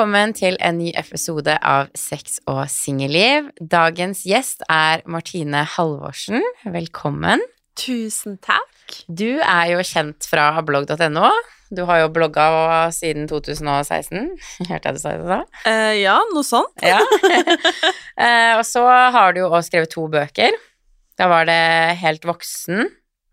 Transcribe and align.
Velkommen 0.00 0.32
til 0.32 0.54
en 0.64 0.78
ny 0.80 0.94
episode 0.96 1.52
av 1.60 1.90
Sex 1.92 2.38
og 2.48 2.62
singelliv. 2.72 3.50
Dagens 3.60 4.22
gjest 4.24 4.62
er 4.72 5.02
Martine 5.04 5.60
Halvorsen. 5.74 6.40
Velkommen. 6.64 7.42
Tusen 7.76 8.38
takk. 8.40 8.96
Du 9.12 9.42
er 9.44 9.74
jo 9.74 9.84
kjent 9.84 10.24
fra 10.24 10.46
blogg.no. 10.64 11.28
Du 11.68 11.84
har 11.84 12.00
jo 12.00 12.08
blogga 12.16 12.46
siden 12.96 13.28
2016. 13.28 14.24
Hørte 14.70 14.88
jeg 14.88 14.96
du 14.96 15.02
sa 15.02 15.12
det 15.20 15.28
da? 15.28 15.38
Eh, 15.68 15.98
ja, 16.00 16.16
noe 16.32 16.48
sånt. 16.48 16.80
Ja. 16.80 17.04
Eh, 18.20 18.56
og 18.56 18.64
så 18.68 18.86
har 18.88 19.36
du 19.36 19.42
jo 19.42 19.50
også 19.50 19.68
skrevet 19.68 19.92
to 19.92 20.02
bøker. 20.12 20.56
Da 21.20 21.28
var 21.28 21.44
det 21.48 21.60
Helt 22.00 22.24
voksen, 22.28 22.88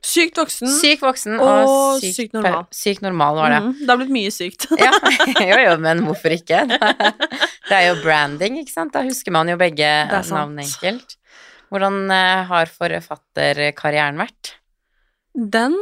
Sykt 0.05 0.37
voksen. 0.37 0.69
Syk 0.69 1.01
voksen 1.03 1.39
og, 1.41 1.67
Og 1.67 2.01
sykt, 2.01 2.15
sykt 2.19 2.35
normal. 2.37 2.67
Sykt 2.75 3.03
normal 3.03 3.39
var 3.39 3.53
det. 3.53 3.61
Mm, 3.65 3.71
det 3.81 3.89
har 3.89 3.99
blitt 4.01 4.13
mye 4.13 4.33
sykt. 4.33 4.67
Ja, 4.85 4.91
jo 5.49 5.57
jo, 5.63 5.73
men 5.83 6.03
hvorfor 6.05 6.35
ikke? 6.35 6.61
Det 7.67 7.75
er 7.75 7.89
jo 7.89 7.97
branding, 8.03 8.61
ikke 8.61 8.73
sant? 8.73 8.93
Da 8.95 9.03
husker 9.03 9.33
man 9.35 9.49
jo 9.51 9.57
begge 9.59 9.89
navn 10.07 10.61
enkelt. 10.63 11.17
Hvordan 11.73 12.05
eh, 12.13 12.45
har 12.47 12.71
forfatterkarrieren 12.71 14.21
vært? 14.21 14.53
Den 15.35 15.75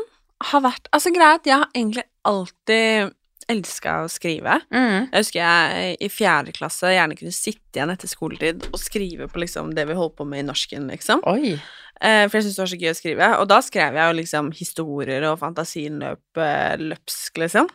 har 0.50 0.63
vært 0.66 0.90
Altså, 0.96 1.13
greit, 1.16 1.46
jeg 1.48 1.62
har 1.62 1.70
egentlig 1.76 2.08
alltid 2.26 3.13
elska 3.52 3.99
å 4.04 4.12
skrive. 4.12 4.58
Mm. 4.73 5.09
Jeg 5.12 5.22
husker 5.22 5.41
jeg 5.41 5.98
i 6.02 6.09
fjerde 6.09 6.54
klasse 6.55 6.94
gjerne 6.94 7.17
kunne 7.17 7.35
sitte 7.35 7.77
igjen 7.77 7.93
etter 7.93 8.10
skoletid 8.10 8.68
og 8.71 8.79
skrive 8.82 9.27
på 9.32 9.41
liksom 9.43 9.74
det 9.77 9.85
vi 9.90 9.98
holdt 9.98 10.15
på 10.18 10.27
med 10.29 10.43
i 10.43 10.48
norsken, 10.48 10.87
liksom. 10.91 11.21
Oi. 11.29 11.55
Eh, 12.02 12.26
for 12.27 12.40
jeg 12.40 12.48
syntes 12.48 12.57
det 12.57 12.63
var 12.63 12.71
så 12.71 12.79
gøy 12.82 12.91
å 12.91 12.98
skrive. 12.98 13.29
Og 13.41 13.49
da 13.52 13.60
skrev 13.65 13.99
jeg 13.99 14.10
jo 14.10 14.18
liksom 14.20 14.52
historier, 14.57 15.27
og 15.29 15.40
fantasien 15.43 16.02
løp 16.02 16.41
eh, 16.41 16.76
løpsk, 16.82 17.43
liksom. 17.43 17.70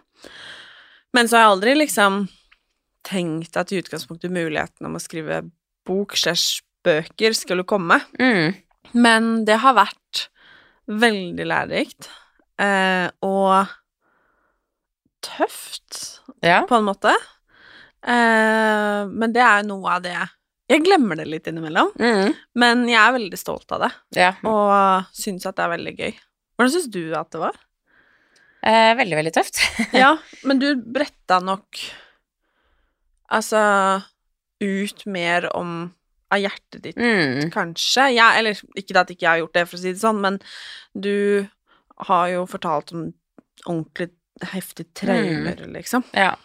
Men 1.16 1.30
så 1.30 1.38
har 1.38 1.46
jeg 1.46 1.54
aldri 1.54 1.76
liksom 1.78 2.24
tenkt 3.06 3.56
at 3.56 3.70
i 3.72 3.80
utgangspunktet 3.80 4.32
muligheten 4.32 4.86
om 4.86 4.98
å 4.98 5.02
skrive 5.02 5.42
bok 5.88 6.18
slash 6.18 6.60
bøker 6.84 7.34
skulle 7.36 7.66
komme. 7.68 8.00
Mm. 8.20 8.58
Men 8.92 9.30
det 9.48 9.60
har 9.62 9.78
vært 9.78 10.26
veldig 10.90 11.46
lærerikt. 11.46 12.10
Eh, 12.60 13.08
og 13.24 13.70
tøft, 15.22 16.20
Ja. 16.42 16.62
på 16.66 16.76
en 16.78 16.84
måte. 16.88 17.12
Eh, 18.06 19.06
men 19.10 19.32
det 19.32 19.42
er 19.44 19.62
noe 19.68 19.96
av 19.96 20.02
det 20.02 20.16
Jeg 20.70 20.84
glemmer 20.84 21.16
det 21.18 21.26
litt 21.26 21.46
innimellom, 21.50 21.90
Mm. 21.98 22.34
men 22.54 22.84
jeg 22.88 22.96
er 23.00 23.12
veldig 23.18 23.38
stolt 23.38 23.72
av 23.72 23.80
det. 23.80 23.92
ja. 24.14 24.32
Og 24.44 25.04
syns 25.12 25.44
at 25.46 25.56
det 25.56 25.64
er 25.64 25.76
veldig 25.76 25.96
gøy. 25.98 26.14
Hvordan 26.56 26.70
syns 26.72 26.90
du 26.90 27.12
at 27.14 27.30
det 27.30 27.40
var? 27.40 27.56
Eh, 28.62 28.94
veldig, 28.94 29.16
veldig 29.18 29.32
tøft. 29.34 29.58
Ja, 29.92 30.16
men 30.44 30.58
du 30.60 30.76
bretta 30.76 31.40
nok 31.42 31.76
altså 33.30 34.02
ut 34.60 35.06
mer 35.06 35.48
om 35.56 35.94
av 36.30 36.38
hjertet 36.38 36.82
ditt, 36.82 36.96
Mm. 36.96 37.50
kanskje. 37.50 38.14
Ja, 38.14 38.32
eller 38.38 38.52
ikke 38.78 38.96
at 39.00 39.08
ikke 39.10 39.22
jeg 39.26 39.30
har 39.30 39.38
gjort 39.40 39.52
det, 39.54 39.68
for 39.68 39.76
å 39.76 39.80
si 39.80 39.92
det 39.92 39.98
sånn, 40.00 40.20
men 40.20 40.40
du 40.94 41.48
har 42.06 42.28
jo 42.30 42.46
fortalt 42.46 42.92
om 42.94 43.12
ordentlig 43.66 44.10
heftige 44.52 44.88
traumer, 44.94 45.60
liksom. 45.74 46.04
Ja. 46.12 46.30
ja. 46.32 46.36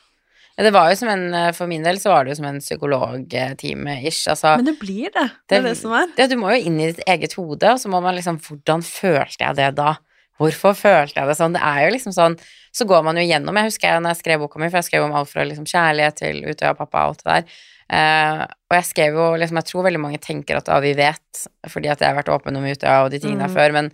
Det 0.64 0.72
var 0.72 0.88
jo 0.88 0.96
som 0.96 1.10
en 1.12 1.54
For 1.58 1.68
min 1.68 1.84
del 1.84 1.98
så 2.00 2.14
var 2.14 2.24
det 2.24 2.32
jo 2.32 2.38
som 2.40 2.46
en 2.48 2.62
psykologtime-ish. 2.64 4.28
Altså, 4.32 4.56
Men 4.58 4.66
det 4.70 4.78
blir 4.80 5.12
det. 5.14 5.30
Det 5.50 5.58
er 5.58 5.66
det 5.68 5.76
som 5.80 5.92
er. 5.98 6.08
Ja, 6.18 6.28
du 6.32 6.38
må 6.40 6.54
jo 6.54 6.62
inn 6.70 6.80
i 6.80 6.92
ditt 6.92 7.02
eget 7.12 7.36
hode, 7.36 7.74
og 7.74 7.82
så 7.82 7.92
må 7.92 8.02
man 8.04 8.16
liksom 8.16 8.40
Hvordan 8.44 8.84
følte 8.88 9.42
jeg 9.44 9.58
det 9.60 9.72
da? 9.80 9.96
Hvorfor 10.40 10.76
følte 10.76 11.20
jeg 11.22 11.28
det 11.32 11.38
sånn? 11.40 11.54
Det 11.56 11.64
er 11.64 11.86
jo 11.86 11.92
liksom 11.96 12.16
sånn 12.16 12.34
Så 12.76 12.88
går 12.88 13.04
man 13.08 13.20
jo 13.20 13.24
gjennom 13.28 13.56
Jeg 13.60 13.70
husker 13.72 13.88
jeg 13.94 14.04
når 14.04 14.16
jeg 14.16 14.22
skrev 14.24 14.42
boka 14.44 14.60
mi, 14.60 14.68
for 14.72 14.80
jeg 14.82 14.90
skrev 14.90 15.06
om 15.08 15.16
alt 15.16 15.32
fra 15.32 15.46
liksom 15.48 15.68
kjærlighet 15.70 16.20
til 16.24 16.42
Utøya 16.44 16.74
og 16.74 16.80
pappa 16.82 17.06
og 17.06 17.14
alt 17.14 17.24
det 17.24 17.32
der. 17.36 17.62
Uh, 17.86 18.42
og 18.72 18.74
jeg 18.80 18.86
skrev 18.90 19.14
jo 19.20 19.26
liksom 19.38 19.60
Jeg 19.62 19.70
tror 19.70 19.84
veldig 19.86 20.02
mange 20.02 20.18
tenker 20.24 20.58
at 20.58 20.72
ja, 20.72 20.80
vi 20.82 20.96
vet, 20.98 21.44
fordi 21.70 21.92
at 21.92 22.00
jeg 22.02 22.10
har 22.10 22.18
vært 22.18 22.32
åpen 22.34 22.58
om 22.58 22.66
Utøya 22.66 23.04
og 23.06 23.12
de 23.14 23.20
tingene 23.22 23.46
Mm. 23.52 23.54
før, 23.54 23.76
men 23.76 23.92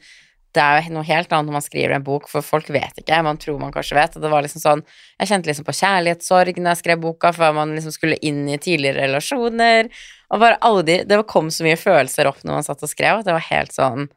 det 0.53 0.61
er 0.61 0.81
jo 0.83 0.93
noe 0.97 1.07
helt 1.07 1.31
annet 1.31 1.47
når 1.47 1.55
man 1.55 1.63
skriver 1.63 1.95
en 1.95 2.03
bok, 2.03 2.25
for 2.27 2.41
folk 2.43 2.67
vet 2.69 2.97
ikke. 2.99 3.21
Man 3.23 3.37
tror 3.39 3.59
man 3.61 3.71
kanskje 3.71 3.95
vet. 3.95 4.15
Og 4.17 4.21
det 4.25 4.31
var 4.33 4.43
liksom 4.43 4.59
sånn 4.63 4.81
Jeg 5.19 5.29
kjente 5.29 5.47
liksom 5.51 5.65
på 5.67 5.75
kjærlighetssorg 5.79 6.57
når 6.59 6.73
jeg 6.75 6.81
skrev 6.83 6.99
boka, 7.01 7.31
før 7.31 7.53
man 7.55 7.75
liksom 7.77 7.91
skulle 7.95 8.17
inn 8.21 8.41
i 8.49 8.57
tidligere 8.57 9.05
relasjoner. 9.07 9.87
Og 10.31 10.39
bare 10.43 10.57
alle 10.61 10.83
de 10.83 10.97
Det 11.07 11.21
kom 11.27 11.47
så 11.51 11.63
mye 11.63 11.79
følelser 11.79 12.27
opp 12.27 12.43
når 12.43 12.53
man 12.59 12.63
satt 12.67 12.83
og 12.83 12.89
skrev, 12.91 13.19
at 13.19 13.25
det 13.25 13.33
var 13.37 13.47
helt 13.51 13.71
sånn 13.71 14.09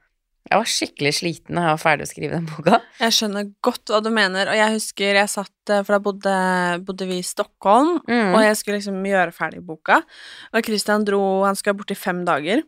Jeg 0.50 0.59
var 0.61 0.69
skikkelig 0.69 1.12
sliten 1.17 1.56
da 1.56 1.62
jeg 1.71 1.72
var 1.78 1.81
ferdig 1.87 2.05
å 2.05 2.11
skrive 2.11 2.34
den 2.37 2.45
boka. 2.51 2.81
Jeg 3.01 3.15
skjønner 3.16 3.47
godt 3.65 3.89
hva 3.89 4.03
du 4.05 4.11
mener, 4.12 4.51
og 4.53 4.59
jeg 4.59 4.75
husker 4.75 5.15
jeg 5.22 5.31
satt 5.33 5.72
For 5.87 5.95
da 5.95 5.99
bodde, 6.05 6.34
bodde 6.84 7.06
vi 7.09 7.19
i 7.22 7.25
Stockholm, 7.25 8.01
Mm. 8.11 8.34
og 8.34 8.43
jeg 8.45 8.56
skulle 8.61 8.77
liksom 8.83 8.99
gjøre 9.09 9.33
ferdig 9.33 9.62
boka. 9.65 10.03
Og 10.53 10.65
Christian 10.66 11.05
dro 11.06 11.45
Han 11.47 11.56
skulle 11.56 11.78
bort 11.78 11.91
i 11.95 11.95
fem 11.97 12.25
dager. 12.27 12.62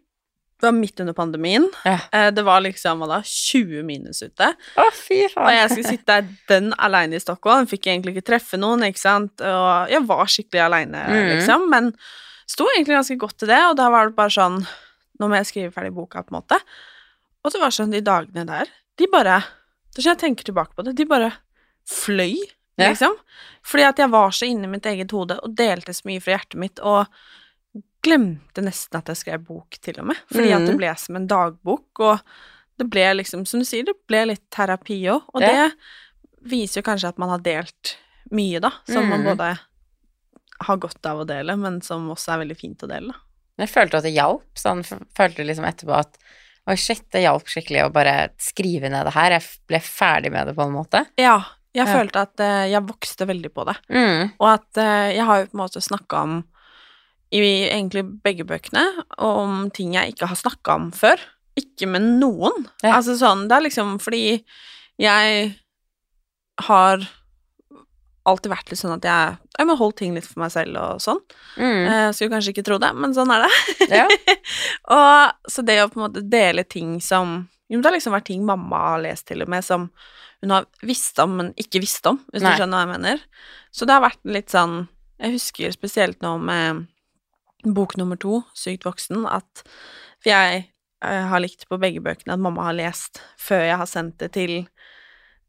Det 0.56 0.64
var 0.70 0.72
midt 0.72 1.00
under 1.04 1.12
pandemien. 1.12 1.66
Ja. 1.84 1.98
Eh, 2.12 2.30
Det 2.32 2.42
var 2.46 2.62
liksom 2.64 3.02
hva 3.02 3.08
da, 3.10 3.18
20 3.22 3.82
minus 3.84 4.22
ute. 4.24 4.48
Å, 4.80 4.86
fy 4.96 5.26
faen. 5.28 5.44
Og 5.44 5.52
jeg 5.52 5.70
skulle 5.72 5.90
sitte 5.96 6.06
der 6.14 6.30
den 6.48 6.70
aleine 6.80 7.18
i 7.18 7.20
Stockholm. 7.20 7.66
Fikk 7.68 7.90
egentlig 7.90 8.14
ikke 8.16 8.30
treffe 8.32 8.56
noen, 8.60 8.86
ikke 8.88 9.02
sant. 9.02 9.40
Og 9.44 9.92
jeg 9.92 10.00
var 10.08 10.24
skikkelig 10.32 10.62
aleine, 10.64 11.02
mm. 11.12 11.28
liksom. 11.34 11.66
Men 11.72 11.90
sto 12.48 12.64
egentlig 12.72 12.96
ganske 12.96 13.18
godt 13.20 13.36
til 13.42 13.52
det, 13.52 13.60
og 13.68 13.76
da 13.76 13.90
var 13.92 14.08
det 14.08 14.16
bare 14.18 14.32
sånn 14.32 14.60
Nå 15.16 15.30
må 15.32 15.38
jeg 15.38 15.46
skrive 15.48 15.72
ferdig 15.72 15.94
boka, 15.96 16.20
på 16.20 16.28
en 16.34 16.36
måte. 16.42 16.58
Og 17.44 17.52
det 17.54 17.60
var 17.62 17.70
sånn, 17.72 17.92
de 17.94 18.02
dagene 18.04 18.42
der, 18.44 18.68
de 19.00 19.06
bare 19.08 19.38
Det 19.94 20.02
er 20.02 20.04
sånn 20.04 20.12
jeg 20.12 20.20
tenker 20.26 20.44
tilbake 20.50 20.76
på 20.76 20.84
det, 20.84 20.92
de 20.98 21.06
bare 21.08 21.30
fløy, 21.88 22.34
Ja. 22.76 22.90
liksom. 22.90 23.14
Fordi 23.64 23.86
at 23.88 23.96
jeg 24.02 24.10
var 24.12 24.30
så 24.36 24.44
inni 24.44 24.68
mitt 24.68 24.84
eget 24.84 25.10
hode 25.16 25.38
og 25.40 25.54
delte 25.56 25.94
så 25.96 26.04
mye 26.04 26.20
fra 26.20 26.34
hjertet 26.36 26.58
mitt, 26.60 26.80
og 26.84 27.06
glemte 28.06 28.62
nesten 28.64 28.98
at 29.00 29.10
jeg 29.12 29.20
skrev 29.24 29.44
bok, 29.46 29.76
til 29.82 30.00
og 30.00 30.06
med. 30.12 30.16
Fordi 30.32 30.52
at 30.54 30.64
det 30.66 30.74
Mhm. 30.74 30.78
ble 30.80 30.94
som 30.96 31.16
en 31.16 31.26
dagbok, 31.28 32.00
og 32.00 32.20
det 32.78 32.88
ble 32.90 33.06
liksom, 33.18 33.46
som 33.46 33.60
du 33.60 33.66
sier, 33.66 33.84
det 33.84 33.94
ble 34.08 34.24
litt 34.32 34.44
terapi 34.50 35.02
òg. 35.10 35.22
Og 35.34 35.42
Ja. 35.42 35.68
det 35.68 35.72
viser 36.50 36.80
jo 36.82 36.86
kanskje 36.90 37.08
at 37.08 37.18
man 37.18 37.28
har 37.30 37.38
delt 37.38 37.96
mye, 38.30 38.60
da, 38.60 38.70
som 38.86 39.08
man 39.08 39.22
Mhm. 39.22 39.36
både 39.36 39.58
har 40.60 40.76
godt 40.78 41.04
av 41.06 41.18
å 41.20 41.26
dele, 41.26 41.56
men 41.58 41.80
som 41.82 42.08
også 42.08 42.32
er 42.34 42.44
veldig 42.46 42.56
fint 42.58 42.78
å 42.82 42.88
dele, 42.88 43.12
da. 43.12 43.18
Jeg 43.58 43.68
følte 43.68 43.94
at 43.96 44.02
det 44.04 44.14
hjalp. 44.14 44.42
Sånn, 44.54 44.82
følte 45.14 45.44
liksom 45.46 45.64
etterpå 45.64 45.98
at 45.98 46.18
Oi, 46.68 46.74
shit, 46.74 47.08
det 47.12 47.22
hjalp 47.22 47.44
skikkelig 47.46 47.84
å 47.86 47.92
bare 47.92 48.30
skrive 48.38 48.90
ned 48.90 49.04
det 49.06 49.12
her. 49.14 49.30
Jeg 49.30 49.42
ble 49.68 49.78
ferdig 49.78 50.32
med 50.32 50.48
det 50.48 50.56
på 50.56 50.64
en 50.66 50.72
måte. 50.74 51.06
Ja, 51.16 51.44
jeg 51.72 51.86
følte 51.86 52.16
at 52.22 52.40
eh, 52.40 52.66
jeg 52.72 52.82
vokste 52.82 53.24
veldig 53.24 53.52
på 53.54 53.64
det. 53.66 53.76
Mm. 53.88 54.32
Og 54.40 54.48
at 54.48 54.76
eh, 54.76 55.14
jeg 55.14 55.24
har 55.24 55.38
jo 55.44 55.46
på 55.46 55.54
en 55.54 55.60
måte 55.60 55.80
snakka 55.80 56.22
om 56.24 56.44
i 57.34 57.40
egentlig 57.66 58.04
begge 58.22 58.46
bøkene 58.46 58.84
om 59.18 59.66
ting 59.74 59.96
jeg 59.96 60.14
ikke 60.14 60.28
har 60.30 60.38
snakka 60.38 60.76
om 60.78 60.90
før. 60.94 61.20
Ikke 61.58 61.88
med 61.90 62.04
noen. 62.20 62.68
Ja. 62.84 62.98
Altså 62.98 63.16
sånn, 63.18 63.46
det 63.50 63.56
er 63.56 63.66
liksom 63.66 63.96
fordi 64.02 64.24
jeg 65.02 65.54
har 66.66 67.06
alltid 68.26 68.50
vært 68.50 68.70
litt 68.72 68.80
sånn 68.80 68.96
at 68.96 69.06
jeg, 69.06 69.34
jeg 69.54 69.68
må 69.68 69.76
holde 69.78 69.98
ting 70.00 70.14
litt 70.16 70.26
for 70.26 70.42
meg 70.42 70.52
selv 70.54 70.78
og 70.80 71.02
sånn. 71.02 71.20
Mm. 71.56 71.82
Eh, 71.86 72.08
skulle 72.16 72.32
kanskje 72.34 72.54
ikke 72.54 72.66
tro 72.66 72.78
det, 72.82 72.90
men 72.98 73.14
sånn 73.16 73.30
er 73.34 73.46
det. 73.46 73.90
Ja. 74.00 74.06
og 74.98 75.52
så 75.52 75.64
det 75.66 75.78
å 75.82 75.90
på 75.92 76.00
en 76.00 76.06
måte 76.08 76.24
dele 76.26 76.66
ting 76.66 76.98
som 77.04 77.44
Jo, 77.66 77.80
det 77.80 77.88
har 77.88 77.96
liksom 77.96 78.14
vært 78.14 78.28
ting 78.28 78.44
mamma 78.46 78.78
har 78.92 79.00
lest 79.02 79.26
til 79.26 79.42
og 79.42 79.48
med, 79.50 79.64
som 79.66 79.88
hun 80.44 80.52
har 80.54 80.68
visst 80.86 81.18
om, 81.18 81.32
men 81.40 81.48
ikke 81.58 81.80
visst 81.82 82.04
om, 82.06 82.20
hvis 82.30 82.44
Nei. 82.44 82.52
du 82.52 82.60
skjønner 82.60 82.78
hva 82.78 82.84
jeg 82.84 82.92
mener. 82.92 83.24
Så 83.74 83.88
det 83.88 83.96
har 83.96 84.04
vært 84.04 84.20
litt 84.28 84.52
sånn 84.52 84.84
Jeg 85.16 85.32
husker 85.34 85.72
spesielt 85.74 86.20
nå 86.22 86.36
med 86.38 86.84
bok 87.64 87.96
nummer 87.96 88.16
to, 88.20 88.42
Sykt 88.54 88.84
voksen, 88.86 89.26
at 89.26 89.62
For 90.22 90.30
jeg 90.30 90.62
eh, 91.04 91.24
har 91.30 91.40
likt 91.42 91.68
på 91.68 91.78
begge 91.80 92.02
bøkene 92.04 92.34
at 92.36 92.42
mamma 92.42 92.68
har 92.68 92.76
lest 92.78 93.20
før 93.40 93.64
jeg 93.66 93.80
har 93.82 93.90
sendt 93.90 94.18
det 94.22 94.32
til 94.36 94.54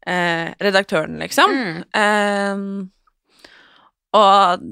eh, 0.06 0.54
redaktøren, 0.62 1.18
liksom. 1.22 1.50
Mm. 1.50 1.82
Eh, 2.02 2.56
og 4.18 4.68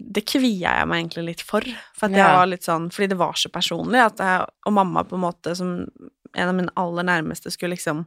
det 0.00 0.22
kvia 0.24 0.78
jeg 0.78 0.88
meg 0.88 1.02
egentlig 1.02 1.24
litt 1.26 1.42
for, 1.44 1.64
for 1.96 2.12
Ja. 2.16 2.44
litt 2.48 2.64
sånn, 2.64 2.88
fordi 2.92 3.10
det 3.12 3.18
var 3.20 3.36
så 3.36 3.50
personlig, 3.52 4.00
at 4.00 4.22
jeg, 4.22 4.46
og 4.66 4.72
mamma 4.72 5.04
på 5.04 5.18
en 5.18 5.26
måte 5.26 5.54
som 5.56 5.84
en 6.32 6.48
av 6.48 6.54
mine 6.54 6.72
aller 6.80 7.04
nærmeste 7.04 7.50
skulle 7.52 7.74
liksom 7.76 8.06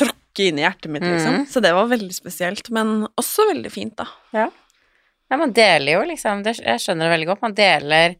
tråkke 0.00 0.48
inn 0.48 0.58
i 0.58 0.64
hjertet 0.64 0.90
mitt, 0.90 1.04
liksom. 1.04 1.42
Mm. 1.42 1.46
Så 1.46 1.60
det 1.62 1.72
var 1.76 1.90
veldig 1.90 2.14
spesielt, 2.16 2.70
men 2.74 3.06
også 3.20 3.46
veldig 3.52 3.72
fint, 3.72 3.96
da. 4.00 4.08
Ja, 4.34 4.48
man 5.38 5.52
deler 5.54 5.92
jo 5.92 6.02
liksom 6.08 6.42
det, 6.42 6.56
Jeg 6.58 6.80
skjønner 6.82 7.06
det 7.06 7.14
veldig 7.14 7.26
godt. 7.30 7.42
Man 7.42 7.54
deler 7.54 8.14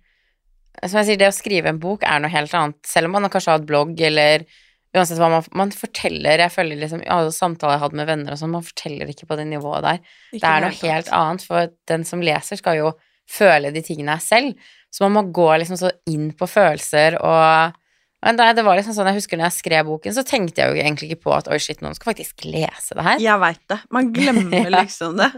Som 0.87 1.01
jeg 1.01 1.07
sier, 1.09 1.19
det 1.19 1.29
å 1.29 1.35
skrive 1.35 1.69
en 1.73 1.81
bok 1.83 2.05
er 2.07 2.21
noe 2.23 2.31
helt 2.31 2.55
annet. 2.55 2.79
Selv 2.87 3.11
om 3.11 3.17
man 3.19 3.27
kanskje 3.33 3.51
har 3.51 3.59
hatt 3.59 3.67
blogg 3.69 3.99
eller 4.01 4.45
Uansett 4.91 5.21
hva 5.23 5.29
man, 5.31 5.45
man 5.55 5.71
forteller 5.71 6.43
Jeg 6.43 6.51
føler 6.51 6.81
liksom 6.81 7.03
Alle 7.07 7.31
samtaler 7.35 7.77
jeg 7.77 7.79
har 7.81 7.87
hatt 7.89 7.99
med 8.01 8.09
venner 8.11 8.35
og 8.35 8.41
sånn, 8.41 8.55
man 8.55 8.67
forteller 8.67 9.11
ikke 9.13 9.29
på 9.31 9.37
det 9.39 9.47
nivået 9.47 9.85
der. 9.87 10.01
Ikke 10.33 10.41
Det 10.43 10.51
er 10.51 10.65
noe 10.65 10.79
helt 10.81 11.07
tatt. 11.07 11.15
annet, 11.21 11.45
for 11.47 11.71
den 11.91 12.07
som 12.09 12.23
leser, 12.27 12.59
skal 12.59 12.81
jo 12.81 12.91
føle 13.31 13.71
de 13.71 13.83
tingene 13.87 14.17
selv. 14.23 14.57
Så 14.91 15.05
man 15.07 15.15
må 15.15 15.23
gå 15.31 15.47
liksom 15.63 15.79
så 15.79 15.93
inn 16.11 16.33
på 16.35 16.49
følelser 16.51 17.21
og 17.23 17.77
Men 18.21 18.37
det, 18.37 18.47
det 18.59 18.63
var 18.67 18.77
liksom 18.77 18.93
sånn, 18.93 19.09
jeg 19.09 19.17
husker 19.23 19.39
når 19.41 19.47
jeg 19.49 19.57
skrev 19.63 19.87
boken, 19.89 20.13
så 20.13 20.23
tenkte 20.29 20.61
jeg 20.61 20.75
jo 20.75 20.83
egentlig 20.83 21.07
ikke 21.09 21.23
på 21.25 21.33
at 21.39 21.47
oi, 21.49 21.57
shit, 21.63 21.79
noen 21.81 21.95
skal 21.97 22.11
faktisk 22.13 22.45
lese 22.45 22.93
det 22.99 23.05
her. 23.07 23.23
Jeg 23.25 23.41
veit 23.41 23.63
det. 23.73 23.79
Man 23.97 24.11
glemmer 24.13 24.69
liksom 24.81 25.17
det. 25.23 25.31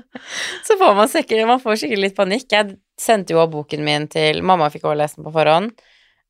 Så 0.67 0.75
får 0.81 0.97
man 0.99 1.11
sikkert, 1.13 1.45
man 1.47 1.63
får 1.63 1.79
sikkert 1.85 2.03
litt 2.03 2.17
panikk. 2.19 2.49
Jeg 2.51 2.75
sendte 2.99 3.37
jo 3.37 3.45
boken 3.53 3.85
min 3.87 4.09
til 4.11 4.43
Mamma 4.43 4.67
fikk 4.75 4.89
også 4.89 4.99
lese 4.99 5.21
den 5.21 5.29
på 5.29 5.35
forhånd. 5.39 5.71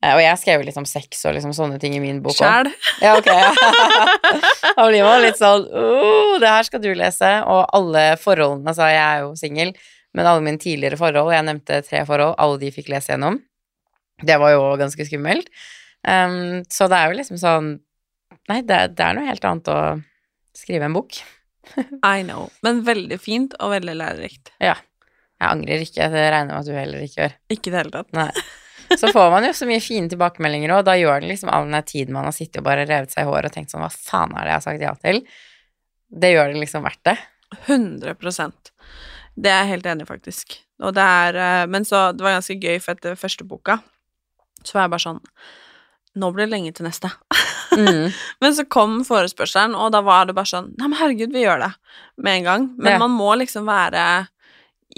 Eh, 0.05 0.13
Og 0.13 0.21
jeg 0.21 0.39
skrev 0.43 0.61
jo 0.61 0.69
litt 0.69 0.79
om 0.83 0.89
sex 0.89 1.25
og 1.31 1.37
liksom 1.39 1.57
sånne 1.57 1.81
ting 1.81 1.97
i 1.97 2.03
min 2.05 2.21
bok 2.25 2.37
òg. 2.37 2.45
Ja, 3.01 3.17
ok. 3.17 3.33
Da 4.77 4.87
blir 4.89 5.05
man 5.07 5.21
litt 5.25 5.39
sånn 5.41 5.65
oh, 5.69 6.37
det 6.43 6.49
her 6.53 6.69
skal 6.69 6.81
du 6.85 6.91
lese. 6.97 7.33
Og 7.49 7.65
alle 7.77 8.05
forholdene, 8.21 8.69
altså 8.73 8.89
jeg 8.93 9.03
er 9.07 9.25
jo 9.25 9.33
singel, 9.41 9.73
men 10.13 10.29
alle 10.29 10.45
mine 10.45 10.61
tidligere 10.61 10.99
forhold, 11.01 11.33
jeg 11.33 11.49
nevnte 11.49 11.81
tre 11.87 12.05
forhold, 12.09 12.35
alle 12.37 12.61
de 12.61 12.73
fikk 12.75 12.93
lese 12.93 13.15
gjennom. 13.15 13.41
Det 14.23 14.37
var 14.43 14.53
jo 14.53 14.67
ganske 14.81 15.07
skummelt. 15.09 15.49
Um, 16.03 16.63
så 16.73 16.89
det 16.91 16.99
er 16.99 17.11
jo 17.11 17.19
liksom 17.21 17.39
sånn 17.39 17.69
Nei, 18.51 18.57
det, 18.67 18.79
det 18.99 19.05
er 19.07 19.15
noe 19.15 19.29
helt 19.29 19.45
annet 19.47 19.69
å 19.71 19.77
skrive 20.57 20.89
en 20.89 20.97
bok. 20.97 21.15
I 22.03 22.25
know. 22.25 22.49
Men 22.67 22.81
veldig 22.83 23.19
fint 23.23 23.55
og 23.63 23.71
veldig 23.71 23.95
lærerikt. 24.01 24.51
Ja. 24.59 24.75
Jeg 25.39 25.47
angrer 25.47 25.85
ikke, 25.85 26.09
det 26.11 26.25
regner 26.25 26.41
jeg 26.41 26.49
med 26.49 26.59
at 26.59 26.67
du 26.67 26.75
heller 26.75 27.05
ikke 27.05 27.21
gjør. 27.21 27.37
Ikke 27.55 27.71
i 27.71 27.75
det 27.75 27.79
hele 27.79 27.95
tatt. 27.95 28.11
Nei. 28.17 28.97
Så 28.99 29.13
får 29.15 29.31
man 29.33 29.47
jo 29.47 29.53
så 29.57 29.67
mye 29.69 29.83
fine 29.83 30.11
tilbakemeldinger, 30.11 30.75
og 30.75 30.85
da 30.87 30.97
gjør 30.99 31.23
det 31.23 31.31
liksom 31.31 31.53
all 31.53 31.71
den 31.71 31.87
tiden 31.89 32.17
man 32.17 32.27
har 32.29 32.35
sittet 32.37 32.61
og 32.61 32.67
bare 32.67 32.85
revet 32.89 33.15
seg 33.15 33.25
i 33.25 33.31
håret 33.31 33.49
og 33.49 33.55
tenkt 33.55 33.73
sånn, 33.73 33.85
hva 33.85 33.93
faen 33.95 34.35
er 34.37 34.45
det 34.45 34.53
jeg 34.53 34.59
har 34.59 34.67
sagt 34.67 34.85
ja 34.85 34.93
til? 35.07 35.23
Det 36.13 36.33
gjør 36.35 36.53
det 36.53 36.61
liksom 36.65 36.85
verdt 36.85 37.03
det. 37.09 37.17
100% 37.69 38.71
Det 39.37 39.51
er 39.53 39.63
jeg 39.63 39.71
helt 39.73 39.89
enig 39.95 40.07
i, 40.07 40.09
faktisk. 40.09 40.59
Og 40.83 40.95
det 40.97 41.05
er 41.05 41.37
eh, 41.37 41.67
Men 41.69 41.85
så 41.85 41.99
Det 42.17 42.25
var 42.25 42.39
ganske 42.39 42.57
gøy, 42.57 42.79
for 42.81 42.97
etter 42.97 43.19
første 43.19 43.45
boka 43.49 43.83
så 44.63 44.77
var 44.77 44.85
jeg 44.85 44.93
bare 44.93 45.03
sånn 45.03 45.21
Nå 46.21 46.29
blir 46.35 46.45
det 46.47 46.53
lenge 46.53 46.73
til 46.77 46.85
neste. 46.89 47.09
Mm. 47.73 48.11
Men 48.45 48.53
så 48.57 48.67
kom 48.69 48.99
forespørselen, 49.09 49.75
og 49.79 49.93
da 49.95 50.03
var 50.05 50.27
det 50.29 50.35
bare 50.37 50.51
sånn 50.51 50.75
Nei, 50.77 50.91
men 50.91 50.99
herregud, 50.99 51.33
vi 51.33 51.47
gjør 51.47 51.63
det 51.65 51.71
med 52.21 52.35
en 52.41 52.45
gang. 52.51 52.67
Men 52.77 52.93
Ja. 52.93 52.99
man 53.01 53.15
må 53.17 53.31
liksom 53.41 53.65
være 53.65 54.05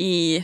i 0.03 0.43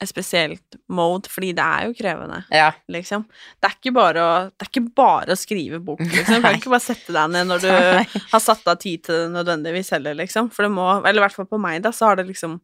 et 0.00 0.08
spesielt 0.08 0.76
mode, 0.88 1.28
fordi 1.28 1.50
det 1.56 1.64
er 1.64 1.86
jo 1.88 1.94
krevende, 1.96 2.42
Ja. 2.52 2.70
liksom. 2.88 3.24
Det 3.60 3.68
er 3.68 3.74
ikke 3.76 3.92
bare 3.96 4.20
å, 4.24 4.30
det 4.52 4.64
er 4.66 4.70
ikke 4.70 4.94
bare 4.96 5.32
å 5.32 5.36
skrive 5.40 5.80
bok, 5.84 6.00
liksom. 6.00 6.36
Du 6.40 6.44
kan 6.46 6.54
ikke 6.60 6.72
bare 6.72 6.84
sette 6.84 7.12
deg 7.16 7.30
ned 7.32 7.48
når 7.48 7.60
du 7.64 7.70
har 8.32 8.40
satt 8.40 8.64
av 8.68 8.76
tid 8.80 9.02
til 9.04 9.14
det 9.14 9.30
nødvendigvis 9.34 9.90
heller, 9.96 10.14
liksom. 10.20 10.48
For 10.52 10.64
det 10.68 10.72
må 10.72 10.86
Eller 11.04 11.20
i 11.20 11.24
hvert 11.26 11.36
fall 11.36 11.48
på 11.48 11.60
meg, 11.60 11.80
da, 11.84 11.92
så 11.96 12.08
har 12.12 12.16
det 12.20 12.26
liksom 12.28 12.60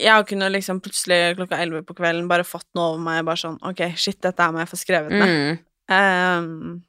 Jeg 0.00 0.12
har 0.12 0.24
kunnet 0.24 0.52
liksom 0.52 0.80
plutselig 0.80 1.36
klokka 1.36 1.58
elleve 1.60 1.84
på 1.84 1.94
kvelden 1.96 2.28
bare 2.28 2.44
fått 2.48 2.68
noe 2.74 2.94
over 2.94 3.00
meg, 3.04 3.24
bare 3.28 3.36
sånn 3.40 3.58
Ok, 3.68 3.82
shit, 4.00 4.20
dette 4.24 4.40
her 4.40 4.52
må 4.52 4.60
jeg 4.64 4.68
få 4.72 4.80
skrevet 4.80 5.12
ned. 5.12 5.28
Mm. 5.28 5.58
Ehm, 5.90 6.82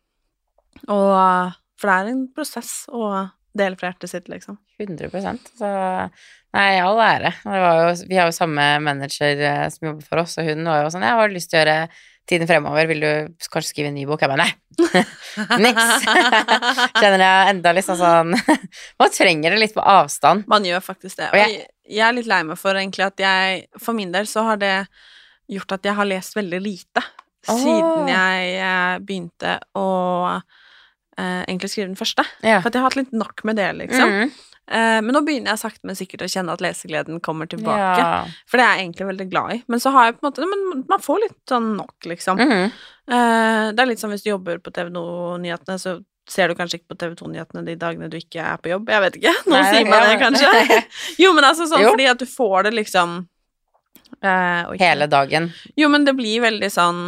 og 0.91 1.59
For 1.79 1.89
det 1.89 1.95
er 1.95 2.13
en 2.13 2.27
prosess 2.31 2.85
å 2.91 3.07
dele 3.53 3.77
fra 3.77 3.91
hjertet 3.91 4.11
sitt, 4.11 4.29
liksom. 4.31 4.57
100% 4.81 5.51
Så 5.59 5.67
nei, 6.55 6.69
all 6.81 6.99
ære. 7.01 7.33
Det 7.43 7.59
var 7.63 7.81
jo, 7.81 7.91
vi 8.09 8.17
har 8.17 8.29
jo 8.29 8.35
samme 8.35 8.65
manager 8.81 9.43
eh, 9.49 9.67
som 9.73 9.89
jobber 9.89 10.07
for 10.07 10.23
oss, 10.23 10.37
og 10.41 10.47
hun 10.47 10.65
var 10.65 10.81
jo 10.81 10.91
sånn 10.93 11.05
Jeg 11.05 11.19
har 11.19 11.33
lyst 11.33 11.51
til 11.51 11.59
å 11.59 11.63
gjøre 11.63 11.77
tiden 12.29 12.47
fremover? 12.47 12.87
Vil 12.89 13.03
du 13.03 13.09
kanskje 13.51 13.69
skrive 13.69 13.91
en 13.91 13.97
ny 13.97 14.05
bok? 14.07 14.23
Jeg 14.23 14.31
bare 14.31 14.45
nei. 14.45 14.51
Niks. 15.63 16.05
Kjenner 17.01 17.23
jeg 17.23 17.49
enda 17.53 17.73
liksom 17.75 17.99
sånn 17.99 18.35
Man 19.01 19.13
trenger 19.13 19.53
det 19.53 19.61
litt 19.61 19.75
på 19.75 19.83
avstand. 19.83 20.47
Man 20.51 20.65
gjør 20.67 20.83
faktisk 20.85 21.19
det. 21.19 21.31
Og 21.33 21.41
jeg, 21.41 21.65
jeg 21.89 22.05
er 22.07 22.15
litt 22.15 22.29
lei 22.29 22.41
meg 22.47 22.59
for 22.59 22.79
egentlig 22.79 23.05
at 23.09 23.21
jeg 23.21 23.65
For 23.81 23.97
min 23.97 24.13
del 24.15 24.29
så 24.29 24.47
har 24.47 24.61
det 24.61 24.75
gjort 25.51 25.75
at 25.75 25.89
jeg 25.89 25.97
har 25.99 26.07
lest 26.07 26.37
veldig 26.37 26.61
lite. 26.63 27.03
Siden 27.43 28.07
jeg 28.07 28.55
eh, 28.63 28.95
begynte 29.03 29.57
å 29.75 29.87
eh, 30.37 31.43
egentlig 31.43 31.73
skrive 31.73 31.89
den 31.91 31.99
første. 31.99 32.25
Ja. 32.41 32.61
For 32.63 32.71
jeg 32.71 32.81
har 32.81 32.89
hatt 32.89 32.99
litt 32.99 33.15
nok 33.15 33.43
med 33.47 33.59
det, 33.59 33.69
liksom. 33.83 34.13
Mm. 34.13 34.33
Eh, 34.71 34.99
men 35.03 35.11
nå 35.11 35.21
begynner 35.27 35.53
jeg 35.53 35.59
sakte, 35.65 35.83
men 35.87 35.97
sikkert 35.99 36.23
å 36.23 36.31
kjenne 36.31 36.53
at 36.55 36.63
lesegleden 36.63 37.19
kommer 37.23 37.49
tilbake. 37.51 37.99
Ja. 37.99 38.23
For 38.47 38.59
det 38.59 38.65
er 38.65 38.77
jeg 38.77 38.87
egentlig 38.87 39.09
veldig 39.11 39.27
glad 39.33 39.57
i. 39.57 39.59
Men 39.67 39.83
så 39.83 39.91
har 39.95 40.07
jeg 40.07 40.17
på 40.17 40.23
en 40.23 40.29
måte 40.29 40.47
Men 40.47 40.85
man 40.89 41.03
får 41.03 41.21
litt 41.25 41.39
sånn 41.51 41.73
nok, 41.79 41.95
liksom. 42.07 42.39
Mhm. 42.39 42.71
Eh, 43.03 43.65
det 43.75 43.83
er 43.83 43.89
litt 43.89 43.99
som 43.99 44.13
hvis 44.13 44.23
du 44.23 44.31
jobber 44.31 44.61
på 44.63 44.71
TV 44.71 44.93
2-nyhetene, 44.95 45.79
så 45.81 45.97
ser 46.29 46.47
du 46.47 46.55
kanskje 46.55 46.79
ikke 46.79 46.93
på 46.93 46.99
TV 47.01 47.17
2-nyhetene 47.19 47.65
de 47.67 47.75
dagene 47.75 48.07
du 48.07 48.15
ikke 48.17 48.39
er 48.39 48.61
på 48.63 48.71
jobb. 48.71 48.87
Jeg 48.93 49.03
vet 49.03 49.19
ikke. 49.19 49.35
Nå 49.51 49.57
Nei, 49.57 49.67
sier 49.73 49.91
man 49.91 50.07
det 50.07 50.17
kanskje. 50.21 50.79
Jo, 51.23 51.33
men 51.35 51.49
altså 51.49 51.67
sånn 51.67 51.83
Jo. 51.83 51.91
fordi 51.91 52.07
at 52.13 52.23
du 52.23 52.25
får 52.29 52.69
det 52.69 52.73
liksom 52.79 53.19
eh. 54.23 54.73
Hele 54.79 55.09
dagen. 55.11 55.51
Jo, 55.75 55.91
men 55.91 56.07
det 56.07 56.15
blir 56.15 56.45
veldig 56.47 56.71
sånn 56.71 57.03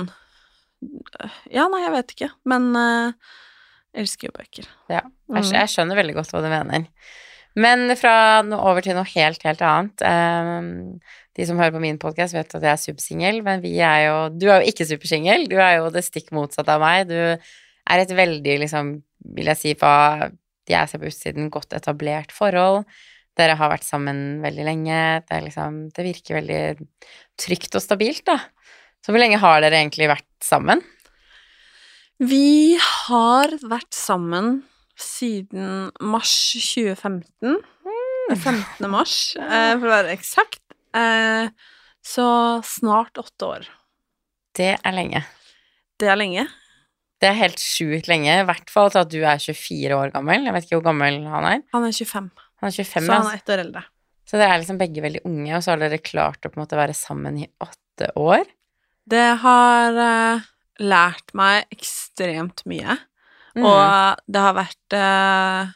Ja, 1.51 1.68
nei, 1.72 1.81
jeg 1.86 1.94
vet 1.95 2.16
ikke. 2.16 2.30
Men 2.51 2.72
uh, 2.77 3.13
jeg 3.95 4.06
elsker 4.06 4.30
jo 4.30 4.36
bøker. 4.36 4.68
Ja. 4.92 5.01
Jeg, 5.01 5.12
Mm. 5.45 5.54
jeg 5.56 5.72
skjønner 5.72 5.98
veldig 5.98 6.13
godt 6.19 6.33
hva 6.33 6.42
du 6.44 6.50
mener. 6.51 6.89
Men 7.56 7.88
fra 7.95 8.42
noe 8.44 8.60
over 8.68 8.83
til 8.83 8.94
noe 8.98 9.07
helt, 9.13 9.42
helt 9.48 9.62
annet. 9.63 10.01
Um, 10.04 11.00
de 11.36 11.45
som 11.48 11.57
hører 11.57 11.72
på 11.72 11.81
min 11.83 11.98
podkast, 11.98 12.36
vet 12.36 12.51
at 12.54 12.62
jeg 12.68 12.72
er 12.74 12.81
supersingel, 12.81 13.42
men 13.44 13.62
vi 13.63 13.77
er 13.80 14.01
jo 14.10 14.18
Du 14.36 14.50
er 14.51 14.60
jo 14.62 14.69
ikke 14.74 14.86
supersingel. 14.88 15.48
Du 15.51 15.56
er 15.57 15.77
jo 15.80 15.89
det 15.89 16.04
stikk 16.04 16.33
motsatte 16.36 16.75
av 16.75 16.83
meg. 16.83 17.07
Du 17.07 17.16
er 17.16 18.01
et 18.04 18.12
veldig, 18.12 18.57
liksom, 18.66 18.92
vil 19.39 19.51
jeg 19.54 19.57
si, 19.62 19.74
fra 19.80 20.30
jeg 20.68 20.89
ser 20.89 21.00
på 21.00 21.07
utsiden, 21.12 21.50
godt 21.54 21.74
etablert 21.77 22.31
forhold. 22.33 22.83
Dere 23.38 23.56
har 23.60 23.69
vært 23.69 23.83
sammen 23.86 24.42
veldig 24.44 24.66
lenge. 24.66 25.00
Det, 25.30 25.42
liksom, 25.48 25.89
det 25.95 26.06
virker 26.07 26.39
veldig 26.39 26.62
trygt 27.39 27.75
og 27.77 27.83
stabilt, 27.83 28.24
da. 28.27 28.39
Så 29.06 29.13
hvor 29.13 29.22
lenge 29.22 29.38
har 29.38 29.60
dere 29.62 29.78
egentlig 29.84 30.07
vært 30.10 30.25
sammen? 30.42 30.80
Vi 32.18 32.74
har 33.06 33.52
vært 33.62 33.94
sammen 33.94 34.63
siden 34.98 35.92
mars 36.02 36.34
2015. 36.57 37.60
15. 38.34 38.90
mars, 38.90 39.36
eh, 39.38 39.75
for 39.78 39.86
å 39.86 39.94
være 39.94 40.16
eksakt. 40.16 40.63
Eh, 40.98 41.54
så 42.02 42.25
snart 42.66 43.22
åtte 43.22 43.46
år. 43.46 43.69
Det 44.57 44.74
er 44.74 44.98
lenge. 44.98 45.22
Det 46.01 46.10
er 46.10 46.18
lenge. 46.18 46.48
Det 47.22 47.30
er 47.30 47.38
helt 47.44 47.62
sjukt 47.62 48.10
lenge, 48.10 48.42
i 48.42 48.48
hvert 48.50 48.74
fall 48.74 48.90
til 48.90 49.04
at 49.04 49.13
du 49.13 49.22
er 49.22 49.38
24 49.38 49.94
år 49.94 50.16
gammel. 50.18 50.50
Jeg 50.50 50.58
vet 50.58 50.66
ikke 50.66 50.80
hvor 50.80 50.90
gammel 50.90 51.22
han 51.30 51.51
er. 51.51 51.63
Han 51.78 51.86
er 51.86 51.94
25, 51.94 52.31
Han 52.63 52.72
er 52.72 52.78
25, 52.81 53.06
så 53.06 53.22
han 53.22 53.30
er 53.30 53.38
ett 53.38 53.54
år 53.54 53.68
eldre. 53.68 53.86
Så 54.25 54.42
dere 54.42 54.56
er 54.56 54.66
liksom 54.66 54.81
begge 54.81 55.06
veldig 55.06 55.28
unge, 55.30 55.51
og 55.54 55.62
så 55.62 55.75
har 55.75 55.86
dere 55.86 56.01
klart 56.01 56.41
å 56.41 56.50
på 56.50 56.58
en 56.58 56.65
måte 56.65 56.80
være 56.80 56.98
sammen 56.98 57.38
i 57.46 57.51
åtte 57.62 58.10
år. 58.18 58.48
Det 59.10 59.26
har 59.44 59.98
uh, 60.00 60.46
lært 60.82 61.34
meg 61.38 61.66
ekstremt 61.76 62.66
mye, 62.70 62.98
Mm. 63.56 63.64
og 63.64 64.18
det 64.28 64.42
har 64.44 64.56
vært 64.58 64.96
uh, 65.00 65.70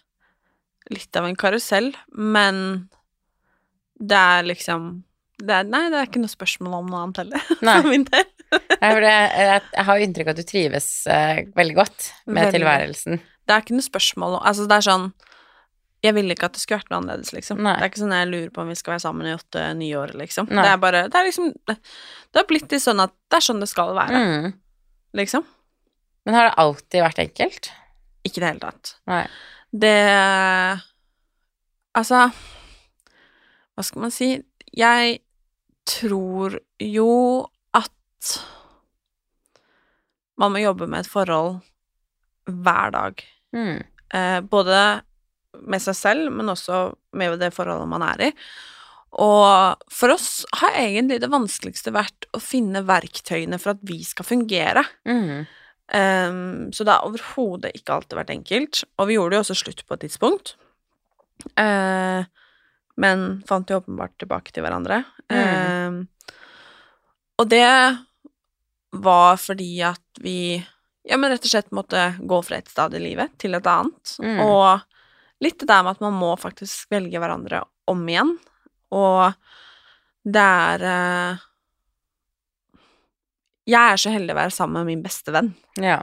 litt 0.92 1.16
av 1.16 1.30
en 1.30 1.38
karusell, 1.40 1.94
men 2.12 2.90
det 3.96 4.18
er 4.20 4.44
liksom 4.50 4.90
det 5.40 5.54
er, 5.62 5.64
Nei, 5.72 5.86
det 5.88 5.96
er 6.02 6.10
ikke 6.10 6.20
noe 6.20 6.34
spørsmål 6.34 6.74
om 6.82 6.90
noe 6.92 7.06
annet 7.06 7.22
heller, 7.22 7.46
for 7.64 7.88
min 7.88 8.04
del. 8.10 8.26
Nei, 8.52 8.90
for 8.92 9.00
det, 9.06 9.14
jeg, 9.14 9.62
jeg 9.78 9.88
har 9.88 9.96
jo 10.02 10.08
inntrykk 10.10 10.28
av 10.28 10.34
at 10.36 10.42
du 10.42 10.50
trives 10.50 10.90
uh, 11.08 11.40
veldig 11.56 11.78
godt 11.80 12.10
med 12.28 12.42
Veldig. 12.42 12.52
tilværelsen. 12.58 13.22
Det 13.48 13.56
er 13.56 13.64
ikke 13.64 13.78
noe 13.80 13.88
spørsmål 13.88 14.36
Altså, 14.42 14.68
det 14.68 14.76
er 14.82 14.88
sånn 14.90 15.08
Jeg 16.04 16.16
ville 16.16 16.32
ikke 16.32 16.48
at 16.48 16.54
det 16.56 16.62
skulle 16.62 16.80
vært 16.80 16.90
noe 16.94 17.00
annerledes, 17.02 17.34
liksom. 17.36 17.58
Nei. 17.60 17.74
Det 17.76 17.84
er 17.84 17.90
ikke 17.92 18.00
sånn 18.06 18.14
jeg 18.16 18.28
lurer 18.30 18.50
på 18.56 18.62
om 18.64 18.70
vi 18.72 18.76
skal 18.80 18.94
være 18.94 19.04
sammen 19.04 19.28
i 19.28 19.34
åtte-ni 19.36 19.90
år, 20.00 20.14
liksom. 20.22 20.48
Nei. 20.50 20.64
Det 20.64 20.72
er 20.72 20.78
bare 20.78 21.02
Det 21.12 21.16
er 21.20 21.26
liksom 21.28 21.50
Det, 21.68 21.76
har 22.40 22.46
blitt 22.48 22.72
litt 22.72 22.82
sånn 22.86 23.02
at 23.04 23.12
det 23.30 23.38
er 23.42 23.46
sånn 23.50 23.60
det 23.60 23.68
skal 23.72 23.92
være, 23.98 24.22
Mm. 24.24 24.54
liksom. 25.20 25.44
Men 26.26 26.36
har 26.36 26.48
det 26.50 26.56
alltid 26.58 27.02
vært 27.04 27.20
enkelt? 27.26 27.72
Ikke 28.24 28.38
i 28.38 28.44
det 28.44 28.48
hele 28.54 28.60
tatt. 28.60 28.96
Nei. 29.08 29.28
Det 29.72 30.82
Altså 31.96 32.32
Hva 33.76 33.84
skal 33.84 34.02
man 34.02 34.12
si? 34.12 34.44
Jeg 34.76 35.20
tror 35.90 36.60
jo 36.80 37.48
at 37.74 38.40
man 40.40 40.54
må 40.54 40.62
jobbe 40.64 40.88
med 40.88 41.02
et 41.04 41.10
forhold 41.12 41.60
hver 42.50 42.92
dag. 42.96 43.24
Mm. 43.56 43.84
Eh, 44.14 44.40
både 44.42 45.02
med 45.60 45.82
seg 45.84 45.98
selv, 45.98 46.34
men 46.34 46.52
også 46.52 46.90
med 47.18 47.40
det 47.42 47.54
forholdet 47.56 47.90
man 47.90 48.06
er 48.06 48.28
i. 48.30 48.34
Og 49.20 49.88
for 49.90 50.14
oss 50.14 50.44
har 50.62 50.78
egentlig 50.78 51.18
det 51.24 51.32
vanskeligste 51.34 51.94
vært 51.96 52.28
å 52.38 52.42
finne 52.44 52.84
verktøyene 52.86 53.58
for 53.62 53.74
at 53.74 53.82
vi 53.90 54.04
skal 54.06 54.28
fungere. 54.28 54.84
Mm. 55.10 55.48
Um, 55.90 56.70
så 56.76 56.86
det 56.86 56.94
har 56.94 57.08
overhodet 57.08 57.74
ikke 57.74 57.96
alltid 57.96 58.20
vært 58.20 58.36
enkelt. 58.36 58.84
Og 59.00 59.10
vi 59.10 59.18
gjorde 59.18 59.34
det 59.34 59.40
jo 59.40 59.46
også 59.48 59.58
slutt 59.64 59.82
på 59.88 59.98
et 59.98 60.06
tidspunkt. 60.06 60.54
Uh, 61.58 62.28
men 63.00 63.26
fant 63.48 63.72
jo 63.72 63.80
åpenbart 63.80 64.18
tilbake 64.22 64.54
til 64.54 64.66
hverandre. 64.66 65.02
Mm. 65.32 65.38
Ehm, 65.40 66.00
og 67.40 67.48
det 67.48 67.70
var 69.00 69.40
fordi 69.40 69.72
at 69.88 70.20
vi 70.20 70.60
ja, 71.08 71.16
men 71.16 71.32
rett 71.32 71.46
og 71.46 71.52
slett 71.54 71.72
måtte 71.74 72.02
gå 72.20 72.42
fra 72.44 72.60
et 72.60 72.70
stad 72.70 72.94
i 72.98 73.02
livet 73.02 73.32
til 73.42 73.56
et 73.56 73.70
annet. 73.72 74.16
Mm. 74.20 74.42
Og 74.44 74.99
litt 75.44 75.60
det 75.62 75.70
der 75.70 75.84
med 75.86 75.98
at 75.98 76.04
man 76.04 76.18
må 76.20 76.34
faktisk 76.40 76.92
velge 76.92 77.22
hverandre 77.22 77.64
om 77.90 78.02
igjen. 78.10 78.36
Og 78.96 79.34
det 80.30 80.44
er 80.44 80.86
eh, 80.90 81.44
Jeg 83.70 83.94
er 83.94 84.02
så 84.02 84.14
heldig 84.14 84.34
å 84.34 84.40
være 84.40 84.54
sammen 84.56 84.82
med 84.82 84.90
min 84.90 85.04
beste 85.06 85.34
venn. 85.34 85.54
Ja. 85.80 86.02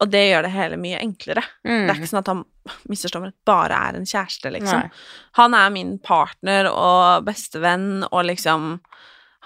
Og 0.00 0.10
det 0.12 0.26
gjør 0.26 0.44
det 0.44 0.52
hele 0.52 0.76
mye 0.80 1.00
enklere. 1.00 1.42
Mm. 1.64 1.86
Det 1.86 1.92
er 1.92 1.98
ikke 1.98 2.10
sånn 2.10 2.22
at 2.22 2.30
han 2.32 2.42
misforstår 2.90 3.22
meg, 3.22 3.36
bare 3.48 3.78
er 3.88 3.96
en 3.96 4.08
kjæreste, 4.08 4.50
liksom. 4.52 4.82
Nei. 4.84 5.04
Han 5.38 5.56
er 5.56 5.72
min 5.72 5.94
partner 6.04 6.68
og 6.72 7.24
bestevenn, 7.28 8.04
og 8.10 8.26
liksom 8.28 8.76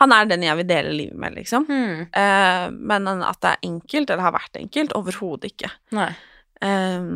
Han 0.00 0.14
er 0.16 0.24
den 0.24 0.40
jeg 0.46 0.56
vil 0.56 0.64
dele 0.64 0.92
livet 0.96 1.18
med, 1.20 1.34
liksom. 1.36 1.66
Mm. 1.68 2.06
Eh, 2.08 2.66
men 2.72 3.08
at 3.20 3.36
det 3.44 3.50
er 3.50 3.66
enkelt, 3.68 4.08
eller 4.08 4.24
har 4.24 4.32
vært 4.32 4.56
enkelt, 4.56 4.94
overhodet 4.96 5.50
ikke. 5.50 5.68
Nei. 5.92 6.08
Eh, 6.64 7.10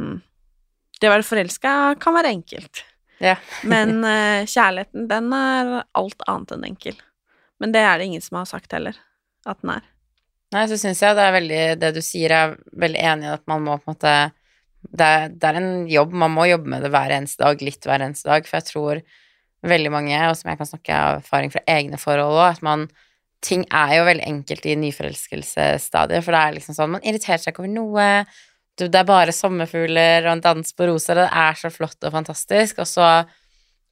det 1.04 1.10
å 1.10 1.14
være 1.14 1.26
forelska 1.28 1.72
kan 2.02 2.16
være 2.16 2.34
enkelt, 2.34 2.84
Ja. 3.22 3.36
men 3.72 4.00
uh, 4.02 4.44
kjærligheten, 4.48 5.08
den 5.10 5.32
er 5.36 5.74
alt 5.96 6.24
annet 6.28 6.54
enn 6.56 6.70
enkel. 6.72 6.96
Men 7.62 7.72
det 7.72 7.84
er 7.86 7.98
det 8.00 8.08
ingen 8.10 8.24
som 8.24 8.40
har 8.40 8.48
sagt 8.50 8.72
heller, 8.74 8.96
at 9.46 9.60
den 9.62 9.76
er. 9.76 9.84
Nei, 10.54 10.64
så 10.70 10.78
syns 10.78 11.00
jeg 11.02 11.16
det 11.16 11.22
er 11.24 11.32
veldig 11.34 11.62
Det 11.80 11.88
du 11.96 12.00
sier, 12.04 12.30
jeg 12.30 12.50
er 12.50 12.56
veldig 12.78 13.00
enig 13.10 13.26
i 13.26 13.34
at 13.34 13.42
man 13.50 13.62
må 13.64 13.78
på 13.80 13.88
en 13.88 13.94
måte 13.96 14.14
det 14.84 15.06
er, 15.06 15.30
det 15.32 15.48
er 15.48 15.58
en 15.58 15.70
jobb, 15.88 16.12
man 16.12 16.34
må 16.34 16.44
jobbe 16.44 16.68
med 16.68 16.84
det 16.84 16.90
hver 16.92 17.14
eneste 17.16 17.40
dag, 17.40 17.62
litt 17.64 17.86
hver 17.88 18.02
eneste 18.04 18.28
dag, 18.28 18.44
for 18.44 18.58
jeg 18.58 18.68
tror 18.68 19.00
veldig 19.64 19.92
mange, 19.94 20.18
og 20.28 20.36
som 20.36 20.50
jeg 20.50 20.60
kan 20.60 20.68
snakke 20.68 20.98
av 20.98 21.20
erfaring 21.22 21.52
fra 21.54 21.62
egne 21.72 22.00
forhold 22.00 22.36
òg, 22.36 22.46
at 22.50 22.64
man 22.66 22.88
Ting 23.44 23.66
er 23.76 23.90
jo 23.98 24.06
veldig 24.06 24.24
enkelt 24.24 24.64
i 24.64 24.74
nyforelskelsesstadiet, 24.80 26.24
for 26.24 26.32
det 26.32 26.38
er 26.40 26.54
liksom 26.54 26.76
sånn 26.78 26.94
Man 26.94 27.02
irriterer 27.04 27.42
seg 27.42 27.52
ikke 27.52 27.60
over 27.66 27.72
noe. 27.74 28.06
Det 28.74 28.90
er 28.90 29.06
bare 29.06 29.34
sommerfugler 29.34 30.26
og 30.26 30.32
en 30.32 30.40
dans 30.42 30.72
på 30.74 30.88
roser, 30.90 31.20
det 31.20 31.28
er 31.30 31.58
så 31.58 31.70
flott 31.70 32.02
og 32.02 32.14
fantastisk, 32.16 32.80
og 32.82 32.88
så 32.90 33.08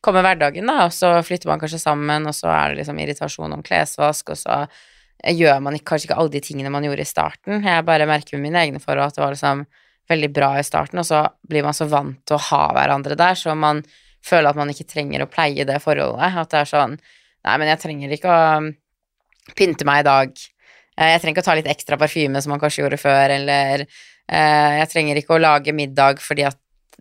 kommer 0.02 0.24
hverdagen, 0.26 0.66
da, 0.66 0.88
og 0.88 0.94
så 0.94 1.12
flytter 1.22 1.46
man 1.52 1.60
kanskje 1.62 1.78
sammen, 1.78 2.26
og 2.26 2.34
så 2.34 2.50
er 2.50 2.72
det 2.72 2.80
liksom 2.80 2.98
irritasjon 2.98 3.54
om 3.54 3.62
klesvask, 3.62 4.32
og 4.34 4.40
så 4.40 4.56
gjør 5.30 5.60
man 5.62 5.78
kanskje 5.78 6.08
ikke 6.08 6.18
alle 6.18 6.34
de 6.34 6.42
tingene 6.42 6.72
man 6.74 6.82
gjorde 6.82 7.04
i 7.04 7.06
starten. 7.12 7.62
Jeg 7.62 7.86
bare 7.86 8.08
merker 8.10 8.34
med 8.34 8.48
mine 8.48 8.64
egne 8.64 8.82
forhold 8.82 9.12
at 9.12 9.18
det 9.20 9.22
var 9.22 9.36
liksom 9.36 9.62
veldig 10.10 10.30
bra 10.34 10.48
i 10.58 10.66
starten, 10.66 10.98
og 10.98 11.06
så 11.06 11.22
blir 11.46 11.62
man 11.62 11.78
så 11.78 11.86
vant 11.86 12.18
til 12.26 12.40
å 12.40 12.44
ha 12.50 12.62
hverandre 12.74 13.14
der, 13.20 13.38
så 13.38 13.54
man 13.54 13.84
føler 14.26 14.50
at 14.50 14.58
man 14.58 14.70
ikke 14.74 14.88
trenger 14.90 15.22
å 15.22 15.30
pleie 15.30 15.66
det 15.68 15.78
forholdet. 15.82 16.38
At 16.42 16.50
det 16.50 16.64
er 16.64 16.72
sånn 16.74 16.98
Nei, 17.42 17.56
men 17.58 17.72
jeg 17.72 17.80
trenger 17.82 18.12
ikke 18.14 18.30
å 18.30 18.42
pynte 19.58 19.82
meg 19.88 20.04
i 20.04 20.06
dag. 20.06 20.36
Eh, 20.94 21.08
Jeg 21.10 21.22
trenger 21.22 21.34
ikke 21.34 21.42
å 21.42 21.48
ta 21.48 21.56
litt 21.58 21.70
ekstra 21.72 21.96
parfyme 21.98 22.38
som 22.38 22.52
man 22.54 22.60
kanskje 22.62 22.84
gjorde 22.84 23.00
før, 23.02 23.32
eller 23.34 23.82
jeg 24.30 24.88
trenger 24.92 25.18
ikke 25.18 25.34
å 25.36 25.42
lage 25.42 25.74
middag 25.76 26.20
fordi 26.22 26.46
at 26.48 26.58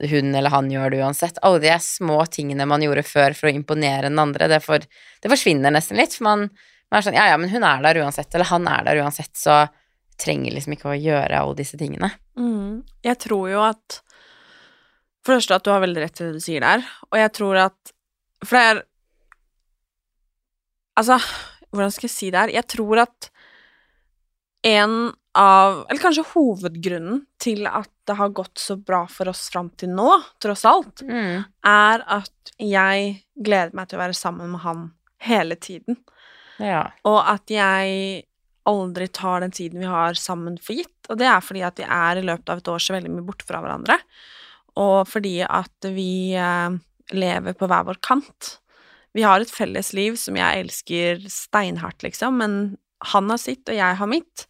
hun 0.09 0.35
eller 0.35 0.49
han 0.49 0.69
gjør 0.71 0.91
det 0.91 1.01
uansett. 1.03 1.39
Alle 1.45 1.61
de 1.63 1.73
små 1.83 2.23
tingene 2.31 2.65
man 2.65 2.83
gjorde 2.83 3.03
før 3.05 3.35
for 3.37 3.49
å 3.49 3.53
imponere 3.53 4.09
den 4.09 4.19
andre, 4.21 4.47
det, 4.49 4.61
for, 4.65 4.83
det 5.21 5.31
forsvinner 5.31 5.73
nesten 5.73 5.99
litt. 5.99 6.15
For 6.17 6.27
man, 6.27 6.47
man 6.89 6.99
er 6.99 7.05
sånn 7.05 7.17
Ja, 7.17 7.27
ja, 7.31 7.39
men 7.41 7.51
hun 7.53 7.65
er 7.67 7.83
der 7.85 8.01
uansett, 8.03 8.31
eller 8.33 8.49
han 8.51 8.67
er 8.71 8.85
der 8.87 9.01
uansett, 9.03 9.33
så 9.37 9.65
trenger 10.21 10.55
liksom 10.55 10.75
ikke 10.75 10.91
å 10.91 10.97
gjøre 10.99 11.41
alle 11.41 11.57
disse 11.57 11.79
tingene. 11.79 12.11
Mm. 12.39 12.81
Jeg 13.05 13.19
tror 13.23 13.49
jo 13.51 13.65
at 13.65 14.01
For 15.21 15.33
det 15.33 15.41
første 15.41 15.57
at 15.57 15.65
du 15.65 15.73
har 15.73 15.83
veldig 15.83 16.01
rett 16.05 16.21
i 16.21 16.27
det 16.27 16.37
du 16.39 16.43
sier 16.43 16.63
der, 16.63 16.85
og 17.11 17.19
jeg 17.19 17.33
tror 17.37 17.65
at 17.67 17.93
For 18.45 18.57
det 18.57 18.63
er 18.69 18.87
Altså, 20.99 21.15
hvordan 21.71 21.93
skal 21.95 22.05
jeg 22.05 22.13
si 22.13 22.27
det 22.29 22.39
her? 22.41 22.51
Jeg 22.51 22.67
tror 22.69 22.99
at 23.05 23.29
en 24.63 25.13
av 25.33 25.85
Eller 25.89 26.01
kanskje 26.03 26.25
hovedgrunnen 26.33 27.21
til 27.39 27.63
at 27.69 27.87
det 28.05 28.17
har 28.19 28.33
gått 28.35 28.59
så 28.59 28.75
bra 28.75 29.05
for 29.07 29.29
oss 29.31 29.45
fram 29.49 29.69
til 29.79 29.93
nå, 29.95 30.09
tross 30.43 30.65
alt, 30.67 31.01
Mm. 31.07 31.45
er 31.63 32.03
at 32.05 32.51
jeg 32.59 33.23
gleder 33.39 33.73
meg 33.73 33.87
til 33.87 33.97
å 33.97 34.01
være 34.01 34.17
sammen 34.17 34.51
med 34.51 34.59
han 34.65 34.91
hele 35.23 35.55
tiden. 35.55 35.95
Ja. 36.59 36.91
Og 37.05 37.23
at 37.25 37.47
jeg 37.47 38.25
aldri 38.67 39.07
tar 39.07 39.39
den 39.39 39.51
tiden 39.55 39.79
vi 39.79 39.85
har 39.87 40.13
sammen 40.19 40.59
for 40.61 40.73
gitt. 40.75 41.07
Og 41.09 41.17
det 41.17 41.27
er 41.31 41.39
fordi 41.39 41.63
at 41.65 41.79
vi 41.79 41.87
er 41.87 42.17
i 42.19 42.27
løpet 42.27 42.49
av 42.49 42.57
et 42.57 42.67
år 42.67 42.83
så 42.83 42.93
veldig 42.97 43.09
mye 43.15 43.25
borte 43.25 43.47
fra 43.47 43.61
hverandre. 43.63 43.97
Og 44.77 45.07
fordi 45.07 45.37
at 45.47 45.87
vi 45.95 46.33
eh, 46.35 46.75
lever 47.15 47.53
på 47.57 47.67
hver 47.71 47.87
vår 47.87 48.01
kant. 48.03 48.57
Vi 49.15 49.23
har 49.23 49.39
et 49.39 49.49
felles 49.49 49.93
liv 49.93 50.15
som 50.19 50.35
jeg 50.35 50.59
elsker 50.65 51.23
steinhardt, 51.27 52.03
liksom, 52.03 52.37
men 52.37 52.77
han 53.13 53.29
har 53.33 53.41
sitt, 53.41 53.63
og 53.69 53.77
jeg 53.77 53.97
har 53.99 54.09
mitt. 54.09 54.45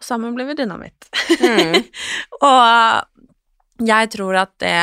Og 0.00 0.06
sammen 0.06 0.34
blir 0.36 0.48
vi 0.50 0.58
dynamitt. 0.62 1.08
Mm. 1.42 1.78
og 2.48 3.86
jeg 3.86 4.12
tror 4.14 4.38
at 4.42 4.54
det 4.62 4.76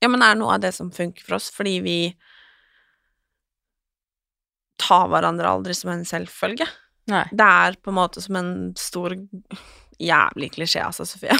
ja, 0.00 0.08
men 0.08 0.22
er 0.24 0.38
noe 0.40 0.56
av 0.56 0.62
det 0.62 0.72
som 0.72 0.88
funker 0.92 1.26
for 1.26 1.36
oss, 1.36 1.50
fordi 1.52 1.74
vi 1.84 1.98
tar 4.80 5.10
hverandre 5.12 5.48
aldri 5.48 5.76
som 5.76 5.92
en 5.92 6.06
selvfølge. 6.08 6.66
Nei. 7.10 7.26
Det 7.32 7.50
er 7.64 7.76
på 7.82 7.92
en 7.92 7.98
måte 7.98 8.22
som 8.24 8.38
en 8.40 8.54
stor 8.78 9.16
Jævlig 10.00 10.46
klisjé, 10.54 10.80
altså, 10.80 11.04
Sofie. 11.04 11.34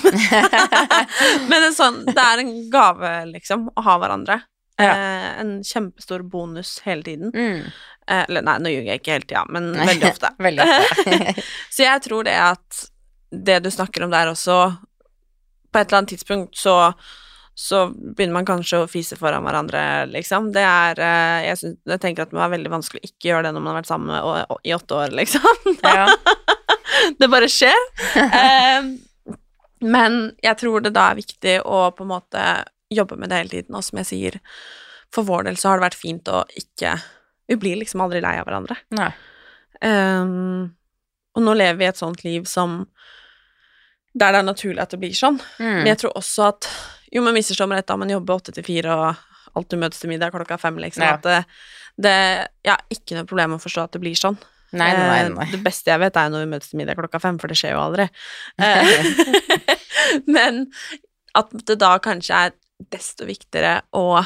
Men 1.49 1.63
en 1.63 1.73
sånn 1.73 2.03
Det 2.05 2.21
er 2.21 2.43
en 2.43 2.51
gave, 2.69 3.13
liksom, 3.31 3.71
å 3.73 3.85
ha 3.87 3.95
hverandre. 4.03 4.37
Ja. 4.77 4.91
Eh, 4.91 5.29
en 5.41 5.55
kjempestor 5.65 6.27
bonus 6.29 6.75
hele 6.85 7.07
tiden. 7.07 7.33
Mm. 7.33 7.71
Eh, 8.11 8.25
eller 8.29 8.43
nei, 8.47 8.59
nå 8.59 8.73
ljuger 8.73 8.93
jeg 8.93 9.03
ikke 9.03 9.17
hele 9.17 9.29
tida, 9.29 9.47
men 9.55 9.71
veldig 9.79 10.11
ofte. 10.11 10.33
veldig 10.49 10.67
ofte. 10.67 11.35
Så 11.75 11.87
jeg 11.87 12.05
tror 12.07 12.27
det 12.27 12.37
at 12.43 12.85
det 13.31 13.61
du 13.63 13.71
snakker 13.71 14.03
om 14.03 14.11
der 14.11 14.27
også 14.27 14.57
På 15.71 15.79
et 15.79 15.85
eller 15.87 16.01
annet 16.01 16.17
tidspunkt 16.17 16.59
så 16.59 16.81
så 17.61 17.83
begynner 17.93 18.39
man 18.39 18.47
kanskje 18.49 18.79
å 18.81 18.87
fise 18.89 19.19
foran 19.21 19.45
hverandre, 19.45 20.07
liksom. 20.09 20.47
Det 20.55 20.63
er 20.65 21.01
eh, 21.05 21.41
jeg, 21.51 21.59
synes, 21.61 21.75
jeg 21.93 22.01
tenker 22.01 22.25
at 22.25 22.31
det 22.33 22.41
er 22.41 22.53
veldig 22.55 22.71
vanskelig 22.73 23.03
å 23.03 23.09
ikke 23.11 23.29
gjøre 23.29 23.43
det 23.45 23.51
når 23.53 23.65
man 23.65 23.71
har 23.71 23.77
vært 23.83 23.91
sammen 23.91 24.15
og, 24.17 24.39
og, 24.55 24.63
i 24.65 24.73
åtte 24.73 24.97
år, 24.97 25.13
liksom. 25.19 25.75
det 27.21 27.29
bare 27.35 27.51
skjer. 27.53 27.85
Eh, 28.17 28.89
men 29.85 30.17
jeg 30.41 30.61
tror 30.63 30.87
det 30.87 30.95
da 30.97 31.11
er 31.11 31.21
viktig 31.21 31.59
å 31.69 31.83
på 31.93 32.07
en 32.07 32.13
måte 32.15 32.47
jobbe 32.97 33.21
med 33.21 33.29
det 33.29 33.43
hele 33.43 33.55
tiden, 33.59 33.77
og 33.77 33.85
som 33.85 34.01
jeg 34.01 34.09
sier, 34.09 34.41
for 35.13 35.29
vår 35.29 35.51
del 35.51 35.61
så 35.61 35.75
har 35.75 35.83
det 35.83 35.91
vært 35.91 36.01
fint 36.01 36.33
å 36.33 36.47
ikke 36.57 36.97
Vi 37.51 37.59
blir 37.59 37.81
liksom 37.81 38.03
aldri 38.05 38.23
lei 38.23 38.37
av 38.39 38.47
hverandre. 38.47 38.77
Nei. 38.95 39.11
Um, 39.81 40.71
og 41.35 41.45
nå 41.47 41.55
lever 41.57 41.79
vi 41.81 41.89
et 41.89 41.99
sånt 41.99 42.23
liv 42.27 42.45
som 42.49 42.85
der 44.13 44.35
det 44.35 44.41
er 44.41 44.47
naturlig 44.47 44.83
at 44.83 44.95
det 44.95 45.01
blir 45.03 45.15
sånn. 45.15 45.39
Mm. 45.59 45.83
Men 45.83 45.91
jeg 45.93 46.01
tror 46.05 46.17
også 46.19 46.49
at 46.51 46.71
Jo, 47.11 47.25
men 47.27 47.35
misforstå 47.35 47.67
meg 47.67 47.81
rett, 47.81 47.89
da, 47.91 47.97
man 47.99 48.11
jobber 48.11 48.37
åtte 48.39 48.53
til 48.55 48.63
fire, 48.63 48.95
og 49.59 49.65
du 49.67 49.75
møtes 49.81 49.99
til 49.99 50.13
middag 50.13 50.31
klokka 50.31 50.61
fem, 50.63 50.77
liksom. 50.79 51.03
Ja. 51.03 51.17
At 51.19 51.27
det, 51.27 51.41
det 51.99 52.15
Jeg 52.63 52.71
har 52.71 52.85
ikke 52.95 53.17
noe 53.19 53.27
problem 53.27 53.51
med 53.51 53.59
å 53.59 53.65
forstå 53.65 53.87
at 53.89 53.97
det 53.97 54.03
blir 54.05 54.19
sånn. 54.19 54.39
Nei, 54.71 54.93
nei, 54.95 55.07
nei, 55.27 55.47
Eh. 55.47 55.51
Det 55.51 55.59
beste 55.65 55.91
jeg 55.91 55.99
vet, 55.99 56.17
er 56.17 56.31
når 56.31 56.45
vi 56.45 56.51
møtes 56.53 56.71
til 56.71 56.79
middag 56.79 56.99
klokka 56.99 57.19
fem, 57.23 57.39
for 57.43 57.51
det 57.51 57.59
skjer 57.59 57.75
jo 57.75 57.83
aldri. 57.83 58.07
Eh, 58.63 59.75
Men 60.35 60.69
at 61.39 61.51
det 61.67 61.79
da 61.83 61.97
kanskje 62.03 62.45
er 62.47 62.55
desto 62.95 63.27
viktigere 63.29 63.81
å 63.97 64.23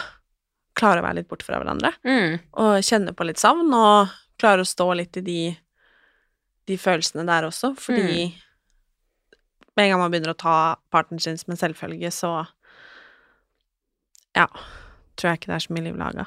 klare 0.74 1.00
å 1.00 1.04
være 1.06 1.20
litt 1.20 1.28
borte 1.30 1.44
fra 1.46 1.58
hverandre 1.60 1.92
Mm. 2.04 2.40
og 2.52 2.78
kjenne 2.82 3.14
på 3.14 3.24
litt 3.28 3.38
savn, 3.38 3.72
og 3.74 4.08
klare 4.38 4.64
å 4.64 4.66
stå 4.68 4.88
litt 4.96 5.16
i 5.16 5.20
de, 5.22 5.56
de 6.66 6.76
følelsene 6.76 7.26
der 7.26 7.46
også, 7.48 7.74
fordi 7.78 8.26
Mm. 8.28 8.32
med 9.76 9.84
en 9.84 9.90
gang 9.94 10.00
man 10.00 10.10
begynner 10.10 10.34
å 10.34 10.38
ta 10.38 10.76
parten 10.90 11.20
sin 11.20 11.36
som 11.38 11.52
en 11.52 11.56
selvfølge, 11.60 12.10
så 12.12 12.46
ja, 14.34 14.46
tror 15.16 15.30
jeg 15.30 15.38
ikke 15.40 15.50
det 15.52 15.56
er 15.58 15.64
så 15.68 15.74
mye 15.76 15.84
liv 15.86 15.96
laga. 15.98 16.26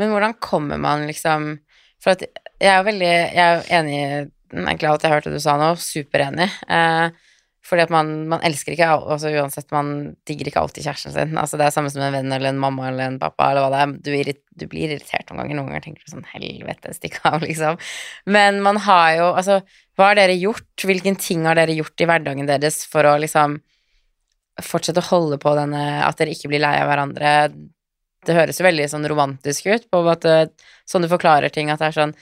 Men 0.00 0.10
hvordan 0.14 0.34
kommer 0.40 0.78
man 0.80 1.06
liksom 1.06 1.58
For 2.00 2.14
at 2.14 2.22
jeg 2.24 2.70
er 2.72 2.78
jo 2.78 2.86
veldig 2.86 3.08
Jeg 3.10 3.36
er 3.44 3.56
jo 3.58 3.64
enig 3.76 3.96
i 4.00 4.30
egentlig 4.56 4.88
alt 4.88 5.02
jeg 5.04 5.12
hørte 5.12 5.30
du 5.34 5.38
sa 5.38 5.52
nå, 5.60 5.66
superenig. 5.78 6.48
Eh, 6.66 7.10
fordi 7.70 7.84
at 7.86 7.92
man, 7.94 8.08
man 8.30 8.42
elsker 8.46 8.74
ikke 8.74 8.88
al- 8.90 9.06
altså 9.14 9.30
Uansett, 9.30 9.68
man 9.74 9.92
digger 10.26 10.50
ikke 10.50 10.60
alltid 10.64 10.84
kjæresten 10.88 11.14
sin. 11.14 11.36
Altså 11.38 11.58
Det 11.60 11.68
er 11.68 11.74
samme 11.76 11.92
som 11.92 12.02
en 12.02 12.12
venn 12.16 12.34
eller 12.34 12.50
en 12.50 12.58
mamma 12.60 12.88
eller 12.90 13.06
en 13.06 13.18
pappa 13.22 13.52
eller 13.52 13.62
hva 13.62 13.70
det 13.72 13.82
er. 13.84 13.94
Du, 14.34 14.42
du 14.62 14.66
blir 14.72 14.90
irritert 14.90 15.30
noen 15.30 15.44
ganger. 15.44 15.60
Noen 15.60 15.70
ganger 15.70 15.84
tenker 15.86 16.02
du 16.04 16.12
sånn 16.16 16.26
helvete, 16.32 16.94
stikk 16.98 17.20
av, 17.30 17.38
liksom. 17.46 17.78
Men 18.26 18.58
man 18.66 18.80
har 18.88 19.14
jo 19.20 19.28
Altså, 19.30 19.60
hva 19.96 20.10
har 20.10 20.18
dere 20.18 20.34
gjort? 20.38 20.66
Hvilken 20.90 21.18
ting 21.22 21.46
har 21.46 21.58
dere 21.58 21.76
gjort 21.78 22.02
i 22.02 22.08
hverdagen 22.10 22.50
deres 22.50 22.82
for 22.90 23.06
å 23.06 23.14
liksom 23.22 23.60
fortsette 24.60 25.00
å 25.00 25.08
holde 25.12 25.38
på 25.40 25.52
denne 25.56 25.84
At 26.04 26.18
dere 26.20 26.34
ikke 26.34 26.50
blir 26.52 26.60
lei 26.64 26.74
av 26.82 26.90
hverandre? 26.90 27.34
Det 28.26 28.36
høres 28.36 28.58
jo 28.60 28.66
veldig 28.66 28.90
sånn 28.92 29.06
romantisk 29.08 29.70
ut, 29.70 29.86
på 29.88 30.02
en 30.02 30.10
måte, 30.10 30.34
sånn 30.84 31.06
du 31.06 31.08
forklarer 31.08 31.48
ting, 31.54 31.70
at 31.72 31.80
det 31.80 31.86
er 31.88 31.96
sånn 31.96 32.12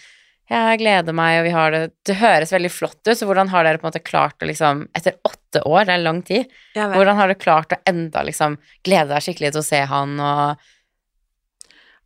jeg 0.48 0.78
gleder 0.80 1.12
meg, 1.16 1.40
og 1.40 1.44
vi 1.44 1.50
har 1.52 1.74
det 1.74 1.82
Det 2.08 2.14
høres 2.22 2.52
veldig 2.54 2.70
flott 2.72 3.00
ut, 3.04 3.16
så 3.18 3.26
hvordan 3.28 3.50
har 3.52 3.66
dere 3.66 3.80
på 3.80 3.84
en 3.86 3.90
måte 3.90 4.04
klart 4.04 4.40
å 4.42 4.48
liksom 4.48 4.86
Etter 4.96 5.18
åtte 5.28 5.60
år, 5.68 5.84
det 5.88 5.94
er 5.96 6.04
lang 6.06 6.22
tid, 6.24 6.48
hvordan 6.96 7.16
har 7.20 7.28
dere 7.28 7.40
klart 7.40 7.72
å 7.76 7.80
enda 7.88 8.22
liksom 8.24 8.56
glede 8.86 9.12
deg 9.14 9.24
skikkelig 9.24 9.52
til 9.54 9.62
å 9.62 9.68
se 9.68 9.84
han 9.92 10.18
og 10.20 10.66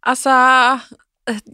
Altså, 0.03 0.33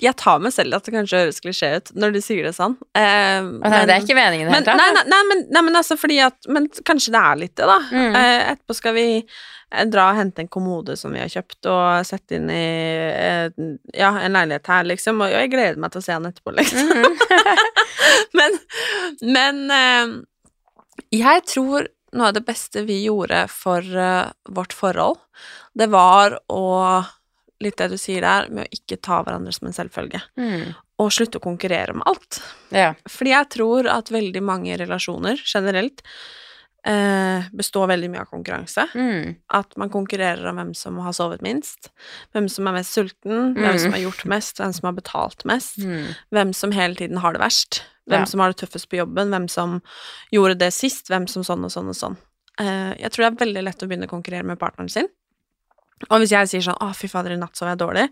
jeg 0.03 0.15
tar 0.21 0.41
meg 0.43 0.55
selv 0.55 0.79
at 0.79 0.87
det 0.87 0.95
kanskje 0.95 1.21
høres 1.23 1.43
klisjé 1.45 1.71
ut 1.79 1.93
når 1.99 2.15
du 2.17 2.21
sier 2.25 2.49
det 2.49 2.55
sånn. 2.57 2.77
Eh, 2.99 3.43
Nei, 3.43 3.83
det 3.89 3.95
er 3.95 4.05
ikke 4.05 4.17
meningen 4.19 4.51
men, 4.53 4.67
nei, 4.67 4.89
nei, 4.97 5.05
nei, 5.11 5.21
men, 5.31 5.45
nei, 5.55 5.63
men 5.69 5.79
altså 5.81 5.99
fordi 5.99 6.19
at 6.25 6.49
Men 6.51 6.69
kanskje 6.87 7.13
det 7.15 7.23
er 7.23 7.41
litt 7.43 7.55
det, 7.59 7.69
da. 7.69 7.79
Mm. 7.91 8.19
Eh, 8.21 8.41
etterpå 8.55 8.77
skal 8.79 8.97
vi 8.97 9.07
eh, 9.19 9.85
dra 9.91 10.09
og 10.13 10.21
hente 10.21 10.45
en 10.45 10.51
kommode 10.53 10.97
som 11.01 11.15
vi 11.15 11.23
har 11.23 11.33
kjøpt, 11.33 11.61
og 11.71 12.07
sette 12.09 12.39
inn 12.39 12.49
i 12.53 12.65
eh, 13.11 13.51
ja, 13.99 14.15
en 14.23 14.39
leilighet 14.39 14.73
her, 14.73 14.89
liksom. 14.89 15.23
Og 15.25 15.35
jeg 15.35 15.53
gleder 15.55 15.81
meg 15.81 15.95
til 15.95 16.03
å 16.03 16.07
se 16.09 16.17
han 16.17 16.31
etterpå, 16.31 16.57
liksom. 16.59 16.91
Mhm. 16.95 17.21
men 18.39 18.59
men 19.23 19.63
eh, 19.75 20.19
jeg 21.15 21.47
tror 21.49 21.89
noe 22.17 22.31
av 22.31 22.37
det 22.37 22.45
beste 22.47 22.83
vi 22.89 23.03
gjorde 23.05 23.45
for 23.53 23.85
eh, 23.85 24.31
vårt 24.49 24.75
forhold, 24.77 25.21
det 25.79 25.91
var 25.93 26.39
å 26.49 26.65
Litt 27.61 27.77
det 27.77 27.89
du 27.91 27.97
sier 27.99 28.21
der, 28.23 28.49
med 28.55 28.69
å 28.69 28.71
ikke 28.77 29.01
ta 29.03 29.23
hverandre 29.27 29.53
som 29.53 29.67
en 29.67 29.73
selvfølge. 29.75 30.21
Mm. 30.39 30.75
Og 31.03 31.11
slutte 31.11 31.39
å 31.41 31.43
konkurrere 31.43 31.91
om 31.95 32.03
alt. 32.07 32.41
Ja. 32.71 32.93
Fordi 33.11 33.31
jeg 33.35 33.49
tror 33.51 33.89
at 33.91 34.13
veldig 34.15 34.43
mange 34.43 34.77
relasjoner 34.79 35.41
generelt 35.45 36.03
eh, 36.87 37.43
består 37.53 37.89
veldig 37.91 38.09
mye 38.13 38.23
av 38.23 38.31
konkurranse. 38.31 38.85
Mm. 38.95 39.35
At 39.59 39.75
man 39.77 39.91
konkurrerer 39.91 40.47
om 40.51 40.57
hvem 40.61 40.71
som 40.79 40.99
har 41.03 41.13
sovet 41.17 41.43
minst, 41.45 41.91
hvem 42.33 42.47
som 42.51 42.69
er 42.71 42.79
mest 42.79 42.95
sulten, 42.95 43.55
hvem 43.59 43.75
Mm. 43.75 43.79
som 43.83 43.93
har 43.93 44.05
gjort 44.07 44.25
mest, 44.27 44.57
hvem 44.63 44.73
som 44.75 44.87
har 44.87 44.93
betalt 45.03 45.45
mest, 45.45 45.79
Mm. 45.79 46.15
hvem 46.31 46.55
som 46.55 46.71
hele 46.73 46.95
tiden 46.95 47.19
har 47.19 47.33
det 47.33 47.41
verst, 47.43 47.83
hvem 48.09 48.21
Ja. 48.21 48.25
som 48.25 48.41
har 48.41 48.53
det 48.53 48.59
tøffest 48.63 48.89
på 48.89 48.97
jobben, 49.05 49.31
hvem 49.31 49.49
som 49.51 49.83
gjorde 50.33 50.59
det 50.59 50.73
sist, 50.73 51.09
hvem 51.09 51.29
som 51.29 51.43
sånn 51.43 51.65
og 51.65 51.71
sånn 51.71 51.89
og 51.89 51.95
sånn. 51.97 52.17
Eh, 52.61 52.95
jeg 53.03 53.11
tror 53.13 53.31
det 53.31 53.41
er 53.41 53.45
veldig 53.47 53.65
lett 53.65 53.83
å 53.83 53.89
begynne 53.89 54.07
å 54.07 54.09
konkurrere 54.23 54.45
med 54.45 54.59
partneren 54.59 54.91
sin. 54.91 55.09
Og 56.11 56.21
hvis 56.21 56.31
jeg 56.31 56.49
sier 56.49 56.61
sånn 56.61 56.79
'Å, 56.79 56.95
fy 56.95 57.09
fader, 57.09 57.33
i 57.33 57.37
natt 57.37 57.57
sov 57.57 57.69
jeg 57.69 57.79
dårlig', 57.79 58.11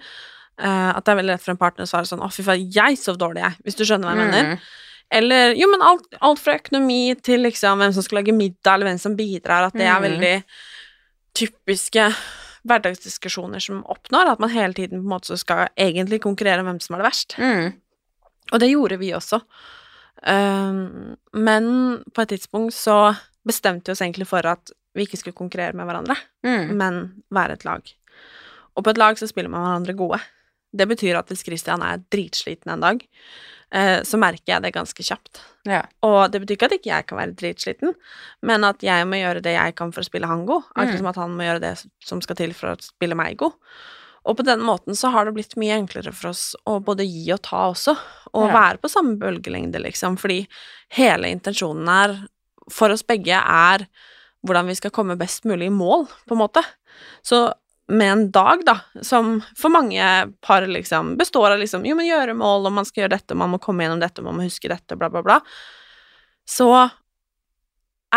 uh, 0.59 0.93
at 0.97 1.05
det 1.05 1.13
er 1.13 1.21
veldig 1.23 1.33
lett 1.35 1.43
for 1.43 1.51
en 1.53 1.57
partner 1.61 1.85
å 1.85 1.89
svare 1.89 2.07
sånn 2.07 2.21
'Å, 2.21 2.33
fy 2.33 2.43
fader, 2.43 2.67
jeg 2.71 2.99
sov 2.99 3.17
dårlig, 3.19 3.43
jeg', 3.43 3.63
hvis 3.65 3.77
du 3.77 3.85
skjønner 3.85 4.09
hva 4.09 4.17
jeg 4.17 4.27
mener. 4.27 4.45
Mm. 4.45 4.59
Eller 5.13 5.55
jo, 5.55 5.71
men 5.71 5.83
alt, 5.83 6.07
alt 6.21 6.39
fra 6.43 6.59
økonomi 6.59 7.15
til 7.23 7.41
liksom 7.41 7.79
hvem 7.79 7.93
som 7.95 8.03
skal 8.03 8.19
lage 8.19 8.35
middag, 8.35 8.75
eller 8.75 8.87
hvem 8.91 8.99
som 8.99 9.15
bidrar, 9.17 9.67
at 9.67 9.73
det 9.73 9.87
er 9.87 10.01
Mhm. 10.01 10.03
veldig 10.03 10.45
typiske 11.35 12.15
hverdagsdiskusjoner 12.67 13.63
som 13.63 13.85
oppnår, 13.85 14.33
at 14.33 14.41
man 14.41 14.51
hele 14.51 14.75
tiden 14.75 14.99
på 15.01 15.05
en 15.05 15.13
måte 15.21 15.39
skal 15.39 15.69
egentlig 15.79 16.21
konkurrere 16.25 16.61
om 16.61 16.67
hvem 16.67 16.81
som 16.83 16.95
har 16.97 17.03
det 17.03 17.11
verst. 17.13 17.37
Mm. 17.39 17.75
Og 18.53 18.61
det 18.61 18.71
gjorde 18.71 18.99
vi 18.99 19.13
også. 19.13 19.41
Um, 20.27 21.17
men 21.35 22.03
på 22.15 22.23
et 22.23 22.29
tidspunkt 22.29 22.75
så 22.75 23.17
bestemte 23.47 23.87
vi 23.87 23.93
oss 23.93 24.01
egentlig 24.01 24.27
for 24.27 24.45
at 24.47 24.73
vi 24.97 25.07
ikke 25.07 25.19
skulle 25.21 25.37
konkurrere 25.37 25.77
med 25.77 25.87
hverandre, 25.89 26.17
Mm. 26.45 26.73
men 26.77 27.23
være 27.33 27.53
et 27.59 27.65
lag. 27.69 27.83
Og 28.77 28.85
på 28.85 28.91
et 28.93 28.99
lag 28.99 29.17
så 29.21 29.29
spiller 29.29 29.49
man 29.53 29.63
hverandre 29.65 29.97
gode. 29.97 30.21
Det 30.77 30.87
betyr 30.89 31.17
at 31.19 31.29
hvis 31.31 31.45
Christian 31.47 31.83
er 31.83 32.03
dritsliten 32.13 32.73
en 32.73 32.81
dag, 32.85 33.01
eh, 33.73 34.01
så 34.05 34.19
merker 34.21 34.45
jeg 34.55 34.63
det 34.63 34.75
ganske 34.75 35.03
kjapt. 35.03 35.41
Ja. 35.65 35.83
Og 36.03 36.31
det 36.33 36.43
betyr 36.43 36.57
ikke 36.59 36.69
at 36.69 36.73
ikke 36.77 36.91
jeg 36.93 37.07
kan 37.07 37.19
være 37.19 37.37
dritsliten, 37.37 37.95
men 38.43 38.65
at 38.65 38.81
jeg 38.85 39.07
må 39.09 39.17
gjøre 39.21 39.43
det 39.43 39.55
jeg 39.57 39.75
kan 39.79 39.93
for 39.93 40.01
å 40.03 40.09
spille 40.09 40.27
han 40.29 40.45
god, 40.47 40.65
akkurat 40.77 40.93
Mm. 40.95 40.99
som 40.99 41.07
at 41.07 41.17
han 41.17 41.31
må 41.37 41.43
gjøre 41.47 41.61
det 41.61 41.87
som 42.05 42.21
skal 42.21 42.37
til 42.37 42.53
for 42.53 42.75
å 42.75 42.81
spille 42.83 43.15
meg 43.17 43.37
god. 43.39 43.53
Og 44.27 44.37
på 44.37 44.45
den 44.45 44.59
måten 44.61 44.91
så 44.99 45.11
har 45.13 45.25
det 45.25 45.35
blitt 45.35 45.55
mye 45.57 45.79
enklere 45.79 46.13
for 46.13 46.31
oss 46.31 46.55
å 46.67 46.81
både 46.83 47.07
gi 47.07 47.31
og 47.33 47.43
ta 47.43 47.71
også, 47.71 47.97
og 48.35 48.51
Ja. 48.51 48.53
være 48.53 48.79
på 48.83 48.91
samme 48.91 49.17
bølgelengde, 49.19 49.81
liksom, 49.81 50.17
fordi 50.19 50.47
hele 50.91 51.31
intensjonen 51.31 51.87
her 51.89 52.29
for 52.69 52.91
oss 52.91 53.03
begge, 53.05 53.33
er 53.33 53.87
hvordan 54.47 54.69
vi 54.69 54.77
skal 54.79 54.93
komme 54.95 55.17
best 55.19 55.47
mulig 55.49 55.71
i 55.71 55.75
mål, 55.75 56.07
på 56.29 56.37
en 56.37 56.43
måte. 56.43 56.63
Så 57.25 57.49
med 57.89 58.13
en 58.13 58.31
dag, 58.35 58.65
da, 58.67 58.81
som 59.07 59.39
for 59.57 59.71
mange 59.71 60.03
par 60.43 60.67
liksom 60.67 61.15
består 61.17 61.53
av 61.55 61.61
liksom 61.63 61.85
Jo, 61.87 61.95
men 61.99 62.09
gjøre 62.09 62.35
mål, 62.35 62.67
og 62.67 62.75
man 62.81 62.87
skal 62.89 63.05
gjøre 63.05 63.15
dette, 63.15 63.39
man 63.39 63.53
må 63.53 63.61
komme 63.63 63.87
gjennom 63.87 64.03
dette, 64.03 64.25
man 64.27 64.35
må 64.39 64.47
huske 64.47 64.71
dette, 64.71 64.99
bla, 64.99 65.11
bla, 65.13 65.23
bla, 65.23 65.41
så 66.47 66.71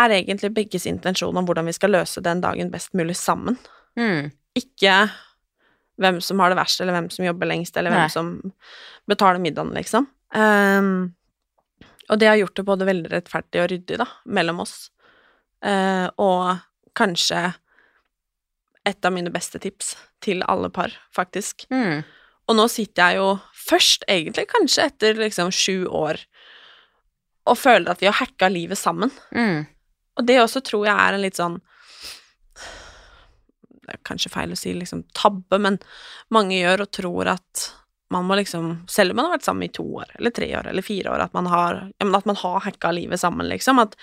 er 0.00 0.14
egentlig 0.16 0.52
begges 0.54 0.86
intensjon 0.90 1.36
om 1.36 1.46
hvordan 1.46 1.68
vi 1.70 1.74
skal 1.76 1.94
løse 1.94 2.22
den 2.24 2.42
dagen 2.42 2.70
best 2.72 2.94
mulig 2.98 3.16
sammen. 3.18 3.58
Mm. 3.98 4.30
Ikke 4.58 4.96
hvem 6.00 6.20
som 6.24 6.40
har 6.40 6.50
det 6.50 6.58
verst, 6.58 6.80
eller 6.80 6.96
hvem 6.96 7.10
som 7.12 7.26
jobber 7.26 7.50
lengst, 7.50 7.76
eller 7.76 7.92
Nei. 7.92 8.04
hvem 8.04 8.12
som 8.14 8.30
betaler 9.10 9.42
middagen, 9.42 9.74
liksom. 9.76 10.06
Um, 10.34 11.10
og 12.08 12.18
det 12.18 12.30
har 12.30 12.38
gjort 12.40 12.56
det 12.56 12.66
både 12.66 12.88
veldig 12.88 13.10
rettferdig 13.12 13.62
og 13.62 13.68
ryddig, 13.74 13.98
da, 14.00 14.06
mellom 14.24 14.62
oss. 14.64 14.88
Eh, 15.64 16.06
og 16.20 16.60
kanskje 16.96 17.50
et 18.88 19.04
av 19.04 19.12
mine 19.12 19.32
beste 19.32 19.60
tips 19.60 19.94
til 20.24 20.44
alle 20.48 20.70
par, 20.72 20.94
faktisk. 21.14 21.66
Mm. 21.72 22.02
Og 22.48 22.56
nå 22.58 22.66
sitter 22.72 23.12
jeg 23.12 23.20
jo 23.20 23.28
først, 23.68 24.06
egentlig, 24.10 24.48
kanskje 24.50 24.88
etter 24.88 25.20
liksom 25.20 25.52
sju 25.54 25.84
år, 25.86 26.22
og 27.48 27.58
føler 27.58 27.92
at 27.92 28.02
vi 28.02 28.08
har 28.08 28.18
hacka 28.20 28.50
livet 28.50 28.78
sammen. 28.78 29.12
Mm. 29.36 29.66
Og 30.18 30.26
det 30.26 30.40
også 30.42 30.62
tror 30.64 30.88
jeg 30.88 30.96
er 30.96 31.16
en 31.16 31.22
litt 31.24 31.38
sånn 31.38 31.60
Det 33.80 33.94
er 33.94 34.00
kanskje 34.06 34.30
feil 34.30 34.52
å 34.52 34.58
si 34.58 34.74
liksom 34.76 35.04
tabbe, 35.16 35.58
men 35.58 35.78
mange 36.34 36.58
gjør 36.58 36.84
og 36.84 36.90
tror 36.94 37.30
at 37.32 37.62
man 38.10 38.24
må 38.26 38.34
liksom 38.40 38.72
Selv 38.90 39.12
om 39.12 39.16
man 39.20 39.26
har 39.28 39.36
vært 39.38 39.44
sammen 39.46 39.62
i 39.68 39.72
to 39.72 39.84
år, 40.00 40.08
eller 40.18 40.30
tre 40.34 40.48
år, 40.58 40.66
eller 40.66 40.82
fire 40.82 41.12
år, 41.12 41.20
at 41.28 41.34
man 41.36 41.46
har, 41.46 41.76
ja, 42.00 42.06
at 42.18 42.26
man 42.26 42.36
har 42.36 42.60
hacka 42.64 42.90
livet 42.92 43.20
sammen, 43.22 43.46
liksom. 43.48 43.78
At 43.82 43.94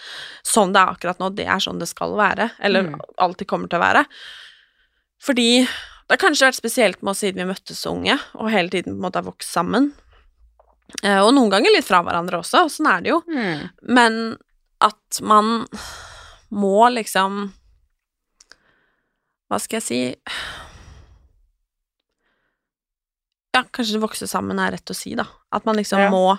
sånn 0.47 0.71
det 0.73 0.79
er 0.79 0.93
akkurat 0.95 1.19
nå, 1.19 1.29
det 1.35 1.45
er 1.47 1.59
sånn 1.63 1.79
det 1.81 1.89
skal 1.91 2.15
være. 2.15 2.51
Eller 2.63 2.83
Mm. 2.87 2.99
alltid 3.17 3.47
kommer 3.47 3.67
til 3.69 3.79
å 3.79 3.83
være. 3.83 4.05
Fordi 5.21 5.49
det 5.67 6.15
har 6.15 6.21
kanskje 6.29 6.47
vært 6.47 6.55
spesielt 6.61 7.01
med 7.03 7.11
oss 7.11 7.19
siden 7.19 7.35
vi 7.43 7.51
møttes 7.51 7.81
så 7.83 7.91
unge, 7.91 8.17
og 8.35 8.49
hele 8.53 8.69
tiden 8.69 8.93
på 8.93 8.97
en 8.97 9.05
måte 9.09 9.19
har 9.19 9.27
vokst 9.27 9.51
sammen. 9.51 9.91
Eh, 11.03 11.19
og 11.19 11.33
noen 11.35 11.49
ganger 11.51 11.73
litt 11.75 11.83
fra 11.85 11.99
hverandre 12.01 12.39
også, 12.39 12.63
og 12.63 12.71
sånn 12.71 12.87
er 12.87 13.01
det 13.03 13.09
jo. 13.11 13.21
Mm. 13.27 13.69
Men 13.91 14.37
at 14.79 15.19
man 15.21 15.65
må 16.51 16.87
liksom 16.93 17.51
Hva 19.49 19.59
skal 19.63 19.77
jeg 19.79 19.83
si 19.83 19.99
Ja, 23.57 23.63
kanskje 23.73 23.99
vokse 24.01 24.27
sammen 24.29 24.59
er 24.61 24.75
rett 24.77 24.93
å 24.93 24.95
si, 24.95 25.15
da. 25.17 25.25
At 25.51 25.65
man 25.65 25.75
liksom 25.79 25.99
Ja. 26.05 26.09
må 26.13 26.37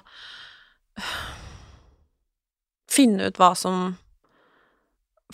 finne 2.91 3.29
ut 3.29 3.39
hva 3.41 3.53
som 3.59 3.97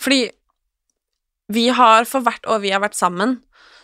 Fordi 0.01 0.29
vi 1.55 1.67
har, 1.69 2.03
for 2.09 2.25
hvert 2.25 2.47
år 2.49 2.59
vi 2.63 2.71
har 2.73 2.81
vært 2.81 2.97
sammen, 2.97 3.37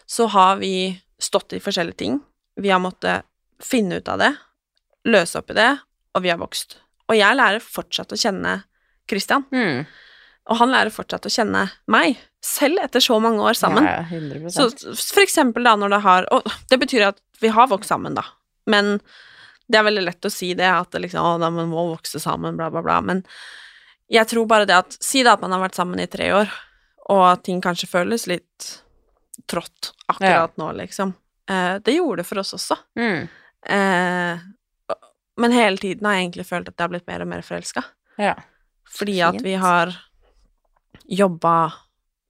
så 0.10 0.26
har 0.34 0.58
vi 0.58 1.00
stått 1.22 1.54
i 1.54 1.60
forskjellige 1.62 1.98
ting. 2.02 2.16
Vi 2.58 2.72
har 2.74 2.82
måttet 2.82 3.24
finne 3.62 4.00
ut 4.02 4.10
av 4.10 4.18
det, 4.20 4.32
løse 5.06 5.38
opp 5.40 5.54
i 5.54 5.58
det, 5.60 5.70
og 6.18 6.24
vi 6.26 6.32
har 6.34 6.40
vokst. 6.42 6.80
Og 7.08 7.16
jeg 7.16 7.38
lærer 7.38 7.62
fortsatt 7.64 8.12
å 8.12 8.18
kjenne 8.20 8.64
Christian, 9.08 9.46
Mm. 9.54 9.86
Og 10.52 10.60
han 10.60 10.74
lærer 10.74 10.92
fortsatt 10.94 11.26
å 11.28 11.32
kjenne 11.32 11.64
meg, 11.92 12.20
selv 12.44 12.82
etter 12.84 13.04
så 13.04 13.18
mange 13.24 13.44
år 13.46 13.56
sammen. 13.56 13.86
Ja, 13.88 14.02
100 14.04 14.52
Så 14.52 14.68
for 15.14 15.24
eksempel 15.24 15.64
da 15.64 15.76
når 15.78 15.94
det 15.94 16.00
har 16.04 16.26
Og 16.34 16.48
det 16.72 16.80
betyr 16.82 17.06
at 17.12 17.22
vi 17.40 17.52
har 17.54 17.70
vokst 17.72 17.92
sammen, 17.94 18.18
da, 18.18 18.26
men 18.70 19.00
det 19.72 19.80
er 19.80 19.88
veldig 19.88 20.04
lett 20.04 20.28
å 20.28 20.34
si 20.34 20.52
det, 20.58 20.68
at 20.68 20.92
det 20.92 21.06
liksom, 21.06 21.24
å, 21.24 21.38
da, 21.40 21.50
man 21.54 21.72
må 21.72 21.88
vokse 21.94 22.20
sammen, 22.20 22.58
bla, 22.60 22.68
bla, 22.74 22.84
bla, 22.84 23.00
men 23.02 23.24
jeg 24.12 24.28
tror 24.28 24.48
bare 24.50 24.68
det 24.68 24.76
at 24.76 24.98
Si 25.00 25.22
da 25.24 25.38
at 25.38 25.44
man 25.44 25.54
har 25.56 25.62
vært 25.64 25.78
sammen 25.80 26.02
i 26.04 26.10
tre 26.12 26.28
år, 26.36 26.52
og 27.12 27.22
at 27.30 27.46
ting 27.48 27.62
kanskje 27.64 27.90
føles 27.90 28.28
litt 28.28 28.68
trått 29.50 29.94
akkurat 30.12 30.58
nå, 30.60 30.68
liksom. 30.82 31.14
Eh, 31.50 31.78
det 31.84 31.96
gjorde 31.96 32.22
det 32.22 32.28
for 32.28 32.42
oss 32.44 32.54
også. 32.58 32.78
Mm. 33.00 33.30
Eh, 33.78 34.44
men 35.42 35.56
hele 35.56 35.80
tiden 35.80 36.06
har 36.06 36.18
jeg 36.18 36.28
egentlig 36.28 36.48
følt 36.50 36.70
at 36.70 36.76
jeg 36.76 36.84
har 36.84 36.94
blitt 36.94 37.08
mer 37.08 37.24
og 37.24 37.32
mer 37.32 37.46
forelska. 37.46 37.84
Ja. 38.22 38.36
Fordi 38.92 39.16
Fint. 39.18 39.40
at 39.40 39.46
vi 39.48 39.56
har 39.60 39.96
jobba 41.12 41.56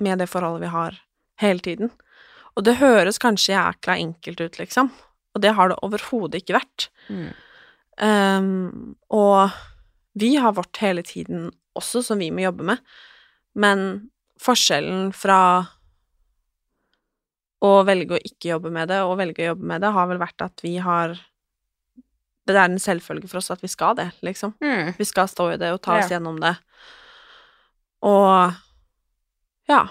med 0.01 0.21
det 0.21 0.27
forholdet 0.31 0.65
vi 0.65 0.71
har, 0.73 0.97
hele 1.41 1.61
tiden. 1.63 1.91
Og 2.57 2.65
det 2.65 2.79
høres 2.81 3.21
kanskje 3.21 3.53
jækla 3.55 3.95
enkelt 4.01 4.41
ut, 4.41 4.57
liksom, 4.59 4.89
og 5.35 5.41
det 5.43 5.53
har 5.55 5.71
det 5.71 5.77
overhodet 5.85 6.41
ikke 6.41 6.57
vært. 6.57 6.89
Mm. 7.07 7.29
Um, 8.01 8.95
og 9.13 9.53
vi 10.17 10.33
har 10.41 10.55
vårt 10.57 10.81
hele 10.81 11.03
tiden 11.05 11.51
også, 11.77 12.01
som 12.03 12.19
vi 12.19 12.31
må 12.33 12.43
jobbe 12.43 12.65
med, 12.73 12.81
men 13.55 13.85
forskjellen 14.41 15.11
fra 15.15 15.37
å 17.61 17.71
velge 17.85 18.17
å 18.17 18.23
ikke 18.25 18.55
jobbe 18.55 18.71
med 18.73 18.89
det 18.89 19.03
og 19.05 19.19
velge 19.19 19.43
å 19.45 19.51
jobbe 19.51 19.67
med 19.69 19.83
det, 19.83 19.91
har 19.93 20.07
vel 20.09 20.21
vært 20.21 20.41
at 20.47 20.63
vi 20.65 20.77
har 20.81 21.19
Det 22.49 22.55
er 22.57 22.65
en 22.65 22.79
selvfølge 22.81 23.29
for 23.29 23.37
oss 23.37 23.51
at 23.53 23.61
vi 23.61 23.69
skal 23.69 23.93
det, 23.95 24.07
liksom. 24.25 24.55
Mm. 24.65 24.95
Vi 24.97 25.05
skal 25.05 25.27
stå 25.29 25.51
i 25.53 25.59
det 25.61 25.69
og 25.71 25.81
ta 25.85 25.99
oss 25.99 26.09
Ja. 26.09 26.17
gjennom 26.17 26.39
det. 26.41 26.55
Og 28.01 28.55
ja. 29.71 29.81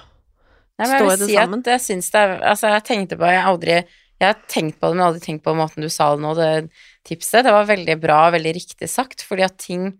Nei, 0.81 0.87
men 0.89 0.95
jeg 0.97 1.03
vil 1.05 1.11
det 1.21 1.27
si 1.29 1.35
sammen. 1.37 1.61
at 1.61 1.73
jeg 1.75 1.83
syns 1.85 2.07
det 2.13 2.21
er 2.25 2.31
Altså, 2.53 2.71
jeg 2.73 2.85
tenkte 2.89 3.17
på 3.21 3.27
Jeg 3.29 3.41
har 3.43 3.51
aldri 3.51 3.75
Jeg 3.77 4.25
har 4.25 4.39
tenkt 4.49 4.79
på 4.81 4.89
det, 4.89 4.97
men 4.97 5.07
aldri 5.11 5.21
tenkt 5.25 5.43
på 5.45 5.53
måten 5.57 5.85
du 5.85 5.91
sa 5.93 6.07
det 6.15 6.23
nå, 6.25 6.31
det 6.39 6.53
tipset. 7.09 7.45
Det 7.45 7.53
var 7.53 7.69
veldig 7.69 7.97
bra, 8.01 8.21
veldig 8.33 8.53
riktig 8.57 8.89
sagt, 8.93 9.25
fordi 9.29 9.45
at 9.45 9.59
ting 9.61 9.91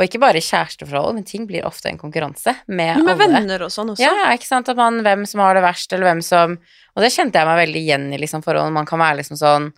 Og 0.00 0.04
ikke 0.06 0.20
bare 0.22 0.40
kjæresteforhold, 0.44 1.14
men 1.18 1.26
ting 1.28 1.46
blir 1.48 1.66
ofte 1.68 1.88
en 1.90 1.98
konkurranse 2.00 2.54
med 2.68 3.02
med 3.04 3.14
alle. 3.14 3.16
venner 3.20 3.64
og 3.66 3.72
sånn 3.72 3.92
også. 3.92 4.04
Ja, 4.04 4.30
ikke 4.36 4.48
sant, 4.48 4.68
at 4.72 4.76
man 4.80 5.00
Hvem 5.04 5.26
som 5.28 5.40
har 5.44 5.56
det 5.56 5.64
verst, 5.64 5.92
eller 5.92 6.08
hvem 6.10 6.22
som 6.24 6.56
Og 6.96 7.04
det 7.04 7.12
kjente 7.16 7.40
jeg 7.40 7.48
meg 7.48 7.60
veldig 7.64 7.82
igjen 7.84 8.08
i, 8.12 8.20
liksom, 8.20 8.44
forholdet. 8.44 8.76
Man 8.76 8.88
kan 8.88 9.00
være 9.00 9.20
liksom 9.22 9.40
sånn 9.40 9.70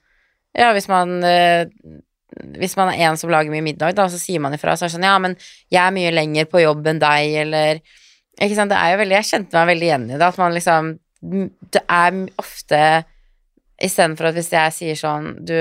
Ja, 0.59 0.73
hvis 0.77 0.87
man 0.91 1.19
eh, 1.27 1.67
Hvis 2.59 2.77
man 2.79 2.91
er 2.95 3.11
en 3.11 3.19
som 3.21 3.31
lager 3.31 3.51
mye 3.53 3.63
middag, 3.67 3.95
da, 3.99 4.07
så 4.09 4.19
sier 4.19 4.41
man 4.43 4.55
ifra. 4.57 4.75
Så 4.75 4.87
er 4.87 4.91
det 4.91 4.97
sånn 4.99 5.11
Ja, 5.11 5.19
men 5.23 5.35
jeg 5.71 5.83
er 5.87 5.95
mye 5.95 6.15
lenger 6.15 6.47
på 6.51 6.63
jobb 6.63 6.87
enn 6.91 7.03
deg, 7.03 7.35
eller 7.47 7.83
Ikke 8.41 8.55
sant, 8.57 8.71
det 8.73 8.79
er 8.81 8.93
jo 8.95 9.01
veldig 9.03 9.17
Jeg 9.19 9.29
kjente 9.29 9.53
meg 9.59 9.67
veldig 9.75 9.89
igjen 9.91 10.07
i 10.11 10.17
det, 10.19 10.23
at 10.29 10.39
man 10.41 10.53
liksom 10.57 10.93
Det 11.73 11.83
er 11.89 12.21
ofte 12.41 13.05
Istedenfor 13.83 14.29
at 14.31 14.37
hvis 14.39 14.51
jeg 14.53 14.73
sier 14.77 14.99
sånn 15.01 15.27
Du, 15.49 15.55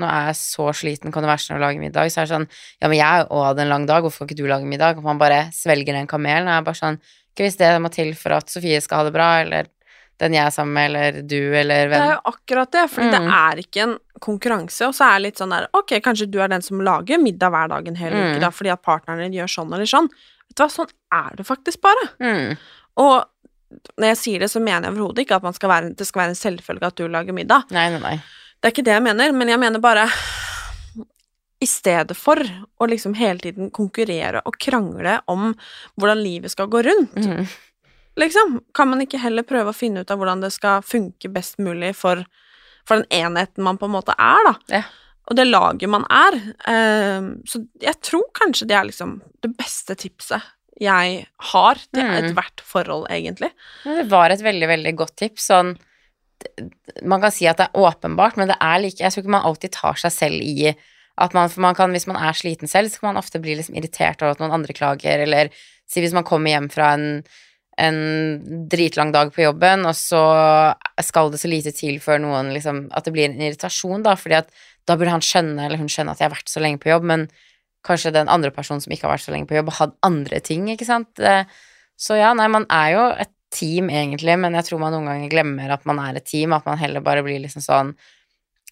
nå 0.00 0.08
er 0.08 0.30
jeg 0.30 0.38
så 0.40 0.70
sliten, 0.76 1.12
kan 1.12 1.22
du 1.24 1.28
være 1.28 1.42
snill 1.44 1.60
å 1.60 1.64
lage 1.66 1.82
middag? 1.82 2.08
Så 2.12 2.22
er 2.22 2.26
det 2.28 2.34
sånn 2.34 2.48
Ja, 2.80 2.88
men 2.88 2.96
jeg 2.98 3.06
har 3.06 3.26
jo 3.28 3.42
hatt 3.44 3.60
en 3.62 3.68
lang 3.72 3.86
dag, 3.88 4.02
hvorfor 4.06 4.24
kan 4.24 4.30
ikke 4.32 4.42
du 4.42 4.48
lage 4.50 4.68
middag? 4.68 4.98
Og 4.98 5.04
man 5.06 5.20
bare 5.20 5.46
svelger 5.54 5.92
den 5.98 6.08
kamelen, 6.10 6.48
og 6.48 6.54
jeg 6.54 6.62
er 6.62 6.68
bare 6.70 6.80
sånn 6.82 6.98
Ikke 7.34 7.46
hvis 7.46 7.58
det 7.60 7.72
må 7.84 7.90
til 7.92 8.14
for 8.16 8.36
at 8.38 8.48
Sofie 8.52 8.80
skal 8.80 9.02
ha 9.02 9.08
det 9.10 9.14
bra, 9.16 9.30
eller 9.44 9.68
den 10.16 10.32
jeg 10.32 10.46
er 10.48 10.52
sammen 10.54 10.72
med, 10.72 10.86
eller 10.88 11.16
du, 11.28 11.36
eller 11.60 11.90
Det 11.92 11.98
er 12.00 12.14
jo 12.14 12.30
akkurat 12.32 12.70
det, 12.72 12.84
det 12.96 13.18
Mm. 13.20 13.26
er 13.36 13.58
ikke 13.60 13.82
en 13.84 13.98
konkurranse, 14.24 14.86
og 14.88 14.94
så 14.96 15.04
er 15.10 15.18
det 15.18 15.24
litt 15.26 15.42
sånn 15.42 15.52
der 15.52 15.66
Ok, 15.76 15.92
kanskje 16.00 16.30
du 16.32 16.38
er 16.40 16.48
den 16.48 16.62
som 16.64 16.80
lager 16.80 17.20
middag 17.20 17.52
hver 17.52 17.68
dag 17.68 17.88
en 17.92 17.98
hel 18.00 18.14
Mm. 18.14 18.30
uke, 18.32 18.40
da, 18.40 18.48
fordi 18.48 18.72
at 18.72 18.80
partneren 18.82 19.20
din 19.26 19.36
gjør 19.42 19.52
sånn 19.52 19.74
eller 19.76 19.84
sånn. 19.84 20.08
Vet 20.48 20.56
du 20.58 20.62
hva, 20.64 20.68
sånn 20.72 20.92
er 21.12 21.36
det 21.38 21.46
faktisk 21.48 21.80
bare. 21.84 22.06
Mm. 22.22 22.56
Og 23.02 23.82
når 23.98 24.12
jeg 24.12 24.18
sier 24.22 24.40
det, 24.44 24.48
så 24.52 24.60
mener 24.62 24.86
jeg 24.88 24.94
overhodet 24.94 25.24
ikke 25.24 25.36
at 25.40 25.44
man 25.44 25.56
skal 25.56 25.72
være, 25.72 25.94
det 25.98 26.06
skal 26.06 26.22
være 26.22 26.34
en 26.34 26.38
selvfølge 26.40 26.86
at 26.86 26.96
du 27.00 27.06
lager 27.10 27.34
middag. 27.36 27.66
Nei, 27.74 27.88
nei, 27.92 28.00
nei. 28.04 28.16
Det 28.56 28.70
er 28.70 28.74
ikke 28.74 28.84
det 28.86 28.94
jeg 28.94 29.04
mener, 29.04 29.32
men 29.36 29.50
jeg 29.52 29.60
mener 29.60 29.82
bare 29.84 30.06
I 31.60 31.66
stedet 31.68 32.16
for 32.16 32.36
å 32.80 32.86
liksom 32.88 33.14
hele 33.16 33.40
tiden 33.40 33.70
konkurrere 33.74 34.42
og 34.48 34.58
krangle 34.60 35.18
om 35.32 35.50
hvordan 35.96 36.20
livet 36.22 36.52
skal 36.52 36.68
gå 36.72 36.82
rundt, 36.84 37.16
Mm. 37.16 37.46
liksom, 38.20 38.60
kan 38.74 38.88
man 38.88 39.00
ikke 39.04 39.18
heller 39.20 39.42
prøve 39.42 39.72
å 39.72 39.76
finne 39.76 40.00
ut 40.04 40.10
av 40.10 40.18
hvordan 40.20 40.40
det 40.44 40.52
skal 40.52 40.82
funke 40.84 41.28
best 41.32 41.58
mulig 41.58 41.94
for, 41.96 42.24
for 42.86 43.00
den 43.02 43.08
enheten 43.24 43.64
man 43.64 43.78
på 43.78 43.88
en 43.88 43.94
måte 43.96 44.14
er, 44.18 44.44
da. 44.50 44.54
Ja. 44.68 44.82
Og 45.26 45.36
det 45.38 45.46
laget 45.48 45.90
man 45.90 46.04
er. 46.12 46.36
Eh, 46.70 47.30
så 47.50 47.62
jeg 47.82 47.98
tror 48.06 48.26
kanskje 48.38 48.68
det 48.70 48.76
er 48.78 48.86
liksom 48.90 49.16
det 49.42 49.50
beste 49.58 49.96
tipset 49.98 50.52
jeg 50.80 51.26
har 51.52 51.74
til 51.88 52.04
Mm. 52.04 52.14
ethvert 52.18 52.60
forhold, 52.60 53.06
egentlig. 53.08 53.48
Det 53.84 54.04
var 54.10 54.28
et 54.30 54.42
veldig, 54.44 54.68
veldig 54.68 54.92
godt 54.96 55.16
tips. 55.16 55.46
Sånn 55.48 55.76
Man 57.02 57.22
kan 57.22 57.32
si 57.32 57.46
at 57.48 57.56
det 57.56 57.70
er 57.72 57.80
åpenbart, 57.80 58.36
men 58.36 58.46
det 58.48 58.58
er 58.60 58.78
like 58.82 59.00
Jeg 59.00 59.10
tror 59.10 59.22
ikke 59.24 59.32
man 59.38 59.46
alltid 59.48 59.72
tar 59.72 59.94
seg 59.96 60.12
selv 60.12 60.42
i 60.44 60.74
at 61.18 61.32
man 61.32 61.48
For 61.48 61.62
man 61.64 61.74
kan, 61.74 61.90
hvis 61.90 62.06
man 62.06 62.16
er 62.20 62.36
sliten 62.36 62.68
selv, 62.68 62.90
så 62.92 63.00
kan 63.00 63.14
man 63.14 63.22
ofte 63.22 63.40
bli 63.40 63.54
liksom 63.56 63.74
irritert 63.74 64.20
over 64.20 64.32
at 64.36 64.38
noen 64.38 64.52
andre 64.52 64.74
klager, 64.76 65.22
eller 65.24 65.48
si 65.88 66.02
hvis 66.04 66.12
man 66.12 66.24
kommer 66.28 66.50
hjem 66.52 66.70
fra 66.70 66.92
en 66.92 67.24
en 67.78 68.68
dritlang 68.72 69.12
dag 69.12 69.32
på 69.34 69.42
jobben, 69.44 69.84
og 69.84 69.92
så 69.92 70.74
skal 71.04 71.28
det 71.30 71.40
så 71.40 71.48
lite 71.48 71.72
til 71.76 71.98
før 72.00 72.20
noen 72.20 72.52
liksom 72.54 72.86
At 72.96 73.04
det 73.04 73.12
blir 73.12 73.26
en 73.28 73.40
irritasjon, 73.40 74.02
da, 74.02 74.14
fordi 74.16 74.38
at 74.38 74.48
da 74.86 74.96
burde 74.96 75.12
han 75.14 75.24
skjønne, 75.24 75.66
eller 75.66 75.80
hun 75.80 75.90
skjønne, 75.90 76.14
at 76.14 76.22
jeg 76.22 76.28
har 76.28 76.36
vært 76.36 76.50
så 76.52 76.62
lenge 76.62 76.80
på 76.82 76.90
jobb, 76.92 77.06
men 77.10 77.26
kanskje 77.86 78.14
den 78.14 78.30
andre 78.32 78.50
personen 78.54 78.82
som 78.82 78.92
ikke 78.94 79.06
har 79.06 79.14
vært 79.14 79.26
så 79.26 79.34
lenge 79.34 79.48
på 79.50 79.56
jobb, 79.58 79.70
har 79.70 79.88
hatt 79.88 79.96
andre 80.06 80.40
ting, 80.42 80.66
ikke 80.72 80.88
sant. 80.88 81.22
Så 81.98 82.18
ja, 82.18 82.32
nei, 82.36 82.48
man 82.52 82.66
er 82.72 82.92
jo 82.94 83.04
et 83.14 83.32
team 83.54 83.90
egentlig, 83.92 84.34
men 84.42 84.56
jeg 84.58 84.66
tror 84.68 84.82
man 84.82 84.94
noen 84.94 85.06
ganger 85.10 85.32
glemmer 85.32 85.72
at 85.74 85.86
man 85.88 86.00
er 86.02 86.18
et 86.18 86.26
team, 86.26 86.54
at 86.56 86.66
man 86.66 86.78
heller 86.80 87.04
bare 87.04 87.22
blir 87.26 87.38
liksom 87.44 87.64
sånn 87.64 87.94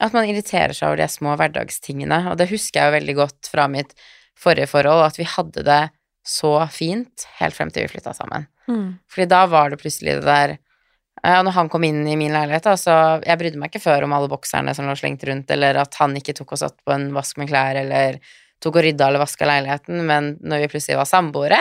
At 0.02 0.10
man 0.10 0.26
irriterer 0.26 0.74
seg 0.74 0.88
over 0.88 0.98
de 0.98 1.06
små 1.06 1.36
hverdagstingene, 1.38 2.16
og 2.32 2.38
det 2.40 2.48
husker 2.50 2.80
jeg 2.80 2.88
jo 2.88 2.94
veldig 2.96 3.14
godt 3.14 3.50
fra 3.52 3.68
mitt 3.70 3.92
forrige 4.34 4.66
forhold, 4.66 5.04
at 5.06 5.20
vi 5.20 5.26
hadde 5.30 5.62
det 5.62 5.82
så 6.26 6.50
fint 6.74 7.26
helt 7.38 7.54
frem 7.54 7.70
til 7.70 7.86
vi 7.86 7.92
flytta 7.92 8.10
sammen. 8.16 8.48
Fordi 9.06 9.26
da 9.30 9.44
var 9.46 9.70
det 9.70 9.78
plutselig 9.78 10.16
det 10.18 10.26
der 10.26 10.56
når 11.24 11.54
han 11.56 11.68
kom 11.72 11.84
inn 11.86 12.02
i 12.04 12.18
min 12.20 12.34
leilighet, 12.34 12.66
så 12.76 12.94
jeg 13.24 13.40
brydde 13.40 13.60
meg 13.60 13.72
ikke 13.72 13.86
før 13.86 14.04
om 14.04 14.12
alle 14.12 14.28
bokserne 14.28 14.74
som 14.76 14.88
lå 14.88 14.96
slengt 14.98 15.24
rundt, 15.24 15.50
eller 15.54 15.78
at 15.80 15.96
han 16.00 16.16
ikke 16.20 16.34
tok 16.36 16.52
og 16.52 16.60
satt 16.60 16.76
på 16.84 16.92
en 16.92 17.08
vask 17.16 17.38
med 17.40 17.48
klær, 17.48 17.78
eller 17.80 18.18
tok 18.64 18.78
og 18.78 18.86
rydda 18.86 19.08
eller 19.08 19.22
vaska 19.22 19.48
leiligheten, 19.48 20.04
men 20.08 20.34
når 20.44 20.64
vi 20.64 20.70
plutselig 20.74 20.98
var 21.00 21.08
samboere, 21.08 21.60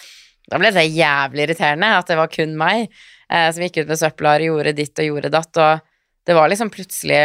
da 0.50 0.60
ble 0.60 0.72
det 0.74 0.88
jævlig 0.88 1.46
irriterende 1.46 1.92
at 1.98 2.10
det 2.10 2.18
var 2.18 2.32
kun 2.32 2.56
meg 2.58 2.86
eh, 2.86 3.48
som 3.50 3.62
gikk 3.66 3.82
ut 3.82 3.92
med 3.92 4.00
søpla 4.00 4.34
og 4.38 4.46
gjorde 4.48 4.76
ditt 4.78 5.02
og 5.02 5.10
gjorde 5.10 5.32
datt, 5.34 5.62
og 5.62 6.26
det 6.26 6.36
var 6.36 6.50
liksom 6.50 6.72
plutselig 6.74 7.22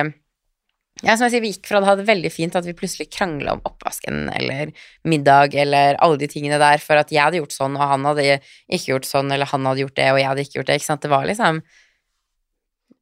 ja, 1.04 1.18
som 1.18 1.26
jeg 1.26 1.32
sier, 1.36 1.42
vi 1.44 1.52
gikk 1.52 1.68
fra 1.68 1.80
det 1.84 1.88
hadde 1.90 2.06
veldig 2.08 2.32
fint 2.32 2.56
at 2.56 2.64
vi 2.66 2.74
plutselig 2.74 3.10
krangla 3.12 3.52
om 3.58 3.62
oppvasken 3.68 4.30
eller 4.34 4.72
middag 5.04 5.54
eller 5.56 5.98
alle 6.00 6.18
de 6.18 6.28
tingene 6.32 6.58
der 6.58 6.78
for 6.80 6.96
at 6.96 7.10
jeg 7.12 7.22
hadde 7.22 7.42
gjort 7.42 7.52
sånn, 7.52 7.76
og 7.76 7.84
han 7.90 8.06
hadde 8.06 8.40
ikke 8.72 8.94
gjort 8.94 9.06
sånn, 9.10 9.32
eller 9.36 9.46
han 9.52 9.66
hadde 9.66 9.84
gjort 9.84 9.96
det, 10.00 10.08
og 10.14 10.20
jeg 10.22 10.28
hadde 10.30 10.42
ikke 10.46 10.60
gjort 10.62 10.68
det, 10.72 10.76
ikke 10.80 10.86
sant. 10.92 11.02
Det 11.02 11.10
var 11.12 11.26
liksom 11.28 11.62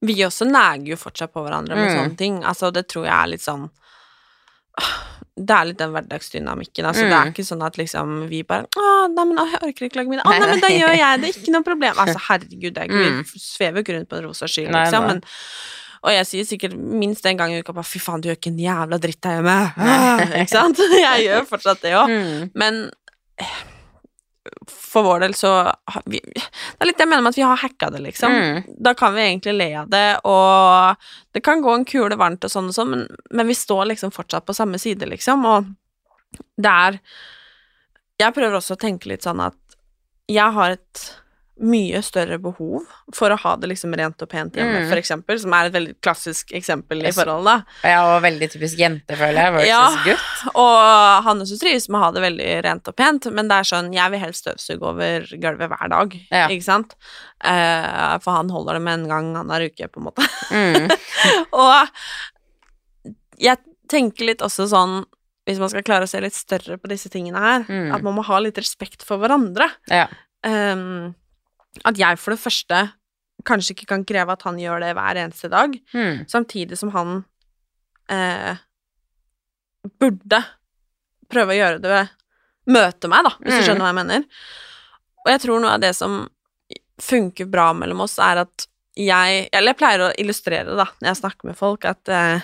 Vi 0.03 0.15
også 0.25 0.43
neger 0.49 0.89
jo 0.89 0.95
fortsatt 0.99 1.32
på 1.32 1.43
hverandre 1.45 1.75
med 1.77 1.88
Mm. 1.88 1.95
sånne 1.95 2.17
ting. 2.17 2.43
Altså, 2.43 2.73
det 2.73 2.88
tror 2.89 3.06
jeg 3.06 3.13
er 3.13 3.27
litt 3.27 3.41
sånn 3.45 3.69
Det 5.36 5.49
er 5.56 5.65
litt 5.65 5.77
den 5.79 5.93
hverdagsdynamikken. 5.93 6.86
Altså, 6.86 7.06
Det 7.08 7.13
er 7.13 7.25
Mm. 7.25 7.32
ikke 7.34 7.45
sånn 7.45 7.65
at 7.65 7.75
liksom 7.77 8.27
vi 8.29 8.43
bare 8.43 8.65
Å, 8.75 9.08
nei, 9.13 9.23
men 9.25 9.38
å, 9.38 9.45
jeg 9.49 9.62
orker 9.62 9.86
ikke 9.89 9.95
lage 10.01 10.10
middag. 10.10 10.25
Å, 10.25 10.29
nei, 10.39 10.47
men 10.49 10.60
da 10.60 10.67
gjør 10.67 10.95
jeg 10.97 11.21
det. 11.21 11.29
Ikke 11.36 11.51
noe 11.53 11.63
problem. 11.63 11.93
Altså, 11.97 12.19
herregud, 12.27 12.73
det 12.73 12.77
er 12.77 12.86
ikke, 12.89 13.10
Mm. 13.10 13.23
vi 13.34 13.39
svever 13.39 13.75
jo 13.77 13.84
ikke 13.84 13.95
rundt 13.97 14.10
på 14.10 14.17
en 14.17 14.23
rosa 14.27 14.45
sky, 14.47 14.65
liksom. 14.67 14.91
nei. 15.08 15.08
Men, 15.08 15.23
og 16.04 16.12
jeg 16.12 16.28
sier 16.28 16.48
sikkert 16.48 16.74
minst 16.76 17.26
en 17.30 17.38
gang 17.39 17.54
i 17.54 17.62
uka 17.63 17.76
bare 17.76 17.88
fy 17.88 18.02
faen, 18.04 18.20
du 18.20 18.28
gjør 18.28 18.39
ikke 18.39 18.52
en 18.52 18.60
jævla 18.60 19.00
dritt 19.00 19.30
her 19.30 19.38
hjemme. 19.39 19.60
Ikke 20.42 20.52
sant? 20.52 20.82
Jeg 21.00 21.30
gjør 21.30 21.46
fortsatt 21.48 21.86
det 21.86 21.94
òg. 21.96 22.12
mm. 22.12 22.50
Men 22.60 22.82
for 24.68 25.06
vår 25.08 25.24
del 25.24 25.34
så 25.38 25.52
vi 26.06 26.20
Det 26.20 26.44
er 26.84 26.89
litt 26.89 26.98
det 27.00 27.06
jeg 27.06 27.10
mener 27.10 27.24
med 27.24 27.34
at 27.34 27.39
vi 27.39 27.46
har 27.48 27.62
hacka 27.62 27.89
det, 27.94 28.02
liksom. 28.04 28.34
Mm. 28.36 28.76
Da 28.86 28.94
kan 28.98 29.16
vi 29.16 29.24
egentlig 29.24 29.56
le 29.56 29.70
av 29.80 29.89
det, 29.89 30.08
og 30.28 31.08
det 31.34 31.44
kan 31.46 31.63
gå 31.63 31.74
en 31.74 31.88
kule 31.88 32.18
varmt 32.20 32.44
og 32.46 32.52
sånn 32.52 32.70
og 32.70 32.76
sånn, 32.76 32.92
men, 32.92 33.08
men 33.32 33.50
vi 33.50 33.56
står 33.58 33.88
liksom 33.94 34.13
fortsatt 34.13 34.46
på 34.46 34.56
samme 34.58 34.80
side, 34.82 35.08
liksom, 35.10 35.48
og 35.48 35.72
det 36.58 36.70
er 36.70 37.00
Jeg 38.22 38.34
prøver 38.34 38.58
også 38.58 38.76
å 38.76 38.82
tenke 38.82 39.10
litt 39.10 39.26
sånn 39.26 39.42
at 39.42 39.58
jeg 40.30 40.56
har 40.56 40.76
et 40.76 41.02
mye 41.62 42.00
større 42.02 42.39
behov 42.42 42.82
for 43.13 43.30
å 43.30 43.38
ha 43.38 43.52
det 43.62 43.70
liksom 43.70 43.94
rent 43.96 44.20
og 44.26 44.30
pent 44.30 44.54
hjemme, 44.58 44.80
Mm. 44.82 44.89
for 44.89 44.98
eksempel, 44.98 45.38
som 45.39 45.54
er 45.54 45.66
et 45.68 45.74
veldig 45.74 45.96
klassisk 46.02 46.50
eksempel 46.52 47.04
i 47.06 47.12
forholdet, 47.13 47.63
da. 47.84 48.02
Og 48.16 48.22
veldig 48.24 48.50
typisk 48.52 48.76
jente, 48.82 49.13
føler 49.16 49.38
jeg, 49.38 49.54
versus 49.54 49.68
Ja. 49.70 50.04
gutt. 50.04 50.56
Og 50.56 51.24
han 51.24 51.39
også 51.39 51.60
trives 51.62 51.88
med 51.89 52.00
å 52.02 52.04
ha 52.06 52.12
det 52.12 52.24
veldig 52.24 52.63
rent 52.66 52.88
og 52.88 52.96
pent, 52.96 53.32
men 53.32 53.48
det 53.48 53.56
er 53.60 53.70
sånn, 53.70 53.94
jeg 53.94 54.12
vil 54.12 54.20
helst 54.20 54.44
støvsuge 54.48 54.82
over 54.82 55.22
gulvet 55.38 55.70
hver 55.70 55.89
dag, 55.89 56.20
Ja. 56.32 56.48
ikke 56.48 56.63
sant? 56.63 56.96
Eh, 57.44 58.18
for 58.20 58.32
han 58.34 58.50
holder 58.50 58.74
det 58.74 58.82
med 58.82 59.00
en 59.02 59.08
gang 59.08 59.36
annenhver 59.36 59.70
uke, 59.70 59.88
på 59.92 59.98
en 59.98 60.06
måte. 60.10 60.28
Mm. 60.50 60.89
og 61.54 61.88
jeg 63.38 63.58
tenker 63.92 64.26
litt 64.26 64.42
også 64.46 64.68
sånn, 64.72 65.04
hvis 65.46 65.60
man 65.60 65.70
skal 65.70 65.84
klare 65.84 66.04
å 66.08 66.10
se 66.10 66.20
litt 66.24 66.34
større 66.38 66.78
på 66.80 66.88
disse 66.89 67.10
tingene 67.12 67.38
her, 67.38 67.63
Mm. 67.68 67.94
at 67.94 68.02
man 68.02 68.16
må 68.16 68.24
ha 68.24 68.39
litt 68.39 68.56
respekt 68.58 69.04
for 69.04 69.18
hverandre. 69.20 69.70
Ja. 69.89 70.08
Ehm, 70.44 71.13
at 71.86 71.97
jeg 71.97 72.19
for 72.21 72.31
det 72.36 72.39
første 72.43 72.81
kanskje 73.43 73.73
ikke 73.75 73.88
kan 73.89 74.03
kreve 74.07 74.31
at 74.31 74.43
han 74.45 74.59
gjør 74.62 74.79
det 74.86 74.91
hver 74.95 75.17
eneste 75.19 75.49
dag, 75.51 75.73
Mm. 75.93 76.25
samtidig 76.29 76.77
som 76.77 76.91
han 76.95 77.25
eh, 78.09 78.55
burde 79.99 80.39
prøve 81.31 81.53
å 81.55 81.57
gjøre 81.57 81.81
det 81.81 81.89
ved 81.91 82.12
Møte 82.73 83.09
meg, 83.12 83.25
da, 83.25 83.31
hvis 83.43 83.57
du 83.57 83.59
Mm. 83.59 83.65
skjønner 83.67 83.83
hva 83.83 83.89
jeg 83.91 83.99
mener. 83.99 84.23
Og 85.25 85.31
jeg 85.33 85.39
tror 85.43 85.59
noe 85.59 85.73
av 85.75 85.81
det 85.81 85.95
som 85.97 86.29
funker 87.01 87.49
bra 87.51 87.73
mellom 87.73 87.99
oss, 88.05 88.17
er 88.19 88.38
at 88.45 88.67
jeg 88.95 89.49
Eller 89.51 89.73
jeg 89.73 89.77
pleier 89.77 89.99
å 90.05 90.13
illustrere 90.21 90.65
det, 90.69 90.77
da, 90.77 90.86
når 91.01 91.09
jeg 91.09 91.17
snakker 91.23 91.45
med 91.49 91.57
folk, 91.57 91.83
at 91.83 92.07
eh, 92.07 92.41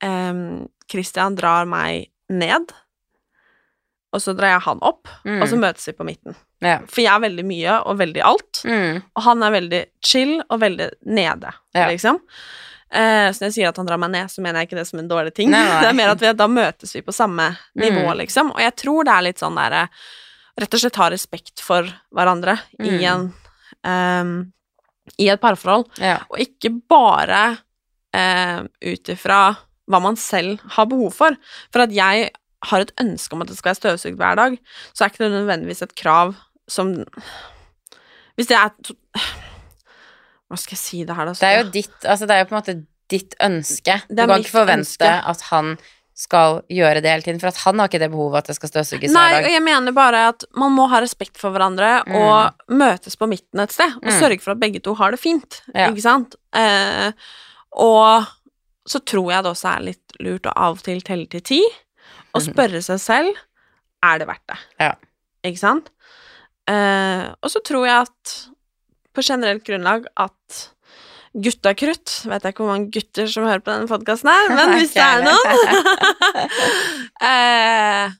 eh, 0.00 0.66
Christian 0.90 1.34
drar 1.36 1.64
meg 1.66 2.08
ned, 2.30 2.72
og 4.12 4.20
så 4.20 4.34
drar 4.36 4.52
jeg 4.56 4.60
han 4.66 4.78
opp, 4.82 5.08
Mm. 5.24 5.40
og 5.42 5.48
så 5.48 5.56
møtes 5.58 5.86
vi 5.88 5.92
på 5.96 6.04
midten. 6.04 6.34
Ja. 6.60 6.78
For 6.86 7.00
jeg 7.02 7.12
er 7.14 7.20
veldig 7.28 7.44
mye 7.48 7.78
og 7.86 7.96
veldig 7.98 8.22
alt. 8.22 8.60
Mm. 8.64 9.02
Og 9.16 9.22
han 9.22 9.42
er 9.42 9.50
veldig 9.54 9.80
chill 10.04 10.34
og 10.50 10.60
veldig 10.60 10.90
nede, 11.06 11.52
Ja. 11.74 11.88
liksom. 11.88 12.20
Eh, 12.92 13.30
så 13.32 13.40
når 13.40 13.48
jeg 13.48 13.52
sier 13.56 13.68
at 13.68 13.76
han 13.80 13.86
drar 13.86 13.96
meg 13.98 14.10
ned, 14.10 14.28
så 14.28 14.42
mener 14.44 14.60
jeg 14.60 14.68
ikke 14.68 14.76
det 14.82 14.86
som 14.86 14.98
en 15.00 15.08
dårlig 15.08 15.32
ting. 15.34 15.48
Nei, 15.50 15.62
nei. 15.64 15.80
Det 15.82 15.88
er 15.88 15.96
mer 15.96 16.10
at 16.12 16.20
vi, 16.20 16.32
da 16.36 16.46
møtes 16.46 16.92
vi 16.94 17.00
på 17.00 17.12
samme 17.16 17.56
nivå, 17.74 18.04
Mm. 18.12 18.18
liksom. 18.20 18.50
Og 18.52 18.60
jeg 18.60 18.76
tror 18.76 19.04
det 19.04 19.12
er 19.14 19.22
litt 19.22 19.38
sånn 19.38 19.56
derre 19.56 19.88
Rett 20.60 20.74
og 20.74 20.80
slett 20.82 20.96
ha 21.00 21.06
respekt 21.08 21.60
for 21.64 21.86
hverandre 22.14 22.58
i 22.78 22.90
Mm. 23.00 23.32
en 23.82 24.20
um, 24.20 24.52
I 25.18 25.30
et 25.30 25.40
parforhold. 25.40 25.86
Ja. 25.98 26.18
Og 26.30 26.38
ikke 26.38 26.68
bare 26.88 27.58
eh, 28.12 28.60
ut 28.82 29.08
ifra 29.08 29.56
hva 29.88 30.00
man 30.02 30.14
selv 30.16 30.60
har 30.76 30.84
behov 30.86 31.14
for. 31.14 31.34
For 31.72 31.80
at 31.86 31.90
jeg 31.90 32.30
har 32.70 32.80
et 32.84 32.92
ønske 33.00 33.32
om 33.36 33.42
at 33.42 33.48
det 33.48 33.56
skal 33.58 33.70
være 33.72 33.80
støvsugd 33.80 34.16
hver 34.20 34.36
dag, 34.38 34.58
så 34.94 35.04
er 35.04 35.08
ikke 35.12 35.24
det 35.24 35.32
nødvendigvis 35.34 35.82
et 35.82 35.94
krav 35.98 36.34
som 36.68 36.92
Hvis 38.36 38.46
det 38.48 38.56
er 38.56 38.70
Hva 40.48 40.58
skal 40.60 40.76
jeg 40.76 40.82
si 40.82 41.00
det 41.08 41.16
her, 41.16 41.26
da? 41.28 41.32
Det 41.38 41.48
er 41.48 41.58
jo 41.62 41.70
ditt 41.74 42.04
Altså, 42.06 42.26
det 42.28 42.36
er 42.36 42.42
jo 42.44 42.48
på 42.50 42.54
en 42.56 42.60
måte 42.60 42.76
ditt 43.12 43.34
ønske. 43.44 43.98
Du 44.08 44.22
kan 44.24 44.38
ikke 44.40 44.54
forvente 44.54 44.86
ønske. 44.88 45.10
at 45.28 45.40
han 45.50 45.74
skal 46.16 46.60
gjøre 46.70 47.00
det 47.02 47.10
hele 47.10 47.22
tiden, 47.26 47.40
for 47.40 47.48
at 47.50 47.58
han 47.64 47.78
har 47.80 47.88
ikke 47.88 47.98
det 48.00 48.08
behovet 48.12 48.38
at 48.38 48.46
det 48.46 48.56
skal 48.56 48.68
støvsuges 48.70 49.12
Nei, 49.12 49.24
hver 49.32 49.42
dag. 49.42 49.52
jeg 49.52 49.62
mener 49.64 49.92
bare 49.96 50.20
at 50.30 50.44
man 50.56 50.72
må 50.76 50.86
ha 50.92 51.00
respekt 51.02 51.36
for 51.40 51.50
hverandre 51.52 52.04
Mm. 52.06 52.14
og 52.14 52.52
møtes 52.78 53.16
på 53.16 53.26
midten 53.28 53.60
et 53.60 53.72
sted, 53.72 53.96
og 53.96 54.04
Mm. 54.12 54.20
sørge 54.20 54.40
for 54.40 54.52
at 54.52 54.60
begge 54.60 54.80
to 54.80 54.94
har 54.94 55.10
det 55.10 55.20
fint, 55.20 55.62
Ja. 55.74 55.88
ikke 55.90 56.02
sant? 56.02 56.36
Eh, 56.54 57.12
og 57.72 58.26
så 58.88 59.00
tror 59.04 59.30
jeg 59.32 59.42
det 59.44 59.50
også 59.52 59.76
er 59.76 59.80
litt 59.82 60.12
lurt 60.20 60.42
å 60.46 60.52
av 60.56 60.76
og 60.78 60.82
til 60.82 61.00
telle 61.00 61.26
til 61.26 61.40
ti, 61.40 61.62
og 62.34 62.40
Mhm. 62.42 62.48
spørre 62.52 62.82
seg 62.82 63.00
selv 63.00 63.34
er 64.02 64.18
det 64.18 64.26
verdt 64.28 64.46
det. 64.48 64.58
Ja. 64.80 64.92
Ikke 65.44 65.58
sant? 65.60 65.90
Eh, 66.68 67.26
og 67.42 67.50
så 67.50 67.60
tror 67.64 67.86
jeg 67.86 68.06
at 68.06 68.36
på 69.14 69.22
generelt 69.22 69.64
grunnlag 69.66 70.06
at 70.16 70.68
gutta 71.34 71.72
krutt 71.74 72.12
Vet 72.28 72.42
jeg 72.44 72.52
ikke 72.54 72.62
hvor 72.64 72.72
mange 72.72 72.90
gutter 72.92 73.26
som 73.26 73.44
hører 73.44 73.60
på 73.64 73.72
denne 73.72 73.88
podkasten 73.90 74.28
her, 74.30 74.48
men 74.56 74.74
hvis 74.78 74.92
det 74.94 75.02
er 75.02 75.22
noen 75.26 75.48
eh, 77.32 78.12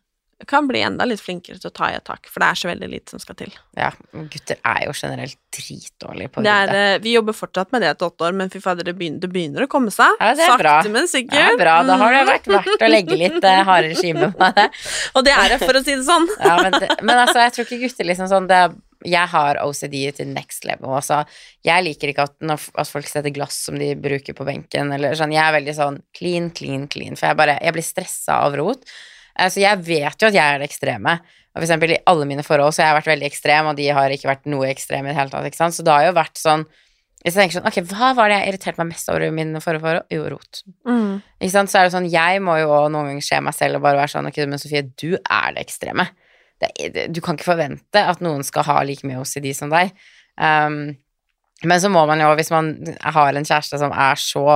kan 0.49 0.67
bli 0.69 0.81
enda 0.83 1.05
litt 1.09 1.21
flinkere 1.23 1.59
til 1.61 1.71
å 1.71 1.75
ta 1.75 1.89
i 1.91 1.97
et 1.97 2.05
tak, 2.05 2.27
for 2.31 2.43
det 2.43 2.49
er 2.51 2.59
så 2.61 2.69
veldig 2.71 2.89
lite 2.93 3.15
som 3.15 3.23
skal 3.23 3.37
til. 3.39 3.53
Ja, 3.79 3.91
gutter 4.13 4.59
er 4.65 4.85
jo 4.89 4.93
generelt 4.97 5.37
dritdårlige 5.53 6.33
på 6.35 6.43
Det 6.45 6.53
er, 6.53 6.73
eh, 6.75 6.99
vi 7.05 7.13
jobber 7.15 7.33
fortsatt 7.37 7.73
med 7.73 7.83
det 7.83 7.91
etter 7.93 8.09
åtte 8.11 8.27
år, 8.29 8.33
men 8.35 8.51
fy 8.51 8.61
fader, 8.61 8.85
det 8.85 8.97
begynner, 8.99 9.21
det 9.21 9.31
begynner 9.33 9.67
å 9.67 9.71
komme 9.71 9.91
seg. 9.95 10.15
Ja, 10.21 10.33
det 10.35 10.45
er 10.47 10.53
Sakte, 10.55 10.63
bra. 10.65 10.77
men 10.95 11.09
sikkert. 11.11 11.39
Ja, 11.39 11.57
bra. 11.61 11.77
Da 11.89 11.97
har 12.01 12.13
det 12.13 12.23
vært 12.31 12.49
verdt 12.57 12.83
å 12.87 12.93
legge 12.93 13.19
litt 13.19 13.45
eh, 13.45 13.63
harde 13.69 13.93
regime 13.95 14.33
på 14.33 14.53
det. 14.57 14.69
Og 15.17 15.25
det 15.25 15.33
er 15.37 15.49
det, 15.55 15.61
for 15.65 15.79
å 15.79 15.85
si 15.85 15.95
det 15.95 16.07
sånn. 16.09 16.27
Ja, 16.41 16.57
men, 16.63 16.73
det, 16.79 16.89
men 17.03 17.17
altså, 17.27 17.39
jeg 17.45 17.53
tror 17.57 17.69
ikke 17.69 17.83
gutter 17.87 18.09
liksom 18.13 18.29
sånn 18.33 18.49
det, 18.51 18.57
er- 18.69 18.81
Jeg 19.05 19.27
har 19.33 19.59
OCD 19.65 19.97
til 20.15 20.29
next 20.31 20.65
level. 20.65 20.93
Altså, 20.95 21.25
jeg 21.67 21.83
liker 21.83 22.13
ikke 22.13 22.23
at, 22.29 22.37
når, 22.41 22.69
at 22.79 22.87
folk 22.87 23.09
setter 23.11 23.33
glass 23.35 23.57
som 23.67 23.75
de 23.77 23.89
bruker 23.99 24.33
på 24.39 24.45
benken, 24.47 24.93
eller 24.95 25.17
sånn. 25.19 25.33
Jeg 25.35 25.43
er 25.43 25.57
veldig 25.57 25.75
sånn 25.75 25.97
clean, 26.15 26.51
clean, 26.55 26.85
clean, 26.87 27.17
for 27.19 27.27
jeg 27.33 27.37
bare 27.41 27.57
Jeg 27.61 27.75
blir 27.75 27.83
stressa 27.83 28.37
av 28.47 28.55
rot. 28.61 28.85
Altså, 29.41 29.63
jeg 29.63 29.81
vet 29.87 30.21
jo 30.21 30.29
at 30.29 30.37
jeg 30.37 30.43
er 30.43 30.61
det 30.61 30.69
ekstreme. 30.69 31.17
Og 31.53 31.61
for 31.61 31.67
eksempel 31.67 31.93
i 31.95 32.01
alle 32.09 32.29
mine 32.29 32.45
forhold 32.47 32.73
så 32.73 32.83
har 32.83 32.93
jeg 32.93 32.99
vært 33.01 33.11
veldig 33.13 33.29
ekstrem, 33.29 33.69
og 33.69 33.77
de 33.77 33.91
har 33.93 34.15
ikke 34.15 34.31
vært 34.31 34.49
noe 34.49 34.71
ekstreme 34.71 35.09
i 35.09 35.13
det 35.13 35.19
hele 35.19 35.33
tatt, 35.33 35.49
ikke 35.49 35.61
sant. 35.61 35.77
Så 35.77 35.85
det 35.85 35.93
har 35.93 36.07
jo 36.09 36.17
vært 36.17 36.41
sånn 36.41 36.65
Hvis 37.23 37.37
jeg 37.37 37.39
tenker 37.39 37.59
sånn 37.59 37.69
Ok, 37.69 37.77
hva 37.93 38.13
var 38.19 38.33
det 38.33 38.39
jeg 38.41 38.53
irriterte 38.53 38.83
meg 38.83 38.95
mest 38.95 39.11
over 39.13 39.27
i 39.27 39.35
mine 39.35 39.61
forrige 39.63 39.85
forhold? 39.85 40.09
Jo, 40.11 40.25
rot. 40.33 40.63
Mm. 40.89 41.21
Ikke 41.39 41.55
sant? 41.55 41.73
Så 41.73 41.79
er 41.79 41.87
det 41.87 41.95
sånn, 41.95 42.09
jeg 42.11 42.41
må 42.45 42.57
jo 42.59 42.73
også 42.73 42.95
noen 42.95 43.13
ganger 43.13 43.29
se 43.29 43.41
meg 43.45 43.57
selv 43.59 43.79
og 43.79 43.85
bare 43.85 44.01
være 44.01 44.15
sånn, 44.15 44.31
ok, 44.33 44.41
men 44.49 44.63
Sofie, 44.63 44.83
du 44.89 45.11
er 45.21 45.55
det 45.55 45.67
ekstreme. 45.67 46.09
Det, 46.63 46.73
det, 46.95 47.07
du 47.13 47.21
kan 47.23 47.39
ikke 47.39 47.53
forvente 47.53 48.03
at 48.13 48.25
noen 48.25 48.43
skal 48.47 48.67
ha 48.69 48.81
like 48.87 49.07
mye 49.07 49.21
OCD 49.23 49.53
som 49.55 49.71
deg. 49.73 49.93
Um, 50.41 50.97
men 51.63 51.83
så 51.83 51.91
må 51.93 52.03
man 52.11 52.23
jo, 52.23 52.33
hvis 52.39 52.51
man 52.55 52.73
har 53.15 53.39
en 53.39 53.47
kjæreste 53.47 53.79
som 53.79 53.95
er 53.95 54.19
så 54.19 54.47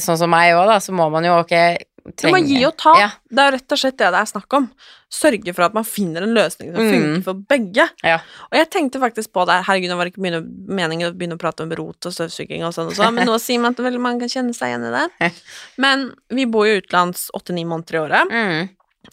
sånn 0.00 0.18
som 0.18 0.30
meg 0.30 0.54
òg, 0.56 0.66
da, 0.68 0.78
så 0.82 0.92
må 0.96 1.06
man 1.12 1.24
jo 1.26 1.38
ok 1.40 1.54
Du 2.04 2.26
må 2.28 2.36
gi 2.44 2.58
og 2.68 2.74
ta. 2.76 2.92
Ja, 3.00 3.10
Det 3.32 3.38
er 3.46 3.52
rett 3.56 3.72
og 3.72 3.78
slett 3.80 3.96
det 3.96 4.10
det 4.12 4.18
er 4.20 4.26
snakk 4.28 4.52
om. 4.58 4.66
Sørge 5.10 5.54
for 5.54 5.64
at 5.64 5.72
man 5.72 5.84
finner 5.88 6.22
en 6.26 6.34
løsning 6.36 6.74
som 6.74 6.82
Mm. 6.84 6.90
funker 6.92 7.22
for 7.24 7.34
begge. 7.48 7.86
Ja. 8.04 8.18
Og 8.52 8.58
jeg 8.58 8.68
tenkte 8.70 9.00
faktisk 9.00 9.32
på 9.32 9.46
det 9.48 9.64
Herregud, 9.64 9.88
nå 9.88 9.96
var 9.96 10.04
det 10.04 10.12
ikke 10.12 10.42
meningen 10.68 11.08
å 11.08 11.16
begynne 11.16 11.38
å 11.38 11.40
prate 11.40 11.62
om 11.64 11.70
rot 11.72 12.04
og 12.04 12.12
støvsuging 12.12 12.62
og 12.66 12.74
sånn 12.76 12.88
og 12.90 12.94
sånn, 12.98 13.14
men 13.14 13.26
nå 13.26 13.38
sier 13.40 13.58
man 13.58 13.72
at 13.72 13.80
veldig 13.80 14.00
mange 14.00 14.20
kan 14.20 14.28
kjenne 14.28 14.52
seg 14.54 14.68
igjen 14.74 14.84
i 14.84 14.92
det. 14.98 15.32
Men 15.78 16.12
vi 16.28 16.44
bor 16.44 16.66
jo 16.66 16.76
utenlands 16.82 17.30
åtte-ni 17.32 17.64
måneder 17.64 17.94
i 17.94 18.02
året, 18.04 18.28
mm, 18.30 18.68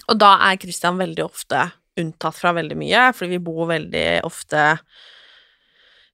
og 0.09 0.17
da 0.19 0.33
er 0.51 0.57
Christian 0.57 0.97
veldig 0.97 1.23
ofte 1.23 1.71
unntatt 1.97 2.35
fra 2.35 2.51
veldig 2.53 2.75
mye, 2.75 3.13
fordi 3.13 3.29
vi 3.29 3.39
bor 3.39 3.67
veldig 3.67 4.23
ofte 4.23 4.79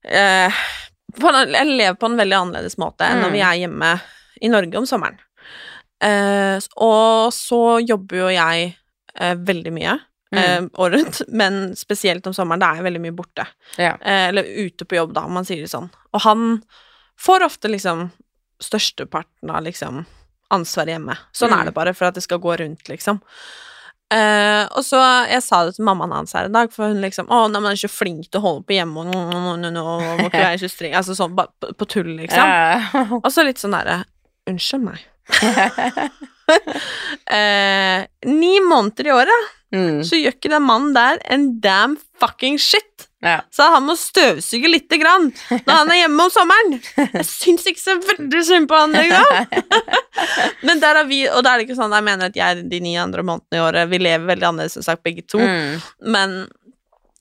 eh, 0.03 0.51
på 1.19 1.29
en, 1.29 1.53
Jeg 1.53 1.65
lever 1.77 1.95
på 1.99 2.05
en 2.09 2.17
veldig 2.19 2.37
annerledes 2.37 2.77
måte 2.77 3.01
enn 3.07 3.21
når 3.23 3.29
Mm. 3.29 3.33
vi 3.33 3.39
er 3.41 3.67
hjemme 3.67 4.01
i 4.41 4.47
Norge 4.49 4.75
om 4.77 4.85
sommeren. 4.85 5.17
Eh, 6.03 6.59
og 6.77 7.31
så 7.33 7.61
jobber 7.81 8.17
jo 8.17 8.27
jeg 8.29 8.75
eh, 9.19 9.35
veldig 9.35 9.71
mye 9.73 9.95
eh, 10.33 10.57
mm, 10.61 10.69
året 10.77 10.99
rundt, 11.01 11.21
men 11.29 11.75
spesielt 11.75 12.27
om 12.27 12.33
sommeren, 12.37 12.59
da 12.61 12.71
er 12.73 12.81
jeg 12.81 12.87
veldig 12.89 13.01
mye 13.07 13.15
borte. 13.17 13.47
ja. 13.77 13.95
Eh, 14.01 14.27
eller 14.29 14.43
ute 14.43 14.85
på 14.85 14.95
jobb, 14.99 15.13
da, 15.17 15.23
om 15.25 15.33
man 15.39 15.45
sier 15.47 15.61
det 15.63 15.71
sånn. 15.71 15.89
Og 16.13 16.21
han 16.21 16.61
får 17.17 17.45
ofte 17.47 17.71
liksom 17.71 18.11
størsteparten 18.61 19.49
av 19.53 19.63
liksom 19.65 20.03
ansvaret 20.53 20.93
hjemme. 20.95 21.15
Sånn 21.33 21.49
Mm. 21.51 21.59
er 21.61 21.65
det 21.65 21.73
bare, 21.73 21.93
for 21.93 22.05
at 22.07 22.13
det 22.15 22.23
skal 22.23 22.39
gå 22.39 22.57
rundt, 22.59 22.87
liksom. 22.89 23.19
Eh, 24.09 24.63
og 24.71 24.83
så 24.87 25.01
Jeg 25.27 25.43
sa 25.43 25.65
det 25.65 25.75
til 25.75 25.83
mammaen 25.83 26.13
hans 26.13 26.31
her 26.31 26.45
en 26.45 26.53
dag, 26.53 26.71
for 26.71 26.87
hun 26.87 27.01
liksom 27.01 27.27
'Å, 27.27 27.49
nei, 27.51 27.59
men 27.59 27.63
han 27.63 27.71
er 27.73 27.87
så 27.87 27.89
flink 27.91 28.29
til 28.31 28.39
å 28.39 28.43
holde 28.45 28.63
på 28.63 28.77
hjemme', 28.77 28.95
og 28.95 29.59
nå, 29.59 29.83
må 30.17 30.29
ikke 30.29 30.45
være 30.47 30.59
så 30.59 30.69
streng 30.71 30.93
Altså 30.95 31.11
sånn 31.15 31.35
på, 31.35 31.75
på 31.75 31.85
tull, 31.87 32.15
liksom. 32.15 33.19
Og 33.25 33.31
så 33.31 33.43
litt 33.43 33.57
sånn 33.59 33.71
derre 33.75 34.05
Unnskyld 34.47 34.83
meg. 34.83 34.99
eh, 37.31 38.05
ni 38.25 38.59
måneder 38.63 39.07
i 39.07 39.11
året, 39.11 39.47
mm, 39.75 40.03
så 40.07 40.19
gjør 40.19 40.35
ikke 40.37 40.51
den 40.53 40.65
mannen 40.67 40.93
der 40.95 41.19
en 41.33 41.49
damn 41.63 41.97
fucking 42.21 42.57
shit. 42.59 43.07
ja. 43.23 43.39
Så 43.51 43.65
han 43.73 43.83
må 43.87 43.95
støvsuge 43.97 44.69
lite 44.69 44.97
grann 45.01 45.31
når 45.51 45.73
han 45.73 45.91
er 45.91 45.99
hjemme 46.03 46.27
om 46.27 46.31
sommeren. 46.33 46.77
Jeg 47.17 47.25
syns 47.27 47.65
ikke 47.69 47.81
så 47.81 47.95
veldig 48.05 48.43
synd 48.45 48.69
på 48.69 48.77
han 48.77 48.95
engang. 48.95 49.49
Men 50.67 50.79
der 50.81 51.01
har 51.01 51.07
vi, 51.09 51.23
og 51.29 51.41
da 51.45 51.53
er 51.53 51.61
det 51.61 51.67
ikke 51.67 51.79
sånn 51.79 51.93
jeg 51.97 52.05
mener 52.07 52.29
at 52.31 52.37
jeg 52.37 52.63
de 52.71 52.79
ni 52.83 52.95
andre 52.97 53.25
månedene 53.25 53.59
i 53.59 53.65
året 53.65 53.89
Vi 53.91 53.99
lever 54.01 54.29
veldig 54.31 54.47
annerledes, 54.51 54.77
som 54.79 54.85
sagt, 54.85 55.03
begge 55.05 55.25
to. 55.29 55.41
Mm, 55.41 55.81
Men, 56.13 56.37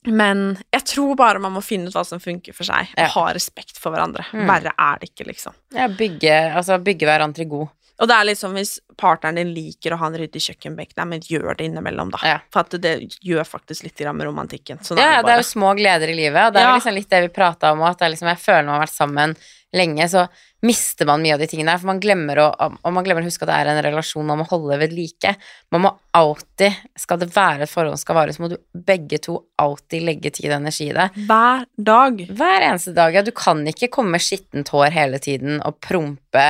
men 0.07 0.43
jeg 0.73 0.85
tror 0.93 1.17
bare 1.19 1.41
man 1.43 1.53
må 1.57 1.61
finne 1.65 1.89
ut 1.91 1.97
hva 1.97 2.05
som 2.07 2.21
funker 2.23 2.55
for 2.55 2.69
seg, 2.69 2.93
og 2.93 3.01
Ja. 3.03 3.09
ha 3.17 3.25
respekt 3.35 3.81
for 3.81 3.93
hverandre. 3.93 4.23
Mm. 4.33 4.45
Verre 4.49 4.73
er 4.77 5.01
det 5.01 5.11
ikke, 5.11 5.27
liksom. 5.33 5.57
ja, 5.75 5.89
bygge, 5.91 6.37
altså 6.57 6.77
bygge 6.81 7.09
hverandre 7.09 7.45
god. 7.49 7.67
Og 7.99 8.07
det 8.09 8.13
er 8.13 8.27
liksom 8.29 8.53
hvis 8.53 8.75
partneren 8.97 9.39
din 9.39 9.53
liker 9.55 9.93
å 9.93 9.97
ha 10.01 10.07
en 10.11 10.17
ryddig 10.21 10.41
kjøkkenbenk, 10.43 10.91
nei, 10.97 11.05
men 11.05 11.23
gjør 11.25 11.57
det 11.57 11.65
innimellom, 11.69 12.11
da. 12.13 12.19
Ja. 12.25 12.37
For 12.53 12.61
at 12.61 12.75
det 12.81 12.93
gjør 13.25 13.45
faktisk 13.47 13.83
litt 13.87 13.99
med 14.13 14.27
romantikken. 14.27 14.81
Sånn 14.85 14.97
Ja, 15.01 15.03
er 15.03 15.15
det, 15.17 15.23
det 15.23 15.25
det 15.27 15.33
er 15.33 15.41
jo 15.41 15.47
små 15.49 15.73
gleder 15.77 16.13
i 16.13 16.17
livet, 16.17 16.47
og 16.47 16.53
det 16.53 16.61
er 16.61 16.67
Ja. 16.69 16.75
liksom 16.77 16.93
litt 16.93 17.09
det 17.09 17.21
vi 17.25 17.29
prata 17.33 17.71
om, 17.73 17.81
at 17.81 17.97
det 17.97 18.05
er 18.05 18.13
liksom, 18.13 18.27
jeg 18.29 18.37
føler 18.43 18.65
man 18.65 18.75
har 18.79 18.85
vært 18.85 18.97
sammen 18.97 19.35
lenge, 19.75 20.07
så 20.09 20.25
mister 20.65 21.05
man 21.05 21.21
mye 21.21 21.35
av 21.35 21.41
de 21.41 21.47
tingene 21.49 21.73
her, 21.73 21.79
for 21.81 21.89
man 21.91 21.99
glemmer 22.01 22.39
å, 22.41 22.47
og 22.57 22.93
man 22.93 23.05
glemmer 23.05 23.25
å 23.25 23.27
huske 23.27 23.45
at 23.45 23.51
det 23.51 23.57
er 23.57 23.71
en 23.71 23.81
relasjon 23.85 24.25
man 24.25 24.39
må 24.41 24.47
holde 24.49 24.77
ved 24.79 24.93
like. 24.95 25.33
Man 25.73 25.83
må 25.83 25.91
alltid, 26.17 26.77
skal 26.97 27.19
det 27.21 27.29
være 27.35 27.67
et 27.67 27.71
forhold 27.71 27.97
som 27.97 28.03
skal 28.05 28.19
vare, 28.19 28.33
så 28.33 28.43
må 28.43 28.49
du 28.53 28.57
begge 28.87 29.19
to 29.23 29.37
alltid 29.61 30.05
legge 30.07 30.31
tid 30.37 30.49
og 30.49 30.57
energi 30.61 30.89
i 30.89 30.95
det. 30.97 31.09
Hver 31.29 31.67
dag. 31.89 32.23
Hver 32.39 32.67
eneste 32.69 32.95
dag, 32.97 33.17
ja, 33.17 33.25
du 33.25 33.33
kan 33.35 33.61
ikke 33.69 33.91
komme 33.93 34.15
med 34.15 34.25
skittent 34.25 34.71
hår 34.73 34.95
hele 34.95 35.21
tiden 35.23 35.59
og 35.61 35.81
prompe 35.83 36.47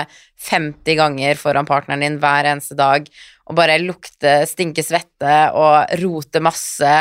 50 0.48 1.00
ganger 1.00 1.40
foran 1.40 1.68
partneren 1.68 2.06
din 2.06 2.20
hver 2.22 2.52
eneste 2.54 2.78
dag, 2.78 3.10
og 3.48 3.58
bare 3.58 3.80
lukte, 3.82 4.42
stinke 4.48 4.84
svette 4.86 5.40
og 5.58 5.98
rote 6.04 6.44
masse, 6.44 6.94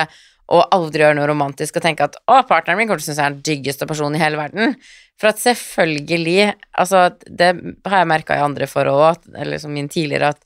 og 0.47 0.69
aldri 0.75 1.03
gjøre 1.03 1.17
noe 1.19 1.27
romantisk 1.29 1.79
og 1.79 1.85
tenke 1.85 2.07
at 2.07 2.19
å, 2.23 2.39
partneren 2.47 2.79
min 2.79 2.89
kommer 2.89 3.03
til 3.03 3.09
å 3.09 3.11
synes 3.11 3.21
jeg 3.21 3.27
er 3.27 3.35
den 3.35 3.47
diggeste 3.49 3.89
personen 3.91 4.19
i 4.19 4.23
hele 4.23 4.39
verden. 4.39 4.77
For 5.19 5.33
at 5.33 5.43
selvfølgelig, 5.43 6.53
altså 6.79 7.09
det 7.27 7.51
har 7.89 8.03
jeg 8.03 8.11
merka 8.13 8.37
i 8.37 8.45
andre 8.45 8.69
forhold 8.71 9.07
òg, 9.09 9.29
eller 9.43 9.63
som 9.63 9.75
min 9.75 9.91
tidligere, 9.91 10.35
at 10.37 10.43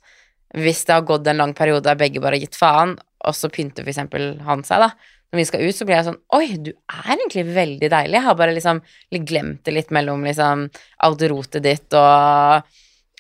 hvis 0.56 0.82
det 0.86 0.96
har 0.96 1.06
gått 1.06 1.28
en 1.30 1.42
lang 1.42 1.54
periode 1.58 1.84
der 1.86 1.98
begge 2.00 2.22
bare 2.22 2.38
har 2.38 2.46
gitt 2.46 2.58
faen, 2.58 2.96
og 3.20 3.36
så 3.36 3.50
pynter 3.52 3.84
for 3.84 3.92
eksempel 3.92 4.32
han 4.46 4.64
seg, 4.66 4.86
da, 4.86 5.18
når 5.30 5.38
vi 5.38 5.46
skal 5.46 5.62
ut, 5.62 5.76
så 5.76 5.86
blir 5.86 5.98
jeg 5.98 6.06
sånn 6.08 6.20
Oi, 6.34 6.46
du 6.58 6.70
er 6.72 7.10
egentlig 7.14 7.44
veldig 7.54 7.90
deilig. 7.92 8.16
Jeg 8.16 8.26
har 8.26 8.38
bare 8.38 8.54
liksom 8.56 8.80
glemt 9.28 9.62
det 9.66 9.74
litt 9.76 9.92
mellom 9.94 10.24
liksom 10.26 10.64
alt 11.06 11.26
rotet 11.30 11.62
ditt 11.66 11.98
og 11.98 12.72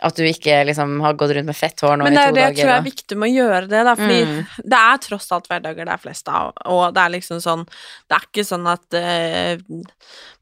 at 0.02 0.16
du 0.16 0.22
ikke 0.24 0.64
liksom 0.64 0.94
har 1.04 1.12
gått 1.20 1.34
rundt 1.36 1.46
med 1.50 1.56
fett 1.56 1.80
hår 1.84 1.96
nå 2.00 2.04
Men 2.06 2.14
i 2.14 2.16
det 2.16 2.22
to 2.24 2.28
er 2.30 2.32
det 2.36 2.42
jeg 2.42 2.54
dager. 2.54 2.62
tror 2.64 2.74
er 2.78 2.86
viktig 2.88 3.18
med 3.20 3.28
å 3.30 3.34
gjøre 3.36 3.68
det, 3.68 3.84
da, 3.84 3.94
fordi 4.00 4.20
Mm. 4.26 4.46
det 4.72 4.78
er 4.80 4.96
tross 5.04 5.30
alt 5.32 5.48
hverdager 5.50 5.84
det 5.84 5.92
er 5.96 6.02
flest 6.04 6.28
av, 6.28 6.52
og 6.66 6.94
det 6.94 7.02
er 7.04 7.14
liksom 7.16 7.40
sånn 7.44 7.66
Det 8.08 8.16
er 8.16 8.24
ikke 8.30 8.46
sånn 8.48 8.66
at 8.70 8.96
uh, 8.96 9.82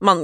man 0.01 0.23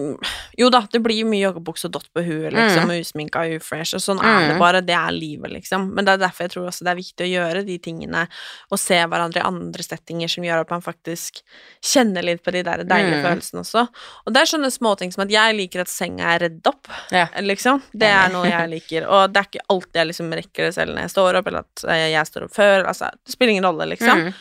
Jo 0.58 0.68
da, 0.70 0.80
det 0.92 1.00
blir 1.02 1.24
mye 1.24 1.42
joggebukse 1.52 1.86
og 1.86 1.92
dott 1.92 2.08
på 2.14 2.22
huet, 2.24 2.52
liksom, 2.52 2.84
Mm. 2.86 2.90
og 2.90 3.00
usminka 3.00 3.40
og 3.44 3.56
ufresh, 3.60 3.94
og 3.94 4.00
sånn 4.00 4.20
er 4.22 4.48
det 4.48 4.54
Mm. 4.54 4.58
bare. 4.58 4.80
Det 4.82 4.94
er 4.94 5.10
livet, 5.12 5.50
liksom. 5.52 5.92
Men 5.94 6.04
det 6.04 6.12
er 6.14 6.26
derfor 6.28 6.44
jeg 6.44 6.50
tror 6.52 6.68
også 6.68 6.84
det 6.84 6.92
er 6.92 7.02
viktig 7.02 7.24
å 7.26 7.32
gjøre 7.34 7.66
de 7.66 7.78
tingene, 7.78 8.28
og 8.70 8.78
se 8.78 8.94
hverandre 8.94 9.36
i 9.38 9.46
andre 9.46 9.82
settinger 9.82 10.28
som 10.30 10.44
gjør 10.44 10.60
at 10.60 10.70
man 10.70 10.80
faktisk 10.82 11.42
kjenner 11.82 12.22
litt 12.22 12.42
på 12.44 12.52
de 12.52 12.62
der 12.62 12.84
deilige 12.84 13.22
Mm. 13.22 13.24
følelsene 13.24 13.60
også. 13.64 13.88
Og 14.26 14.32
det 14.32 14.42
er 14.42 14.56
sånne 14.56 14.70
småting 14.72 15.12
som 15.12 15.22
at 15.22 15.30
jeg 15.30 15.56
liker 15.56 15.80
at 15.80 15.88
senga 15.88 16.24
er 16.34 16.38
redd 16.48 16.66
opp, 16.66 16.86
Ja. 17.10 17.26
liksom. 17.38 17.82
Det 17.96 18.08
er 18.08 18.28
noe 18.30 18.44
jeg 18.48 18.70
liker, 18.70 19.08
og 19.08 19.32
det 19.32 19.40
er 19.40 19.48
ikke 19.50 19.66
alltid 19.70 19.92
jeg 19.94 20.06
liksom 20.08 20.32
rekker 20.32 20.64
det 20.66 20.74
selv 20.74 20.94
når 20.94 21.00
jeg 21.02 21.10
står 21.10 21.34
opp, 21.36 21.46
eller 21.46 21.58
at 21.58 21.84
eh, 21.88 22.10
jeg 22.12 22.26
står 22.26 22.42
opp 22.44 22.52
før, 22.54 22.86
altså, 22.86 23.10
det 23.24 23.32
spiller 23.32 23.50
ingen 23.50 23.64
rolle, 23.64 23.88
liksom. 23.88 24.26
Mm. 24.26 24.34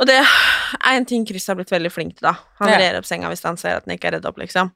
Og 0.00 0.06
det 0.10 0.16
er 0.20 0.96
en 0.96 1.04
ting 1.06 1.26
Chris 1.28 1.46
har 1.46 1.54
blitt 1.58 1.70
veldig 1.70 1.90
flink 1.92 2.16
til, 2.18 2.26
da. 2.26 2.34
Han 2.60 2.68
Ja. 2.72 2.78
rer 2.78 2.98
opp 2.98 3.06
senga 3.06 3.28
hvis 3.30 3.44
han 3.46 3.56
ser 3.56 3.76
at 3.76 3.84
den 3.86 3.96
ikke 3.96 4.08
er 4.10 4.16
redd 4.18 4.26
opp, 4.26 4.38
liksom. 4.42 4.72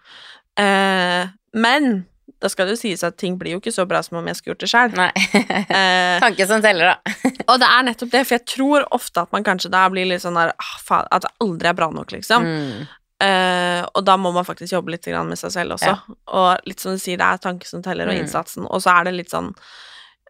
Eh, 0.58 1.26
men 1.54 2.06
da 2.40 2.46
skal 2.52 2.66
det 2.68 2.76
jo 2.76 2.82
sies 2.82 3.02
at 3.02 3.16
ting 3.18 3.36
blir 3.38 3.56
jo 3.56 3.58
ikke 3.60 3.72
så 3.74 3.86
bra 3.88 3.98
som 4.04 4.18
om 4.20 4.26
jeg 4.30 4.36
skulle 4.36 4.54
gjort 4.54 4.62
det 4.62 4.70
sjøl. 4.70 4.92
Eh, 5.74 6.20
Tanke 6.22 6.46
som 6.46 6.62
teller, 6.62 6.92
da. 6.94 7.14
og 7.50 7.58
det 7.58 7.66
er 7.68 7.82
nettopp 7.88 8.10
det, 8.14 8.22
for 8.28 8.36
jeg 8.36 8.46
tror 8.46 8.86
ofte 8.94 9.24
at 9.24 9.32
man 9.34 9.44
kanskje 9.46 9.70
da 9.74 9.88
blir 9.90 10.06
litt 10.06 10.22
sånn 10.22 10.38
der 10.38 10.52
ah, 10.54 10.76
faen, 10.84 11.08
At 11.10 11.22
det 11.26 11.32
aldri 11.42 11.68
er 11.72 11.74
bra 11.78 11.90
nok, 11.90 12.12
liksom. 12.14 12.46
Mm. 12.46 12.86
Eh, 13.20 13.82
og 13.98 14.04
da 14.06 14.14
må 14.16 14.30
man 14.32 14.46
faktisk 14.46 14.76
jobbe 14.76 14.92
litt 14.94 15.06
med 15.10 15.38
seg 15.40 15.50
selv 15.50 15.74
også. 15.74 15.90
Ja. 15.90 16.16
Og 16.38 16.68
litt 16.70 16.78
som 16.80 16.92
du 16.94 16.98
sier, 17.02 17.18
det 17.18 17.26
er 17.26 17.42
tanke 17.42 17.66
som 17.66 17.82
teller, 17.82 18.06
og 18.06 18.14
Mm. 18.14 18.22
innsatsen. 18.22 18.66
Og 18.70 18.80
så 18.84 18.94
er 19.00 19.04
det 19.10 19.14
litt 19.18 19.30
sånn 19.34 19.50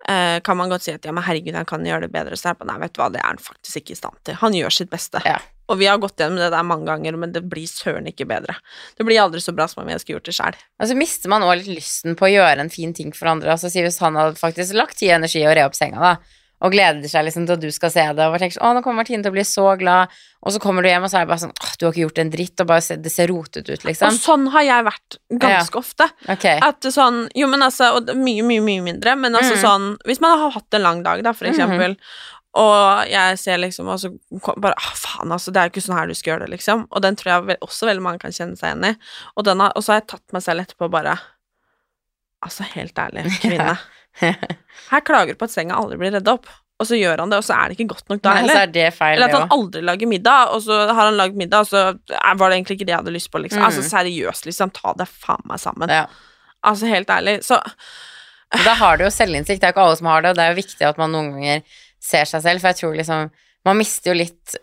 eh, 0.06 0.38
Kan 0.44 0.60
man 0.60 0.72
godt 0.72 0.86
si 0.86 0.94
at 0.94 1.04
ja, 1.04 1.14
men 1.14 1.26
herregud, 1.26 1.56
han 1.58 1.68
kan 1.68 1.86
gjøre 1.86 2.06
det 2.06 2.12
bedre. 2.14 2.38
Så 2.38 2.52
er 2.52 2.58
det 2.58 2.68
nei, 2.70 2.78
vet 2.84 2.94
du 2.94 3.02
hva, 3.02 3.10
det 3.14 3.22
er 3.22 3.30
han 3.30 3.40
faktisk 3.42 3.82
ikke 3.82 3.96
i 3.96 4.00
stand 4.02 4.20
til. 4.28 4.38
Han 4.42 4.56
gjør 4.56 4.76
sitt 4.80 4.92
beste. 4.92 5.22
Ja. 5.26 5.38
Og 5.68 5.76
vi 5.82 5.88
har 5.88 6.00
gått 6.00 6.16
gjennom 6.16 6.40
det 6.40 6.48
der 6.54 6.64
mange 6.64 6.88
ganger, 6.88 7.18
men 7.20 7.32
det 7.34 7.42
blir 7.50 7.68
søren 7.68 8.08
ikke 8.08 8.24
bedre. 8.28 8.56
Det 8.96 9.04
blir 9.04 9.20
aldri 9.20 9.42
så 9.44 9.52
bra 9.52 9.66
som 9.68 9.82
om 9.82 9.90
jeg 9.92 10.00
skulle 10.00 10.16
gjort 10.16 10.30
det 10.30 10.36
sjøl. 10.38 10.56
Og 10.80 10.88
så 10.88 10.96
mister 10.96 11.32
man 11.32 11.44
òg 11.44 11.58
litt 11.60 11.74
lysten 11.82 12.16
på 12.16 12.24
å 12.24 12.32
gjøre 12.32 12.64
en 12.64 12.72
fin 12.72 12.94
ting 12.96 13.12
for 13.16 13.28
andre. 13.34 13.52
Altså 13.52 13.68
Hvis 13.74 14.00
han 14.00 14.16
hadde 14.16 14.40
faktisk 14.40 14.78
lagt 14.78 14.96
tid 15.00 15.12
og 15.12 15.18
energi 15.18 15.44
og 15.44 15.52
re 15.58 15.66
opp 15.68 15.76
senga, 15.76 16.00
da, 16.00 16.38
og 16.60 16.72
gleder 16.74 17.06
seg 17.06 17.22
liksom 17.28 17.44
til 17.46 17.54
at 17.54 17.62
du 17.62 17.68
skal 17.70 17.90
se 17.94 18.02
det, 18.18 18.24
og 18.26 18.38
tenker 18.40 18.56
sånn 18.56 18.66
Å, 18.66 18.72
nå 18.74 18.80
kommer 18.82 19.04
Martine 19.04 19.22
til 19.22 19.30
å 19.30 19.34
bli 19.36 19.44
så 19.46 19.66
glad, 19.78 20.14
og 20.42 20.54
så 20.54 20.58
kommer 20.62 20.82
du 20.82 20.88
hjem, 20.90 21.04
og 21.06 21.10
så 21.12 21.20
er 21.20 21.26
det 21.26 21.30
bare 21.30 21.42
sånn 21.44 21.52
Åh, 21.54 21.74
du 21.78 21.84
har 21.86 21.92
ikke 21.94 22.02
gjort 22.06 22.18
en 22.24 22.32
dritt, 22.32 22.62
og 22.64 22.66
bare 22.72 22.82
ser, 22.82 22.96
det 23.04 23.12
ser 23.14 23.30
rotet 23.30 23.68
ut, 23.68 23.76
Og 23.78 23.86
liksom. 23.90 24.16
sånn 24.18 24.48
har 24.54 24.66
jeg 24.66 24.86
vært 24.88 25.18
ganske 25.44 25.78
ofte. 25.78 26.08
Okay. 26.34 26.58
At 26.66 26.88
sånn 26.94 27.28
Jo, 27.38 27.46
men 27.52 27.62
altså 27.62 27.92
Og 28.00 28.10
mye, 28.18 28.42
mye, 28.46 28.64
mye 28.64 28.82
mindre, 28.90 29.14
men 29.16 29.38
altså 29.38 29.54
Mm. 29.54 29.62
sånn 29.62 29.86
Hvis 30.08 30.20
man 30.24 30.38
har 30.38 30.50
hatt 30.58 30.74
en 30.74 30.82
lang 30.82 31.02
dag, 31.06 31.22
da, 31.22 31.32
for 31.32 31.46
eksempel, 31.46 31.94
eksempel, 31.94 31.96
Og 32.58 33.06
jeg 33.12 33.38
ser 33.38 33.58
liksom 33.62 33.88
Og 33.94 34.00
så 34.02 34.10
bare 34.58 34.74
ah, 34.74 34.92
faen, 34.98 35.30
altså, 35.30 35.52
det 35.54 35.60
er 35.62 35.68
jo 35.68 35.76
ikke 35.76 35.86
sånn 35.86 35.98
her 35.98 36.10
du 36.10 36.14
skal 36.18 36.32
gjøre 36.34 36.46
det, 36.46 36.52
liksom. 36.58 36.86
Og 36.90 37.02
den 37.06 37.14
tror 37.16 37.34
jeg 37.46 37.58
også 37.62 37.86
veldig 37.86 38.02
mange 38.02 38.18
kan 38.18 38.34
kjenne 38.34 38.58
seg 38.58 38.72
igjen 38.74 38.88
i. 38.90 38.96
Og, 39.36 39.44
den 39.46 39.60
har, 39.62 39.70
og 39.76 39.84
så 39.84 39.92
har 39.94 40.00
jeg 40.02 40.08
tatt 40.10 40.32
meg 40.34 40.42
selv 40.42 40.64
etterpå 40.66 40.90
bare 40.90 41.14
Altså, 42.44 42.62
helt 42.74 42.98
ærlig, 42.98 43.24
kvinne. 43.42 43.76
Her 44.92 45.04
klager 45.04 45.36
du 45.36 45.40
på 45.40 45.48
at 45.48 45.54
senga 45.54 45.76
aldri 45.78 45.98
blir 46.00 46.14
redda 46.16 46.36
opp, 46.38 46.48
og 46.78 46.86
så 46.86 46.94
gjør 46.94 47.24
han 47.24 47.32
det, 47.32 47.40
og 47.40 47.46
så 47.46 47.56
er 47.56 47.70
det 47.70 47.78
ikke 47.78 47.92
godt 47.94 48.12
nok 48.12 48.20
da 48.22 48.36
heller. 48.38 48.60
er 48.86 49.16
Eller 49.16 49.26
at 49.26 49.34
han 49.34 49.54
aldri 49.56 49.82
lager 49.82 50.10
middag, 50.10 50.52
og 50.54 50.62
så 50.62 50.76
har 50.86 51.00
han 51.00 51.18
lagd 51.18 51.38
middag, 51.40 51.66
og 51.66 51.70
så 51.72 51.82
eh, 51.90 52.34
var 52.38 52.52
det 52.52 52.60
egentlig 52.60 52.78
ikke 52.78 52.86
det 52.86 52.94
jeg 52.94 53.02
hadde 53.02 53.14
lyst 53.16 53.30
på, 53.34 53.42
liksom. 53.42 53.62
Mm. 53.62 53.66
Altså 53.66 53.82
seriøst, 53.88 54.46
liksom, 54.46 54.72
ta 54.76 54.94
det 55.00 55.08
faen 55.10 55.42
meg 55.50 55.62
sammen. 55.62 55.90
Ja. 55.90 56.06
Altså 56.68 56.90
helt 56.90 57.10
ærlig, 57.10 57.40
så 57.46 57.60
Da 58.64 58.72
har 58.80 58.96
du 58.96 59.04
jo 59.04 59.10
selvinnsikt. 59.12 59.60
Det 59.60 59.66
er 59.66 59.72
jo 59.72 59.76
ikke 59.76 59.84
alle 59.84 59.98
som 59.98 60.06
har 60.08 60.22
det, 60.24 60.30
og 60.30 60.38
det 60.38 60.44
er 60.44 60.54
jo 60.54 60.60
viktig 60.62 60.86
at 60.88 60.98
man 61.00 61.12
noen 61.12 61.34
ganger 61.34 61.76
ser 62.00 62.30
seg 62.30 62.44
selv, 62.46 62.62
for 62.62 62.70
jeg 62.70 62.80
tror 62.80 62.94
liksom 62.96 63.28
Man 63.66 63.76
mister 63.76 64.12
jo 64.12 64.16
litt 64.16 64.54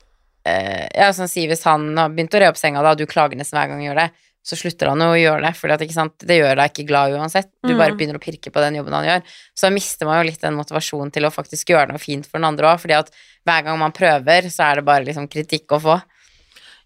eh, 0.47 0.87
Ja, 0.95 1.11
sånn 1.13 1.29
si 1.29 1.43
hvis 1.49 1.65
han 1.67 1.91
har 1.99 2.13
begynt 2.15 2.33
å 2.33 2.41
re 2.41 2.49
opp 2.49 2.57
senga, 2.57 2.81
da, 2.81 2.95
og 2.95 3.01
du 3.01 3.05
klager 3.05 3.37
nesten 3.37 3.59
hver 3.59 3.69
gang 3.69 3.83
han 3.83 3.89
gjør 3.89 4.01
det, 4.01 4.07
så 4.45 4.57
slutter 4.59 4.91
han 4.91 5.01
jo 5.01 5.07
å 5.09 5.17
gjøre 5.17 5.41
det, 5.47 5.51
for 5.57 5.73
det 5.73 6.35
gjør 6.37 6.55
deg 6.59 6.69
ikke 6.71 6.87
glad 6.87 7.15
uansett. 7.17 7.49
Du 7.65 7.73
Mm. 7.73 7.77
bare 7.81 7.95
begynner 7.97 8.19
å 8.19 8.21
pirke 8.21 8.51
på 8.53 8.61
den 8.61 8.75
jobben 8.77 8.93
han 8.93 9.05
gjør. 9.09 9.23
Så 9.57 9.71
mister 9.73 10.05
man 10.05 10.19
jo 10.21 10.29
litt 10.29 10.41
den 10.41 10.53
motivasjonen 10.53 11.11
til 11.11 11.25
å 11.25 11.33
faktisk 11.33 11.73
gjøre 11.73 11.89
noe 11.89 11.97
fint 11.97 12.27
for 12.27 12.37
den 12.37 12.45
andre 12.45 12.67
òg, 12.75 12.79
fordi 12.79 12.93
at 12.99 13.09
hver 13.43 13.63
gang 13.65 13.79
man 13.79 13.91
prøver, 13.91 14.45
så 14.53 14.69
er 14.69 14.75
det 14.75 14.85
bare 14.85 15.03
liksom 15.05 15.27
kritikk 15.27 15.65
å 15.73 15.81
få. 15.81 15.97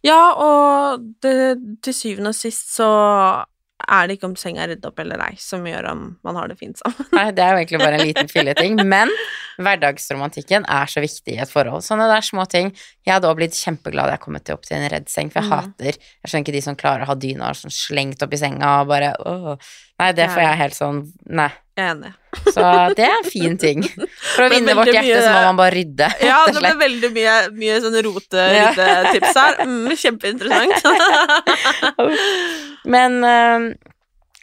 Ja, 0.08 0.32
og 0.40 1.04
det, 1.22 1.60
til 1.84 1.94
syvende 1.94 2.32
og 2.32 2.36
sist 2.40 2.72
så 2.78 2.88
er 3.90 4.08
det 4.08 4.18
ikke 4.18 4.28
om 4.30 4.36
senga 4.40 4.64
er 4.64 4.72
redd 4.74 4.86
opp 4.86 5.00
eller 5.02 5.22
ei 5.26 5.36
som 5.42 5.66
gjør 5.66 5.88
om 5.92 6.04
man 6.24 6.38
har 6.40 6.48
det 6.52 6.58
fint 6.60 6.78
sammen. 6.78 7.08
Nei, 7.16 7.26
det 7.36 7.44
er 7.44 7.54
jo 7.56 7.62
egentlig 7.64 7.82
bare 7.82 8.00
en 8.00 8.06
liten 8.08 8.30
filleting, 8.32 8.80
Men 8.86 9.12
hverdagsromantikken 9.60 10.66
er 10.70 10.90
så 10.92 11.02
viktig 11.04 11.36
i 11.36 11.40
et 11.44 11.52
forhold. 11.52 11.84
Sånne 11.86 12.08
der 12.10 12.24
små 12.26 12.46
ting. 12.50 12.72
Jeg 13.06 13.16
hadde 13.16 13.30
også 13.30 13.40
blitt 13.42 13.58
kjempeglad 13.60 14.10
da 14.10 14.16
jeg 14.16 14.24
kom 14.24 14.38
opp 14.40 14.66
til 14.68 14.78
en 14.78 14.90
redd 14.92 15.10
seng, 15.12 15.32
for 15.34 15.42
jeg 15.42 15.50
Mm. 15.50 15.56
hater 15.56 15.94
Jeg 16.00 16.28
skjønner 16.28 16.46
ikke 16.46 16.58
de 16.58 16.62
som 16.62 16.76
klarer 16.76 17.04
å 17.04 17.10
ha 17.12 17.16
dyna 17.16 17.52
sånn 17.58 17.74
slengt 17.74 18.24
opp 18.24 18.34
i 18.34 18.38
senga 18.38 18.82
og 18.82 18.88
bare 18.92 19.14
åh. 19.26 19.58
Nei, 20.00 20.12
det 20.16 20.30
får 20.30 20.42
jeg 20.46 20.58
helt 20.64 20.78
sånn 20.78 21.02
Nei. 21.28 21.50
Jeg 21.80 21.86
er 21.86 21.92
enig. 21.96 22.10
Så 22.52 22.64
det 22.98 23.06
er 23.06 23.14
en 23.16 23.28
fin 23.28 23.58
ting. 23.60 23.84
For 24.36 24.46
å 24.46 24.50
vinne 24.52 24.74
vårt 24.78 24.92
hjerte 24.92 25.08
hjerte, 25.08 25.26
så 25.26 25.34
må 25.34 25.44
man 25.48 25.60
bare 25.60 25.76
rydde. 25.78 26.10
Ja, 26.30 26.40
det 26.50 26.60
ble 26.60 26.72
veldig 26.82 27.12
mye, 27.16 27.36
mye 27.56 27.78
sånne 27.86 28.02
rote, 28.06 28.48
ryddetips 28.54 29.40
her. 29.40 29.62
Mm, 29.64 29.94
kjempeinteressant. 30.02 30.76
Men 32.96 33.18
eh, 33.30 33.68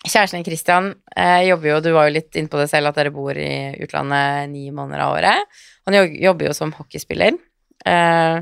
kjæresten 0.07 0.40
din 0.40 0.49
Christian 0.49 0.90
eh, 1.12 1.42
jobber 1.51 1.75
jo, 1.75 1.81
du 1.85 1.90
var 1.96 2.09
jo 2.09 2.16
litt 2.16 2.40
inne 2.40 2.53
på 2.53 2.61
det 2.62 2.70
selv, 2.72 2.90
at 2.90 3.01
dere 3.03 3.12
bor 3.14 3.37
i 3.37 3.77
utlandet 3.85 4.49
ni 4.55 4.70
måneder 4.70 5.05
av 5.07 5.18
året. 5.18 5.61
Han 5.87 6.01
jobber 6.01 6.49
jo 6.49 6.57
som 6.57 6.75
hockeyspiller. 6.79 7.37
Eh, 7.87 8.40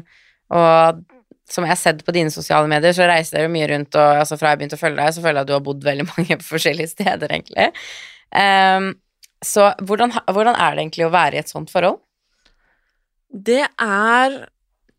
og 0.54 1.04
som 1.50 1.66
jeg 1.66 1.74
har 1.74 1.80
sett 1.80 2.02
på 2.06 2.14
dine 2.14 2.32
sosiale 2.32 2.68
medier, 2.70 2.94
så 2.96 3.06
reiser 3.08 3.42
dere 3.42 3.52
mye 3.52 3.68
rundt, 3.70 3.94
og 3.98 4.22
altså, 4.22 4.38
fra 4.40 4.54
jeg 4.54 4.62
begynte 4.62 4.78
å 4.78 4.80
følge 4.80 5.02
deg, 5.02 5.14
så 5.16 5.24
føler 5.24 5.40
jeg 5.40 5.46
at 5.46 5.50
du 5.50 5.56
har 5.58 5.64
bodd 5.66 5.84
veldig 5.84 6.06
mange 6.14 6.38
forskjellige 6.42 6.94
steder, 6.94 7.34
egentlig. 7.36 7.70
Eh, 8.34 8.90
så 9.44 9.68
hvordan, 9.84 10.12
hvordan 10.32 10.56
er 10.56 10.74
det 10.74 10.84
egentlig 10.86 11.06
å 11.06 11.12
være 11.14 11.36
i 11.36 11.42
et 11.42 11.50
sånt 11.52 11.70
forhold? 11.72 12.00
Det 13.34 13.64
er 13.82 14.48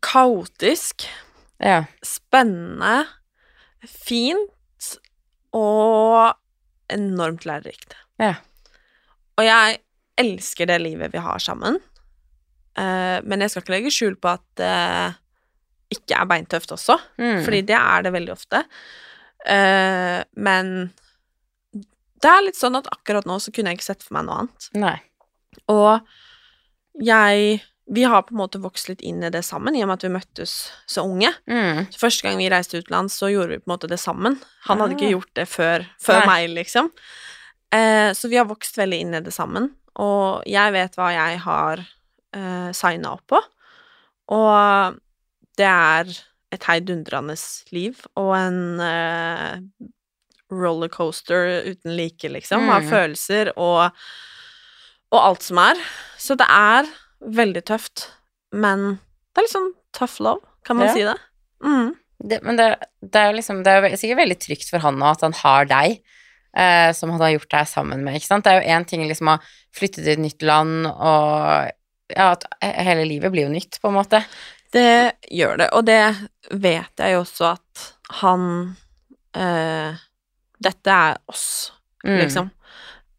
kaotisk, 0.04 1.06
Ja. 1.58 1.84
spennende, 2.04 3.06
fint 3.88 4.98
og 5.56 6.34
enormt 6.92 7.46
lærerikt. 7.48 7.94
Ja. 8.20 8.34
Og 9.38 9.44
jeg 9.44 9.78
elsker 10.20 10.66
det 10.68 10.80
livet 10.84 11.12
vi 11.12 11.18
har 11.24 11.38
sammen. 11.42 11.80
uh, 12.78 13.20
men 13.24 13.40
jeg 13.40 13.50
skal 13.50 13.62
ikke 13.62 13.72
legge 13.72 13.90
skjul 13.90 14.16
på 14.20 14.28
at 14.34 14.42
det 14.60 15.16
ikke 15.96 16.18
er 16.20 16.26
beintøft 16.28 16.72
også, 16.76 16.98
Mm. 17.18 17.42
fordi 17.44 17.60
det 17.62 17.76
er 17.76 18.02
det 18.02 18.12
veldig 18.12 18.32
ofte. 18.32 18.64
Uh, 19.48 20.22
men 20.36 20.92
det 22.22 22.30
er 22.30 22.44
litt 22.46 22.56
sånn 22.58 22.76
at 22.78 22.86
akkurat 22.92 23.26
nå 23.28 23.36
så 23.42 23.52
kunne 23.52 23.72
jeg 23.72 23.78
ikke 23.80 23.90
sett 23.92 24.02
for 24.06 24.16
meg 24.16 24.26
noe 24.28 24.38
annet. 24.44 24.68
Nei. 24.74 24.96
Og 25.72 26.00
jeg 27.04 27.60
Vi 27.88 28.02
har 28.02 28.22
på 28.26 28.32
en 28.34 28.40
måte 28.40 28.58
vokst 28.58 28.88
litt 28.88 29.00
inn 29.06 29.22
i 29.22 29.28
det 29.30 29.44
sammen, 29.46 29.76
i 29.76 29.82
og 29.84 29.86
med 29.86 30.00
at 30.00 30.02
vi 30.02 30.08
møttes 30.10 30.72
så 30.90 31.04
unge. 31.06 31.28
Mm. 31.46 31.84
Så 31.94 32.00
første 32.00 32.24
gang 32.26 32.36
vi 32.40 32.48
reiste 32.50 32.80
utenlands, 32.82 33.14
så 33.14 33.28
gjorde 33.30 33.52
vi 33.52 33.58
på 33.60 33.68
en 33.70 33.74
måte 33.76 33.86
det 33.86 34.00
sammen. 34.02 34.40
Han 34.66 34.80
hadde 34.82 34.96
Ah. 34.96 34.98
ikke 34.98 35.12
gjort 35.12 35.30
det 35.38 35.44
før, 35.46 35.84
før 36.02 36.26
meg, 36.26 36.48
liksom. 36.50 36.90
Eh, 37.70 38.10
så 38.10 38.28
vi 38.28 38.40
har 38.40 38.48
vokst 38.50 38.74
veldig 38.76 38.98
inn 39.04 39.14
i 39.14 39.20
det 39.22 39.30
sammen. 39.32 39.70
Og 40.02 40.42
jeg 40.50 40.72
vet 40.74 40.96
hva 40.98 41.12
jeg 41.14 41.38
har 41.44 41.84
eh, 42.34 42.72
signa 42.72 43.12
opp 43.12 43.22
på. 43.28 43.38
Og 44.34 44.98
det 45.56 45.64
er 45.70 46.10
et 46.50 46.64
heidundrende 46.66 47.36
liv 47.70 48.02
og 48.16 48.34
en 48.34 48.80
eh, 48.80 49.60
rollercoaster 50.52 51.62
uten 51.66 51.96
like, 51.96 52.28
liksom, 52.28 52.68
av 52.70 52.82
Mm. 52.82 52.90
følelser 52.90 53.52
og, 53.56 53.90
og 55.12 55.20
alt 55.20 55.42
som 55.42 55.58
er. 55.58 55.76
Så 56.18 56.36
det 56.38 56.46
er 56.48 56.86
veldig 57.20 57.64
tøft, 57.66 58.08
men 58.52 58.98
det 59.34 59.40
er 59.42 59.46
litt 59.46 59.54
sånn 59.56 59.72
tough 59.92 60.20
love, 60.20 60.40
kan 60.64 60.76
man 60.76 60.86
Ja. 60.88 60.92
si 60.94 61.02
det? 61.02 61.16
Mm. 61.64 61.94
det, 62.28 62.42
men 62.42 62.56
det, 62.56 62.66
det 63.02 63.16
er 63.16 63.30
jo 63.30 63.36
liksom 63.38 63.62
Det 63.64 63.72
er 63.72 63.96
sikkert 63.96 64.18
veldig 64.18 64.38
trygt 64.40 64.68
for 64.70 64.78
han 64.84 64.98
nå 64.98 65.06
at 65.10 65.20
han 65.24 65.32
har 65.32 65.64
deg, 65.66 66.00
eh, 66.56 66.92
som 66.92 67.10
han 67.10 67.20
har 67.20 67.30
gjort 67.38 67.50
deg 67.50 67.66
sammen 67.68 68.04
med, 68.04 68.14
ikke 68.16 68.26
sant. 68.28 68.44
Det 68.44 68.52
er 68.52 68.60
jo 68.62 68.74
én 68.76 68.86
ting 68.86 69.02
liksom 69.08 69.28
å 69.34 69.38
flytte 69.76 70.02
til 70.04 70.12
et 70.14 70.18
nytt 70.22 70.42
land 70.42 70.86
og 70.86 71.72
Ja, 72.08 72.30
at 72.36 72.44
hele 72.62 73.02
livet 73.04 73.32
blir 73.32 73.48
jo 73.48 73.50
nytt, 73.50 73.80
på 73.82 73.88
en 73.88 73.96
måte. 73.96 74.20
Det 74.70 75.16
gjør 75.28 75.56
det, 75.58 75.70
og 75.74 75.84
det 75.86 76.28
vet 76.52 76.92
jeg 77.02 77.12
jo 77.16 77.22
også 77.24 77.48
at 77.56 77.86
han 78.20 78.76
eh, 79.34 79.96
Dette 80.62 80.90
er 80.90 81.16
oss, 81.28 81.72
Mm. 82.04 82.18
liksom. 82.20 82.50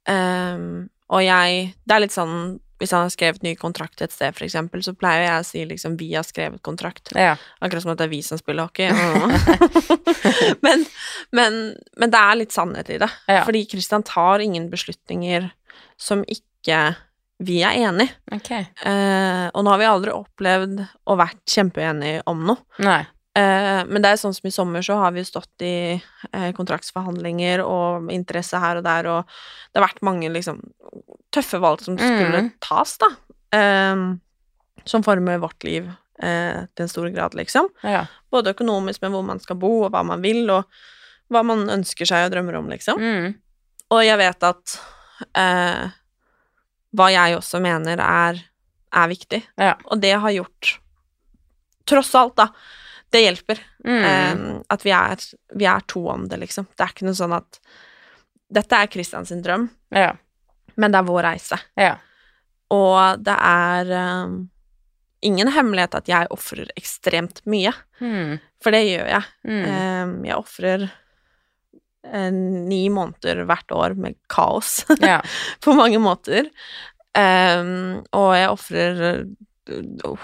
Um, 0.07 0.89
og 1.09 1.19
jeg 1.23 1.73
Det 1.85 1.95
er 1.95 1.99
litt 1.99 2.13
sånn 2.15 2.59
Hvis 2.79 2.91
han 2.93 3.01
har 3.03 3.09
skrevet 3.11 3.41
ny 3.43 3.55
kontrakt 3.55 4.01
et 4.01 4.11
sted, 4.13 4.35
eksempel, 4.45 4.83
så 4.85 4.93
pleier 4.93 5.23
jeg 5.25 5.41
å 5.41 5.45
si 5.45 5.65
liksom 5.65 5.97
'vi 5.97 6.13
har 6.13 6.23
skrevet 6.23 6.61
kontrakt'. 6.61 7.11
Ja. 7.15 7.35
Akkurat 7.59 7.81
som 7.81 7.91
at 7.91 7.97
det 7.97 8.05
er 8.05 8.09
vi 8.13 8.21
som 8.21 8.37
spiller 8.37 8.63
hockey. 8.69 8.87
Men, 10.61 10.85
men, 11.31 11.75
men 11.97 12.11
det 12.11 12.19
er 12.19 12.35
litt 12.35 12.51
sannhet 12.53 12.89
i 12.89 12.99
det. 12.99 13.09
Ja. 13.27 13.43
Fordi 13.45 13.65
Christian 13.69 14.03
tar 14.03 14.39
ingen 14.39 14.69
beslutninger 14.69 15.49
som 15.97 16.23
ikke 16.23 16.95
vi 17.39 17.59
er 17.63 17.73
enig 17.89 18.09
Okay. 18.33 18.65
Eh, 18.85 19.49
og 19.53 19.63
nå 19.63 19.69
har 19.73 19.77
vi 19.81 19.85
aldri 19.85 20.11
opplevd 20.13 20.87
å 21.07 21.17
vært 21.17 21.41
kjempeenige 21.49 22.21
om 22.27 22.45
noe. 22.45 22.57
Nei. 22.79 23.05
Eh, 23.37 23.81
men 23.85 24.01
det 24.01 24.09
er 24.15 24.19
sånn 24.21 24.33
som 24.33 24.47
i 24.49 24.53
sommer, 24.55 24.81
så 24.85 24.95
har 24.97 25.11
vi 25.13 25.21
stått 25.27 25.61
i 25.65 25.73
eh, 26.33 26.49
kontraktsforhandlinger 26.57 27.61
og 27.65 28.07
interesse 28.13 28.57
her 28.61 28.79
og 28.79 28.85
der, 28.87 29.09
og 29.11 29.27
det 29.69 29.77
har 29.81 29.85
vært 29.87 30.01
mange 30.07 30.31
liksom 30.33 30.61
tøffe 31.35 31.59
valg 31.61 31.83
som 31.85 31.99
skulle 31.99 32.41
Mm. 32.47 32.51
tas, 32.63 32.95
da. 32.97 33.11
Eh, 33.53 33.95
som 34.87 35.03
former 35.03 35.37
vårt 35.43 35.63
liv 35.67 35.85
eh, 36.23 36.63
til 36.73 36.83
en 36.87 36.89
stor 36.89 37.09
grad, 37.13 37.35
liksom. 37.37 37.67
Ja. 37.83 38.05
Både 38.33 38.55
økonomisk 38.55 39.03
med 39.03 39.11
hvor 39.13 39.25
man 39.27 39.39
skal 39.43 39.59
bo, 39.61 39.83
og 39.85 39.91
hva 39.93 40.01
man 40.07 40.23
vil, 40.23 40.49
og 40.49 40.65
hva 41.29 41.43
man 41.45 41.67
ønsker 41.69 42.07
seg 42.09 42.25
og 42.25 42.31
drømmer 42.33 42.57
om, 42.57 42.69
liksom. 42.71 42.97
Mm. 42.97 43.35
Og 43.91 44.01
jeg 44.03 44.17
vet 44.17 44.43
at 44.43 44.79
eh, 45.35 45.85
hva 46.97 47.07
jeg 47.13 47.37
også 47.37 47.61
mener 47.61 48.01
er, 48.01 48.41
er 48.97 49.07
viktig. 49.11 49.43
Ja. 49.59 49.75
Og 49.91 50.01
det 50.01 50.15
har 50.17 50.31
gjort 50.33 50.79
Tross 51.87 52.09
alt, 52.19 52.35
da. 52.35 52.49
Det 53.13 53.21
hjelper. 53.23 53.59
Mm. 53.87 54.03
eh, 54.03 54.61
at 54.73 54.83
vi 54.85 54.91
er, 54.91 55.27
vi 55.55 55.67
er 55.69 55.85
to 55.87 56.03
om 56.11 56.27
det, 56.27 56.41
liksom. 56.43 56.67
Det 56.75 56.83
er 56.83 56.95
ikke 56.95 57.07
noe 57.07 57.17
sånn 57.17 57.37
at 57.37 57.61
Dette 58.47 58.77
er 58.79 58.87
Christian 58.87 59.25
sin 59.27 59.41
drøm, 59.43 59.65
ja. 59.91 60.13
men 60.79 60.93
det 60.93 61.01
er 61.01 61.07
vår 61.09 61.25
reise. 61.25 61.57
Ja. 61.75 61.97
Og 62.71 63.23
det 63.23 63.33
er 63.33 63.91
eh, 63.95 64.35
ingen 65.27 65.51
hemmelighet 65.51 65.97
at 65.99 66.11
jeg 66.11 66.29
ofrer 66.31 66.69
ekstremt 66.79 67.41
mye. 67.49 67.73
Mm. 67.99 68.37
For 68.63 68.75
det 68.75 68.85
gjør 68.85 69.11
jeg. 69.11 69.27
Mm. 69.47 69.65
Eh, 69.67 70.13
jeg 70.29 70.37
ofrer 70.37 70.85
eh, 70.87 72.29
ni 72.31 72.85
måneder 72.93 73.43
hvert 73.47 73.75
år 73.75 73.97
med 73.99 74.15
kaos. 74.31 74.79
Ja. 75.03 75.19
på 75.63 75.75
mange 75.75 75.99
måter. 76.03 76.51
Og 77.17 78.31
jeg 78.37 78.49
ofrer 78.53 78.97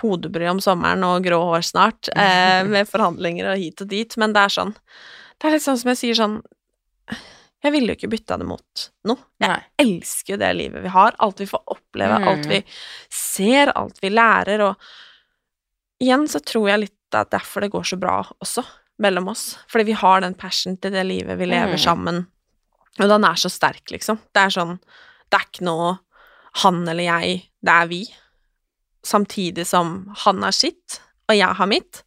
hodebry 0.02 0.48
om 0.52 0.60
sommeren 0.64 1.04
og 1.08 1.24
grå 1.26 1.40
hår 1.52 1.66
snart, 1.68 2.10
eh, 2.16 2.64
med 2.68 2.88
forhandlinger 2.90 3.52
og 3.54 3.58
hit 3.62 3.82
og 3.86 3.88
dit, 3.92 4.18
men 4.18 4.34
det 4.36 4.42
er 4.48 4.54
sånn 4.58 4.74
Det 5.40 5.50
er 5.50 5.56
litt 5.58 5.66
sånn 5.66 5.78
som 5.82 5.90
jeg 5.94 5.98
sier 6.00 6.16
sånn 6.20 6.36
Jeg 7.64 7.72
ville 7.76 7.94
jo 7.94 7.98
ikke 7.98 8.12
bytta 8.12 8.38
det 8.42 8.46
mot 8.48 8.86
noe. 9.08 9.18
Jeg 9.40 9.50
Nei. 9.54 9.62
elsker 9.80 10.34
jo 10.34 10.40
det 10.42 10.50
livet 10.58 10.84
vi 10.84 10.92
har, 10.92 11.16
alt 11.24 11.40
vi 11.40 11.46
får 11.48 11.62
oppleve, 11.78 12.18
Mm. 12.20 12.28
alt 12.28 12.46
vi 12.52 12.58
ser, 13.10 13.72
alt 13.80 14.00
vi 14.04 14.10
lærer, 14.12 14.60
og 14.68 14.76
igjen 16.04 16.26
så 16.28 16.42
tror 16.44 16.68
jeg 16.70 16.80
litt 16.82 17.16
at 17.16 17.32
derfor 17.32 17.62
det 17.64 17.72
går 17.72 17.84
så 17.88 17.98
bra 18.02 18.18
også, 18.44 18.66
mellom 19.00 19.30
oss. 19.32 19.58
Fordi 19.72 19.86
vi 19.86 19.96
har 19.96 20.20
den 20.22 20.34
passion 20.36 20.76
til 20.78 20.92
det 20.92 21.06
livet 21.08 21.38
vi 21.40 21.46
lever 21.48 21.78
Mm. 21.78 21.84
sammen, 21.86 22.28
og 23.00 23.08
den 23.10 23.24
er 23.24 23.36
så 23.40 23.50
sterk, 23.50 23.86
liksom. 23.92 24.20
Det 24.34 24.44
er 24.44 24.50
sånn 24.50 24.80
Det 25.32 25.40
er 25.40 25.46
ikke 25.48 25.66
noe 25.66 26.00
han 26.62 26.84
eller 26.88 27.04
jeg, 27.04 27.50
det 27.64 27.72
er 27.74 27.88
vi. 27.88 28.04
Samtidig 29.04 29.66
som 29.68 30.14
han 30.26 30.44
er 30.48 30.56
sitt, 30.56 31.00
og 31.30 31.38
jeg 31.38 31.60
har 31.60 31.70
mitt. 31.70 32.04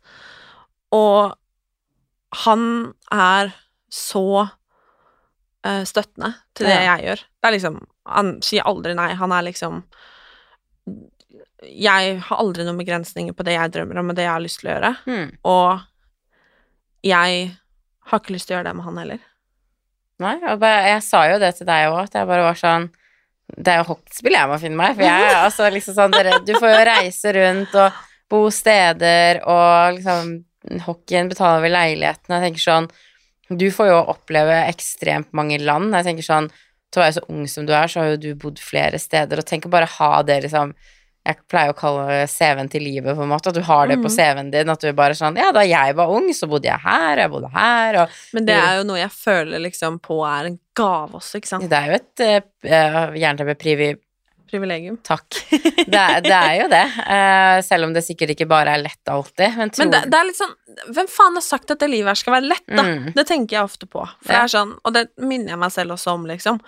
Og 0.94 1.34
han 2.44 2.62
er 3.12 3.52
så 3.92 4.26
uh, 4.46 5.84
støttende 5.88 6.32
til 6.56 6.68
det 6.68 6.80
jeg 6.84 7.06
gjør. 7.06 7.22
Det 7.40 7.48
er 7.48 7.56
liksom 7.56 7.84
Han 8.06 8.36
sier 8.44 8.66
aldri 8.70 8.92
nei. 8.94 9.08
Han 9.18 9.32
er 9.34 9.42
liksom 9.42 9.80
Jeg 11.66 12.18
har 12.22 12.38
aldri 12.38 12.66
noen 12.66 12.78
begrensninger 12.78 13.34
på 13.34 13.46
det 13.46 13.56
jeg 13.56 13.72
drømmer 13.74 13.98
om, 13.98 14.10
og 14.12 14.18
det 14.18 14.26
jeg 14.26 14.34
har 14.34 14.44
lyst 14.44 14.60
til 14.60 14.70
å 14.70 14.74
gjøre. 14.76 14.92
Mm. 15.06 15.30
Og 15.50 17.06
jeg 17.06 17.48
har 18.06 18.20
ikke 18.22 18.36
lyst 18.36 18.48
til 18.48 18.54
å 18.54 18.58
gjøre 18.58 18.68
det 18.68 18.76
med 18.78 18.86
han 18.86 19.00
heller. 19.02 19.24
Nei, 20.22 20.36
jeg, 20.40 20.58
bare, 20.62 20.84
jeg 20.92 21.02
sa 21.04 21.24
jo 21.28 21.40
det 21.42 21.50
til 21.58 21.68
deg 21.68 21.90
òg, 21.90 21.98
at 22.06 22.14
jeg 22.16 22.28
bare 22.28 22.46
var 22.46 22.60
sånn 22.60 22.86
Det 23.46 23.72
er 23.72 23.80
jo 23.80 23.90
hockeyspill 23.92 24.34
jeg 24.34 24.50
må 24.50 24.58
finne 24.58 24.78
meg, 24.80 24.96
for 24.96 25.06
jeg 25.06 25.26
er 25.28 25.38
altså 25.38 25.68
liksom 25.70 25.94
sånn 25.96 26.14
dere, 26.14 26.40
Du 26.42 26.52
får 26.56 26.72
jo 26.72 26.84
reise 26.88 27.34
rundt 27.36 27.76
og 27.78 28.00
bo 28.32 28.42
steder, 28.50 29.42
og 29.46 29.98
liksom 30.00 30.36
Hockeyen 30.82 31.28
betaler 31.30 31.62
vel 31.62 31.76
leiligheten. 31.76 32.32
Jeg 32.34 32.42
tenker 32.48 32.64
sånn 32.64 32.88
Du 33.46 33.68
får 33.70 33.92
jo 33.92 34.00
oppleve 34.10 34.56
ekstremt 34.66 35.30
mange 35.30 35.60
land. 35.62 35.94
Jeg 35.94 36.08
tenker 36.08 36.26
sånn 36.26 36.48
Til 36.90 36.98
å 36.98 37.04
være 37.04 37.16
så 37.20 37.22
ung 37.30 37.46
som 37.50 37.68
du 37.68 37.70
er, 37.76 37.86
så 37.86 38.02
har 38.02 38.12
jo 38.14 38.22
du 38.24 38.28
bodd 38.34 38.58
flere 38.62 38.98
steder, 38.98 39.38
og 39.38 39.46
tenk 39.46 39.68
å 39.68 39.72
bare 39.72 39.90
ha 39.98 40.10
det 40.26 40.40
liksom 40.46 40.74
jeg 41.26 41.40
pleier 41.50 41.72
å 41.72 41.76
kalle 41.76 42.20
CV-en 42.30 42.68
til 42.70 42.84
livet, 42.86 43.16
på 43.18 43.24
en 43.26 43.30
måte. 43.32 43.50
At 43.50 43.58
du 43.58 43.62
har 43.66 43.88
det 43.90 43.96
på 43.98 44.06
Mhm. 44.08 44.14
CV-en 44.16 44.50
din. 44.54 44.70
At 44.70 44.80
du 44.80 44.92
bare 44.96 45.18
sånn 45.18 45.36
Ja, 45.36 45.50
da 45.52 45.64
jeg 45.66 45.94
var 45.98 46.08
ung, 46.14 46.30
så 46.32 46.46
bodde 46.48 46.70
jeg 46.70 46.78
her, 46.86 47.16
jeg 47.24 47.30
bodde 47.34 47.50
her, 47.52 48.00
og 48.04 48.08
Men 48.32 48.46
det 48.46 48.54
er 48.56 48.78
jo 48.78 48.84
noe 48.88 48.98
jeg 49.02 49.10
føler 49.10 49.58
liksom 49.66 49.98
på 50.00 50.20
er 50.24 50.46
en 50.52 50.58
gave 50.76 51.18
også, 51.18 51.40
ikke 51.40 51.48
sant? 51.50 51.68
Det 51.68 51.78
er 51.78 51.86
jo 51.90 51.98
et 52.00 52.26
uh, 52.70 53.14
jernteppe-privi... 53.18 53.96
Privilegium. 54.46 54.96
Takk. 55.02 55.26
Det 55.90 55.98
er, 55.98 56.20
det 56.22 56.30
er 56.36 56.52
jo 56.60 56.66
det. 56.70 56.84
Uh, 57.02 57.60
selv 57.66 57.86
om 57.88 57.92
det 57.94 58.02
sikkert 58.06 58.30
ikke 58.34 58.46
bare 58.50 58.76
er 58.76 58.82
lett 58.82 59.10
alltid. 59.10 59.56
Men, 59.58 59.70
tror, 59.70 59.84
Men 59.84 59.90
det, 59.94 60.00
det 60.12 60.18
er 60.20 60.26
litt 60.28 60.38
sånn 60.38 60.54
Hvem 60.94 61.08
faen 61.10 61.34
har 61.38 61.42
sagt 61.42 61.70
at 61.74 61.80
det 61.82 61.88
livet 61.90 62.10
her 62.12 62.18
skal 62.20 62.34
være 62.36 62.48
lett, 62.52 62.66
da? 62.70 62.82
Mm. 62.86 63.08
Det 63.16 63.24
tenker 63.26 63.56
jeg 63.56 63.64
ofte 63.66 63.86
på. 63.90 64.04
For 64.22 64.30
det 64.32 64.38
er 64.44 64.52
sånn, 64.52 64.76
og 64.84 64.94
det 64.94 65.04
minner 65.18 65.54
jeg 65.56 65.58
meg 65.64 65.72
selv 65.74 65.96
også 65.96 66.14
om, 66.14 66.26
liksom. 66.30 66.60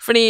Fordi 0.00 0.24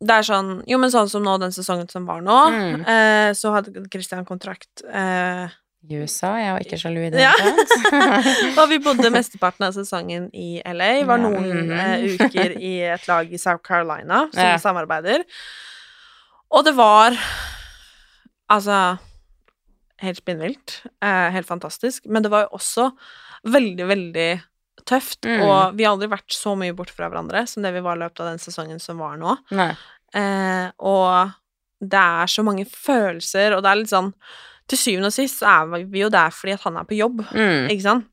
det 0.00 0.14
er 0.16 0.22
sånn 0.24 0.62
Jo, 0.68 0.78
men 0.80 0.90
sånn 0.92 1.08
som 1.12 1.22
nå, 1.24 1.38
den 1.42 1.52
sesongen 1.52 1.88
som 1.92 2.06
var 2.08 2.20
nå, 2.24 2.36
Mm. 2.50 2.84
eh, 2.88 3.30
så 3.36 3.52
hadde 3.52 3.82
Christian 3.92 4.24
kontrakt 4.24 4.82
eh, 4.88 5.48
I 5.88 5.96
USA, 6.00 6.34
jeg 6.36 6.52
var 6.52 6.60
ikke 6.64 6.78
sjalu 6.80 7.00
i 7.06 7.10
det 7.10 7.20
Ja. 7.20 7.32
tatt. 7.36 7.70
Og 8.60 8.68
vi 8.68 8.78
bodde 8.84 9.10
mesteparten 9.12 9.64
av 9.64 9.72
sesongen 9.72 10.26
i 10.36 10.60
LA. 10.64 11.04
Var 11.08 11.18
noen 11.22 11.46
mhm. 11.66 11.72
eh, 11.72 12.16
uker 12.20 12.52
i 12.60 12.74
et 12.92 13.06
lag 13.08 13.32
i 13.32 13.38
South 13.40 13.62
Carolina 13.64 14.26
som 14.32 14.42
Ja. 14.44 14.56
samarbeider. 14.60 15.24
Og 16.52 16.64
det 16.66 16.74
var 16.76 17.16
altså 18.50 18.98
helt 20.00 20.20
spinnvilt. 20.20 20.82
Eh, 21.02 21.30
helt 21.30 21.46
fantastisk. 21.48 22.06
Men 22.06 22.22
det 22.24 22.30
var 22.32 22.46
jo 22.48 22.56
også 22.58 22.90
veldig, 23.44 23.86
veldig 23.88 24.30
tøft. 24.84 25.22
Mm. 25.24 25.40
Og 25.46 25.76
vi 25.76 25.84
har 25.84 25.92
aldri 25.94 26.08
vært 26.12 26.32
så 26.32 26.56
mye 26.58 26.74
borte 26.76 26.92
fra 26.96 27.08
hverandre 27.10 27.46
som 27.48 27.62
det 27.62 27.72
vi 27.74 27.80
var 27.84 27.96
i 27.96 28.02
løpet 28.04 28.20
av 28.20 28.30
den 28.32 28.38
sesongen 28.42 28.80
som 28.80 28.98
var 28.98 29.16
nå. 29.20 29.36
Eh, 30.14 30.70
og 30.78 31.30
det 31.80 32.00
er 32.00 32.26
så 32.26 32.42
mange 32.44 32.64
følelser, 32.66 33.54
og 33.56 33.62
det 33.64 33.70
er 33.70 33.78
litt 33.82 33.92
sånn 33.92 34.12
Til 34.70 34.78
syvende 34.78 35.08
og 35.08 35.12
sist 35.14 35.40
så 35.40 35.46
er 35.50 35.84
vi 35.90 35.98
jo 36.04 36.08
der 36.14 36.30
fordi 36.30 36.52
at 36.54 36.62
han 36.62 36.76
er 36.76 36.84
på 36.86 36.94
jobb, 36.94 37.24
Mm. 37.34 37.68
ikke 37.72 37.82
sant? 37.82 38.04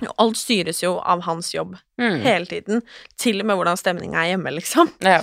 Og 0.00 0.14
Alt 0.18 0.36
styres 0.40 0.78
jo 0.82 0.94
av 0.98 1.20
hans 1.26 1.50
jobb 1.52 1.74
Mm. 1.98 2.20
hele 2.22 2.46
tiden, 2.46 2.82
til 3.18 3.40
og 3.40 3.46
med 3.46 3.56
hvordan 3.58 3.76
stemninga 3.76 4.16
er 4.22 4.30
hjemme, 4.36 4.50
liksom. 4.56 4.88
Ja. 5.04 5.20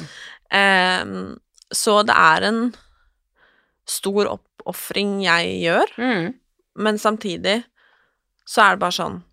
Eh, 0.51 1.05
så 1.73 2.05
det 2.05 2.13
er 2.15 2.43
en 2.47 2.75
stor 3.87 4.27
oppofring 4.37 5.23
jeg 5.23 5.61
gjør, 5.63 5.87
Mm. 5.97 6.33
men 6.75 6.95
samtidig 6.97 7.63
så 8.45 8.61
er 8.61 8.69
det 8.75 8.79
bare 8.79 8.91
sånn 8.91 9.23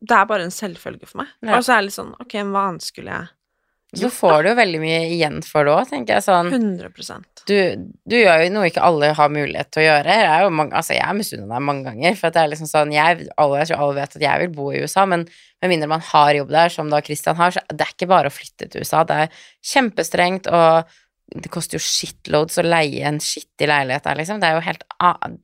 Det 0.00 0.14
er 0.14 0.28
bare 0.30 0.46
en 0.46 0.54
selvfølge 0.54 1.08
for 1.08 1.24
meg. 1.24 1.34
Ja. 1.42 1.56
Og 1.58 1.66
så 1.66 1.74
er 1.74 1.82
det 1.82 1.88
litt 1.88 1.96
sånn 1.98 2.14
Ok, 2.22 2.36
hva 2.46 2.68
annet 2.68 2.84
skulle 2.86 3.16
jeg 3.16 4.02
Så 4.02 4.10
får 4.12 4.44
du 4.44 4.48
jo 4.50 4.58
veldig 4.58 4.80
mye 4.82 5.00
igjen 5.14 5.38
for 5.46 5.66
det 5.66 5.72
òg, 5.74 5.88
tenker 5.90 6.18
jeg 6.18 6.26
sånn. 6.26 6.52
100% 6.52 7.42
Du, 7.48 7.56
du 8.04 8.16
gjør 8.18 8.44
jo 8.44 8.52
noe 8.54 8.68
ikke 8.68 8.84
alle 8.84 9.10
har 9.16 9.32
mulighet 9.32 9.72
til 9.72 9.82
å 9.82 9.86
gjøre. 9.86 10.18
Jeg 10.20 10.28
er 10.34 10.44
jo 10.44 10.52
mange, 10.60 10.76
altså 10.76 10.94
jeg 10.94 11.06
er 11.06 11.16
misunnet 11.16 11.50
deg 11.50 11.64
mange 11.64 11.86
ganger, 11.88 12.18
for 12.20 12.28
at 12.28 12.36
det 12.36 12.42
er 12.44 12.52
liksom 12.52 12.68
sånn 12.70 12.92
jeg, 12.94 13.26
alle, 13.40 13.62
jeg 13.62 13.70
tror 13.70 13.84
alle 13.86 13.98
vet 13.98 14.16
at 14.20 14.26
jeg 14.28 14.42
vil 14.44 14.54
bo 14.58 14.68
i 14.70 14.82
USA, 14.84 15.06
men 15.08 15.24
med 15.64 15.72
mindre 15.72 15.90
man 15.90 16.04
har 16.12 16.34
jobb 16.36 16.52
der, 16.54 16.74
som 16.76 16.92
da 16.92 17.02
Christian 17.02 17.40
har, 17.40 17.56
så 17.56 17.64
det 17.72 17.86
er 17.86 17.94
ikke 17.96 18.10
bare 18.12 18.30
å 18.30 18.36
flytte 18.36 18.68
til 18.68 18.84
USA. 18.84 19.02
Det 19.08 19.18
er 19.24 19.42
kjempestrengt, 19.72 20.52
og 20.52 21.42
det 21.42 21.50
koster 21.52 21.80
jo 21.80 21.84
shitloads 21.84 22.60
å 22.60 22.68
leie 22.68 23.08
en 23.08 23.18
skittig 23.24 23.66
leilighet 23.68 24.06
der, 24.06 24.20
liksom. 24.20 24.38
Det 24.40 24.52
er 24.52 24.60
jo 24.60 24.66
helt 24.68 24.84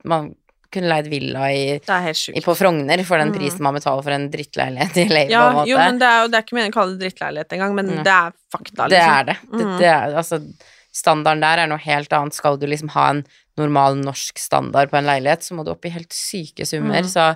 Man 0.07 0.31
kunne 0.75 0.91
leid 0.91 1.07
villa 1.11 1.47
i, 1.51 1.79
Det 1.79 1.97
i, 2.35 2.41
på 2.45 2.55
Frogner 2.59 3.03
for 3.07 3.17
den 3.21 3.31
Mhm. 3.31 3.37
prisen 3.39 3.61
man 3.65 3.73
betaler 3.79 4.03
for 4.03 4.11
en 4.15 4.29
drittleilighet 4.31 4.97
i 5.01 5.07
LA, 5.09 5.23
Ja, 5.31 5.63
jo, 5.65 5.77
men 5.77 5.99
det 5.99 6.07
er 6.11 6.21
jo 6.23 6.27
det 6.31 6.37
er 6.39 6.45
ikke 6.45 6.57
meningen 6.59 6.73
å 6.75 6.79
kalle 6.79 6.97
det 6.99 7.03
drittleilighet 7.07 7.53
engang, 7.57 7.75
men 7.75 7.87
Mm. 7.89 8.03
det 8.03 8.13
er 8.13 8.31
fakta, 8.53 8.89
Det 8.89 8.99
liksom. 8.99 9.19
er 9.19 9.23
det. 9.25 9.37
det, 9.51 9.65
Mhm. 9.65 9.77
det 9.79 9.87
er, 9.87 10.15
altså, 10.15 10.39
standarden 10.93 11.41
der 11.41 11.59
er 11.63 11.67
noe 11.67 11.77
helt 11.83 12.09
annet. 12.13 12.33
Skal 12.33 12.57
du 12.57 12.67
liksom 12.67 12.89
ha 12.91 13.09
en 13.09 13.25
normal 13.57 13.95
norsk 13.95 14.37
standard 14.37 14.89
på 14.91 14.97
en 14.97 15.05
leilighet, 15.05 15.39
så 15.43 15.53
må 15.55 15.63
du 15.65 15.71
opp 15.71 15.85
i 15.85 15.89
helt 15.89 16.09
syke 16.13 16.65
summer. 16.65 17.01
Mm. 17.01 17.09
Så 17.11 17.35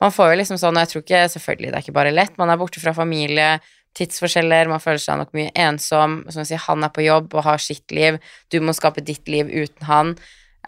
man 0.00 0.10
får 0.10 0.32
jo 0.34 0.38
liksom 0.42 0.58
sånn, 0.58 0.76
og 0.76 0.86
jeg 0.86 0.88
tror 0.88 1.02
ikke 1.02 1.30
Selvfølgelig, 1.30 1.70
det 1.70 1.74
er 1.74 1.82
ikke 1.82 1.94
bare 1.94 2.12
lett. 2.12 2.36
Man 2.38 2.50
er 2.50 2.56
borte 2.56 2.80
fra 2.80 2.92
familie, 2.92 3.60
tidsforskjeller, 3.94 4.68
man 4.68 4.80
føler 4.80 4.98
seg 5.02 5.18
nok 5.18 5.32
mye 5.36 5.50
ensom. 5.54 6.22
Som 6.32 6.40
jeg 6.42 6.52
sier, 6.58 6.62
han 6.66 6.82
er 6.84 6.88
på 6.94 7.04
jobb 7.04 7.34
og 7.34 7.44
har 7.44 7.58
sitt 7.58 7.90
liv. 7.94 8.18
Du 8.50 8.58
må 8.60 8.72
skape 8.74 9.04
ditt 9.04 9.26
liv 9.28 9.46
uten 9.52 9.82
han. 9.88 10.14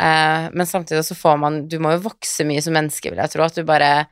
Eh, 0.01 0.49
men 0.53 0.66
samtidig 0.66 1.05
så 1.07 1.14
får 1.14 1.36
man 1.38 1.68
Du 1.70 1.76
må 1.78 1.92
jo 1.95 2.01
vokse 2.09 2.42
mye 2.49 2.62
som 2.64 2.74
menneske, 2.74 3.11
vil 3.12 3.20
jeg 3.22 3.30
tro. 3.30 3.45
At 3.47 3.55
du 3.55 3.62
bare 3.68 4.07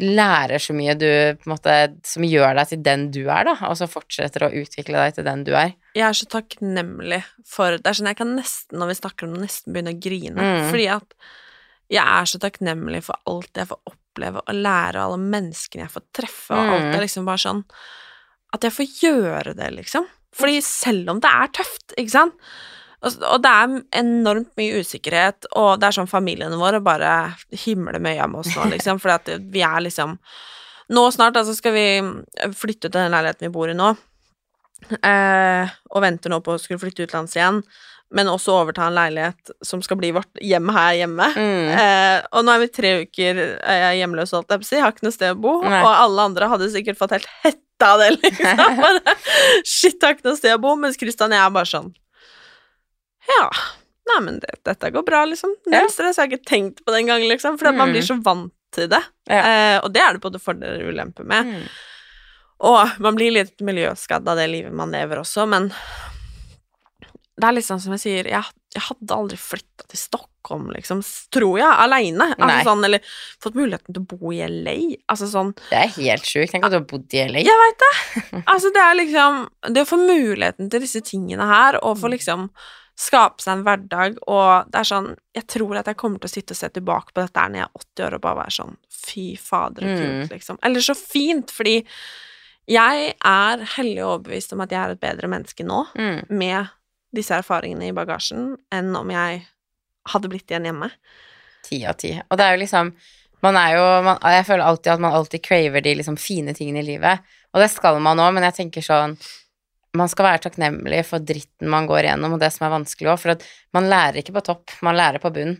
lærer 0.00 0.62
så 0.62 0.74
mye 0.76 0.94
du 0.98 1.06
på 1.36 1.48
en 1.48 1.52
måte 1.52 1.74
Som 2.06 2.22
gjør 2.24 2.54
deg 2.56 2.68
til 2.70 2.82
den 2.86 3.08
du 3.14 3.20
er, 3.28 3.44
da. 3.50 3.56
Og 3.68 3.76
så 3.78 3.88
fortsetter 3.90 4.46
å 4.46 4.52
utvikle 4.62 5.00
deg 5.02 5.16
til 5.18 5.26
den 5.26 5.44
du 5.46 5.52
er. 5.58 5.74
Jeg 5.98 6.06
er 6.06 6.16
så 6.16 6.28
takknemlig 6.30 7.22
for 7.46 7.76
Det 7.78 7.90
er 7.90 7.98
sånn 7.98 8.10
jeg 8.12 8.20
kan 8.20 8.34
nesten, 8.38 8.78
når 8.78 8.92
vi 8.92 8.98
snakker 9.00 9.26
om 9.26 9.34
det, 9.36 9.44
nesten 9.48 9.74
begynne 9.74 9.94
å 9.96 10.00
grine. 10.06 10.38
Mm. 10.50 10.68
Fordi 10.70 10.86
at 10.94 11.16
jeg 11.90 12.06
er 12.06 12.30
så 12.30 12.38
takknemlig 12.38 13.02
for 13.02 13.18
alt 13.26 13.58
jeg 13.58 13.66
får 13.66 13.80
oppleve 13.90 14.42
og 14.46 14.54
lære, 14.54 15.00
og 15.00 15.06
alle 15.08 15.24
menneskene 15.32 15.82
jeg 15.88 15.94
får 15.96 16.04
treffe, 16.14 16.54
og 16.54 16.74
alt 16.76 16.84
Mm. 16.86 16.94
er 16.94 17.00
liksom 17.06 17.26
bare 17.26 17.42
sånn 17.46 17.64
At 18.52 18.62
jeg 18.66 18.72
får 18.72 18.86
gjøre 19.02 19.54
det, 19.54 19.70
liksom. 19.76 20.06
Fordi 20.34 20.60
selv 20.62 21.10
om 21.10 21.20
det 21.22 21.30
er 21.30 21.46
tøft, 21.54 21.92
ikke 21.98 22.10
sant 22.10 22.34
og, 23.00 23.40
det 23.40 23.50
er 23.50 23.74
enormt 24.02 24.50
mye 24.60 24.82
usikkerhet, 24.82 25.48
og 25.56 25.80
det 25.80 25.88
er 25.88 25.96
sånn 25.96 26.10
familiene 26.10 26.58
våre 26.60 26.82
bare 26.84 27.32
himler 27.64 28.00
med 28.02 28.18
øya 28.18 28.28
med 28.28 28.42
oss 28.42 28.52
nå, 28.56 28.68
liksom, 28.74 29.00
fordi 29.00 29.16
at 29.16 29.50
vi 29.52 29.64
er 29.66 29.84
liksom 29.88 30.18
Nå 30.90 31.04
snart, 31.14 31.36
altså, 31.38 31.52
skal 31.54 31.70
vi 31.70 31.84
flytte 32.58 32.88
til 32.88 32.96
den 32.96 33.12
leiligheten 33.12 33.46
vi 33.46 33.52
bor 33.54 33.70
i 33.70 33.76
nå, 33.78 33.92
eh, 35.06 35.70
og 35.94 36.02
venter 36.02 36.32
nå 36.32 36.40
på 36.42 36.56
å 36.56 36.58
skulle 36.58 36.80
flytte 36.82 37.06
utenlands 37.06 37.36
igjen, 37.36 37.60
men 38.10 38.26
også 38.26 38.56
overta 38.56 38.88
en 38.88 38.96
leilighet 38.96 39.52
som 39.62 39.84
skal 39.86 40.00
bli 40.00 40.10
vårt 40.16 40.42
hjem 40.42 40.72
her 40.74 40.96
hjemme. 40.98 41.28
Mm. 41.38 41.70
Eh, 41.76 42.16
og 42.34 42.42
nå 42.42 42.56
er 42.56 42.64
vi 42.64 42.68
tre 42.74 42.92
uker 43.04 43.38
eh, 43.44 43.86
hjemløse, 44.00 44.34
holdt 44.34 44.50
jeg 44.50 44.64
på 44.64 44.66
å 44.66 44.70
si, 44.72 44.82
har 44.82 44.96
ikke 44.96 45.06
noe 45.06 45.14
sted 45.14 45.36
å 45.36 45.40
bo, 45.46 45.54
Nei. 45.62 45.78
og 45.78 45.92
alle 45.92 46.26
andre 46.32 46.50
hadde 46.56 46.72
sikkert 46.74 46.98
fått 46.98 47.14
helt 47.20 47.30
hette 47.44 47.86
av 47.86 48.02
det, 48.02 48.10
liksom. 48.16 48.82
Shit, 49.76 50.02
har 50.02 50.18
ikke 50.18 50.26
noe 50.26 50.42
sted 50.42 50.58
å 50.58 50.62
bo, 50.66 50.74
mens 50.74 50.98
Kristian 50.98 51.30
og 51.30 51.38
jeg 51.38 51.46
er 51.46 51.58
bare 51.60 51.74
sånn 51.76 51.94
Ja, 53.30 53.44
nei, 54.10 54.20
men 54.26 54.40
det, 54.42 54.56
dette 54.66 54.90
går 54.94 55.04
bra, 55.06 55.24
liksom. 55.28 55.54
Ja. 55.66 55.80
Null 55.80 55.92
stress, 55.92 56.18
jeg 56.18 56.26
har 56.26 56.32
ikke 56.32 56.50
tenkt 56.50 56.84
på 56.84 56.94
det 56.94 57.04
engang, 57.04 57.26
liksom, 57.30 57.58
For 57.60 57.70
mm. 57.70 57.78
man 57.78 57.88
Mm. 57.90 57.94
blir 57.96 58.08
så 58.08 58.18
vant 58.24 58.54
til 58.74 58.88
det. 58.90 59.02
Ja. 59.30 59.40
Eh, 59.40 59.78
og 59.84 59.92
det 59.94 60.02
er 60.02 60.14
det 60.14 60.22
både 60.22 60.42
fordeler 60.42 60.84
og 60.84 60.92
ulemper 60.94 61.26
med. 61.26 61.46
Mm. 61.46 61.64
Og 62.70 63.00
man 63.00 63.16
blir 63.16 63.32
litt 63.32 63.60
miljøskadd 63.64 64.28
av 64.28 64.36
det 64.36 64.48
livet 64.52 64.72
man 64.76 64.92
lever 64.92 65.22
også, 65.22 65.46
men 65.48 65.70
det 67.40 67.48
er 67.48 67.64
sånn 67.64 67.80
som 67.80 67.94
jeg 67.96 68.02
sier, 68.02 68.26
jeg, 68.28 68.56
jeg 68.74 68.82
hadde 68.84 69.16
aldri 69.16 69.38
flytta 69.40 69.86
til 69.88 69.96
Stockholm, 69.98 70.66
liksom, 70.74 71.00
tror 71.32 71.56
jeg, 71.60 71.70
aleine. 71.70 72.26
Altså 72.36 72.58
sånn, 72.68 72.84
eller 72.84 73.06
fått 73.42 73.56
muligheten 73.56 73.96
til 73.96 74.02
å 74.02 74.10
bo 74.10 74.32
i 74.34 74.42
LA. 74.44 74.74
Altså 75.10 75.28
sånn 75.30 75.54
Det 75.70 75.78
er 75.78 75.94
helt 75.96 76.28
sjukt. 76.28 76.52
Tenk 76.52 76.66
at 76.68 76.74
du 76.74 76.80
har 76.82 76.84
bodd 76.90 77.16
i 77.16 77.22
LA. 77.30 77.44
Jeg 77.46 77.62
veit 77.62 77.86
det! 77.86 77.94
Altså, 78.50 78.72
det 78.74 78.82
er 78.82 78.98
liksom 78.98 79.40
Det 79.72 79.84
å 79.84 79.88
få 79.88 79.98
muligheten 80.02 80.68
til 80.72 80.84
disse 80.84 81.00
tingene 81.06 81.48
her, 81.48 81.80
og 81.80 81.98
få 82.02 82.12
liksom 82.12 82.50
skape 83.00 83.40
seg 83.40 83.54
en 83.58 83.62
hverdag, 83.64 84.18
og 84.28 84.68
det 84.70 84.80
er 84.82 84.88
sånn 84.90 85.14
Jeg 85.34 85.46
tror 85.48 85.78
at 85.80 85.86
jeg 85.88 85.96
kommer 85.96 86.20
til 86.20 86.28
å 86.28 86.32
sitte 86.34 86.52
og 86.52 86.58
se 86.58 86.68
tilbake 86.74 87.14
på 87.14 87.22
dette 87.22 87.40
her 87.40 87.48
når 87.52 87.62
jeg 87.62 87.68
er 87.68 87.78
80 87.80 88.04
år, 88.06 88.14
og 88.18 88.20
bare 88.26 88.40
være 88.42 88.56
sånn 88.58 88.74
Fy 89.00 89.24
fader, 89.40 89.86
så 89.86 89.94
kult, 89.96 90.26
Mm. 90.26 90.28
liksom. 90.34 90.58
Eller 90.62 90.80
så 90.84 90.94
fint, 90.98 91.50
fordi 91.50 91.84
jeg 92.70 93.14
er 93.24 93.64
hellig 93.76 94.02
overbevist 94.04 94.52
om 94.52 94.60
at 94.60 94.70
jeg 94.74 94.80
er 94.84 94.90
et 94.94 95.00
bedre 95.00 95.28
menneske 95.32 95.64
nå, 95.66 95.86
Mm. 95.96 96.28
med 96.30 96.68
disse 97.14 97.30
erfaringene 97.34 97.88
i 97.88 97.92
bagasjen, 97.96 98.56
enn 98.70 98.94
om 98.96 99.08
jeg 99.10 99.46
hadde 100.08 100.28
blitt 100.30 100.46
igjen 100.52 100.64
hjemme. 100.68 100.90
Ti 101.64 101.84
av 101.86 101.96
ti. 101.96 102.12
Og 102.30 102.36
det 102.38 102.44
er 102.46 102.56
jo 102.56 102.62
liksom 102.64 102.92
Man 103.42 103.56
er 103.56 103.70
jo 103.76 104.02
man, 104.04 104.18
Jeg 104.22 104.44
føler 104.44 104.64
alltid 104.66 104.92
at 104.92 105.00
man 105.00 105.14
alltid 105.14 105.42
craver 105.42 105.80
de 105.82 105.94
liksom 105.94 106.18
fine 106.18 106.52
tingene 106.52 106.80
i 106.80 106.82
livet, 106.92 107.20
og 107.54 107.62
det 107.62 107.70
skal 107.70 107.98
man 107.98 108.18
òg, 108.18 108.34
men 108.34 108.42
jeg 108.42 108.52
tenker 108.70 108.82
sånn 108.84 109.16
man 109.96 110.10
skal 110.10 110.28
være 110.28 110.44
takknemlig 110.46 111.00
for 111.08 111.22
dritten 111.24 111.70
man 111.70 111.88
går 111.90 112.06
igjennom, 112.06 112.36
og 112.36 112.42
det 112.42 112.52
som 112.54 112.66
er 112.66 112.76
vanskelig 112.76 113.10
òg, 113.10 113.18
for 113.22 113.50
man 113.76 113.88
lærer 113.90 114.20
ikke 114.20 114.36
på 114.36 114.44
topp, 114.46 114.76
man 114.86 114.98
lærer 114.98 115.22
på 115.22 115.32
bunn. 115.34 115.56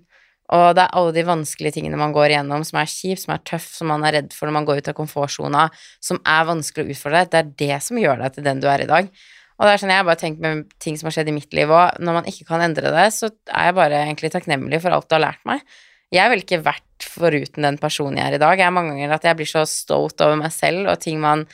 Og 0.50 0.64
det 0.74 0.82
er 0.82 0.94
alle 0.98 1.14
de 1.14 1.22
vanskelige 1.26 1.76
tingene 1.76 1.98
man 1.98 2.14
går 2.14 2.32
igjennom, 2.32 2.64
som 2.66 2.80
er 2.80 2.90
kjipt, 2.90 3.22
som 3.22 3.36
er 3.36 3.42
tøft, 3.46 3.70
som 3.76 3.90
man 3.92 4.02
er 4.06 4.16
redd 4.18 4.32
for 4.34 4.48
når 4.50 4.56
man 4.58 4.66
går 4.66 4.80
ut 4.80 4.88
av 4.90 4.96
komfortsona, 4.98 5.66
som 6.02 6.18
er 6.26 6.48
vanskelig 6.48 6.88
å 6.88 6.94
utfordre. 6.96 7.26
Det 7.30 7.38
er 7.38 7.52
det 7.62 7.76
som 7.86 8.00
gjør 8.00 8.24
deg 8.24 8.34
til 8.34 8.48
den 8.48 8.62
du 8.62 8.66
er 8.70 8.82
i 8.82 8.88
dag. 8.90 9.12
Og 9.60 9.68
det 9.68 9.74
er 9.74 9.82
sånn 9.82 9.92
jeg 9.92 10.06
bare 10.08 10.18
tenker 10.18 10.42
med 10.42 10.74
ting 10.82 10.96
som 10.98 11.06
har 11.06 11.14
skjedd 11.18 11.30
i 11.30 11.36
mitt 11.36 11.54
liv 11.54 11.70
òg, 11.70 12.00
når 12.02 12.18
man 12.18 12.28
ikke 12.30 12.48
kan 12.48 12.64
endre 12.64 12.90
det, 12.94 13.06
så 13.14 13.30
er 13.30 13.68
jeg 13.68 13.78
bare 13.78 14.02
egentlig 14.06 14.32
takknemlig 14.34 14.80
for 14.82 14.96
alt 14.96 15.06
du 15.10 15.18
har 15.18 15.26
lært 15.28 15.42
meg. 15.46 15.62
Jeg 16.10 16.32
ville 16.32 16.42
ikke 16.42 16.64
vært 16.64 17.06
foruten 17.06 17.66
den 17.68 17.78
personen 17.78 18.18
jeg 18.18 18.32
er 18.32 18.38
i 18.38 18.42
dag. 18.42 18.58
Jeg 18.58 18.66
er 18.66 18.74
mange 18.74 18.96
ganger 18.96 19.14
at 19.14 19.26
jeg 19.28 19.38
blir 19.38 19.50
så 19.50 19.62
stolt 19.68 20.24
over 20.24 20.40
meg 20.40 20.50
selv 20.54 20.90
og 20.90 20.98
ting 21.04 21.20
man 21.22 21.44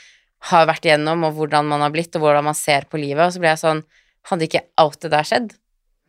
har 0.51 0.67
vært 0.69 0.87
igjennom, 0.87 1.25
og 1.27 1.37
hvordan 1.39 1.69
man 1.71 1.85
har 1.85 1.93
blitt, 1.95 2.15
og 2.17 2.25
hvordan 2.25 2.47
man 2.49 2.59
ser 2.59 2.87
på 2.91 3.01
livet, 3.01 3.25
og 3.25 3.35
så 3.35 3.43
ble 3.43 3.55
jeg 3.55 3.65
sånn 3.65 3.87
Hadde 4.27 4.43
ikke 4.49 4.65
alt 4.83 4.97
det 5.05 5.09
der 5.13 5.23
skjedd, 5.23 5.53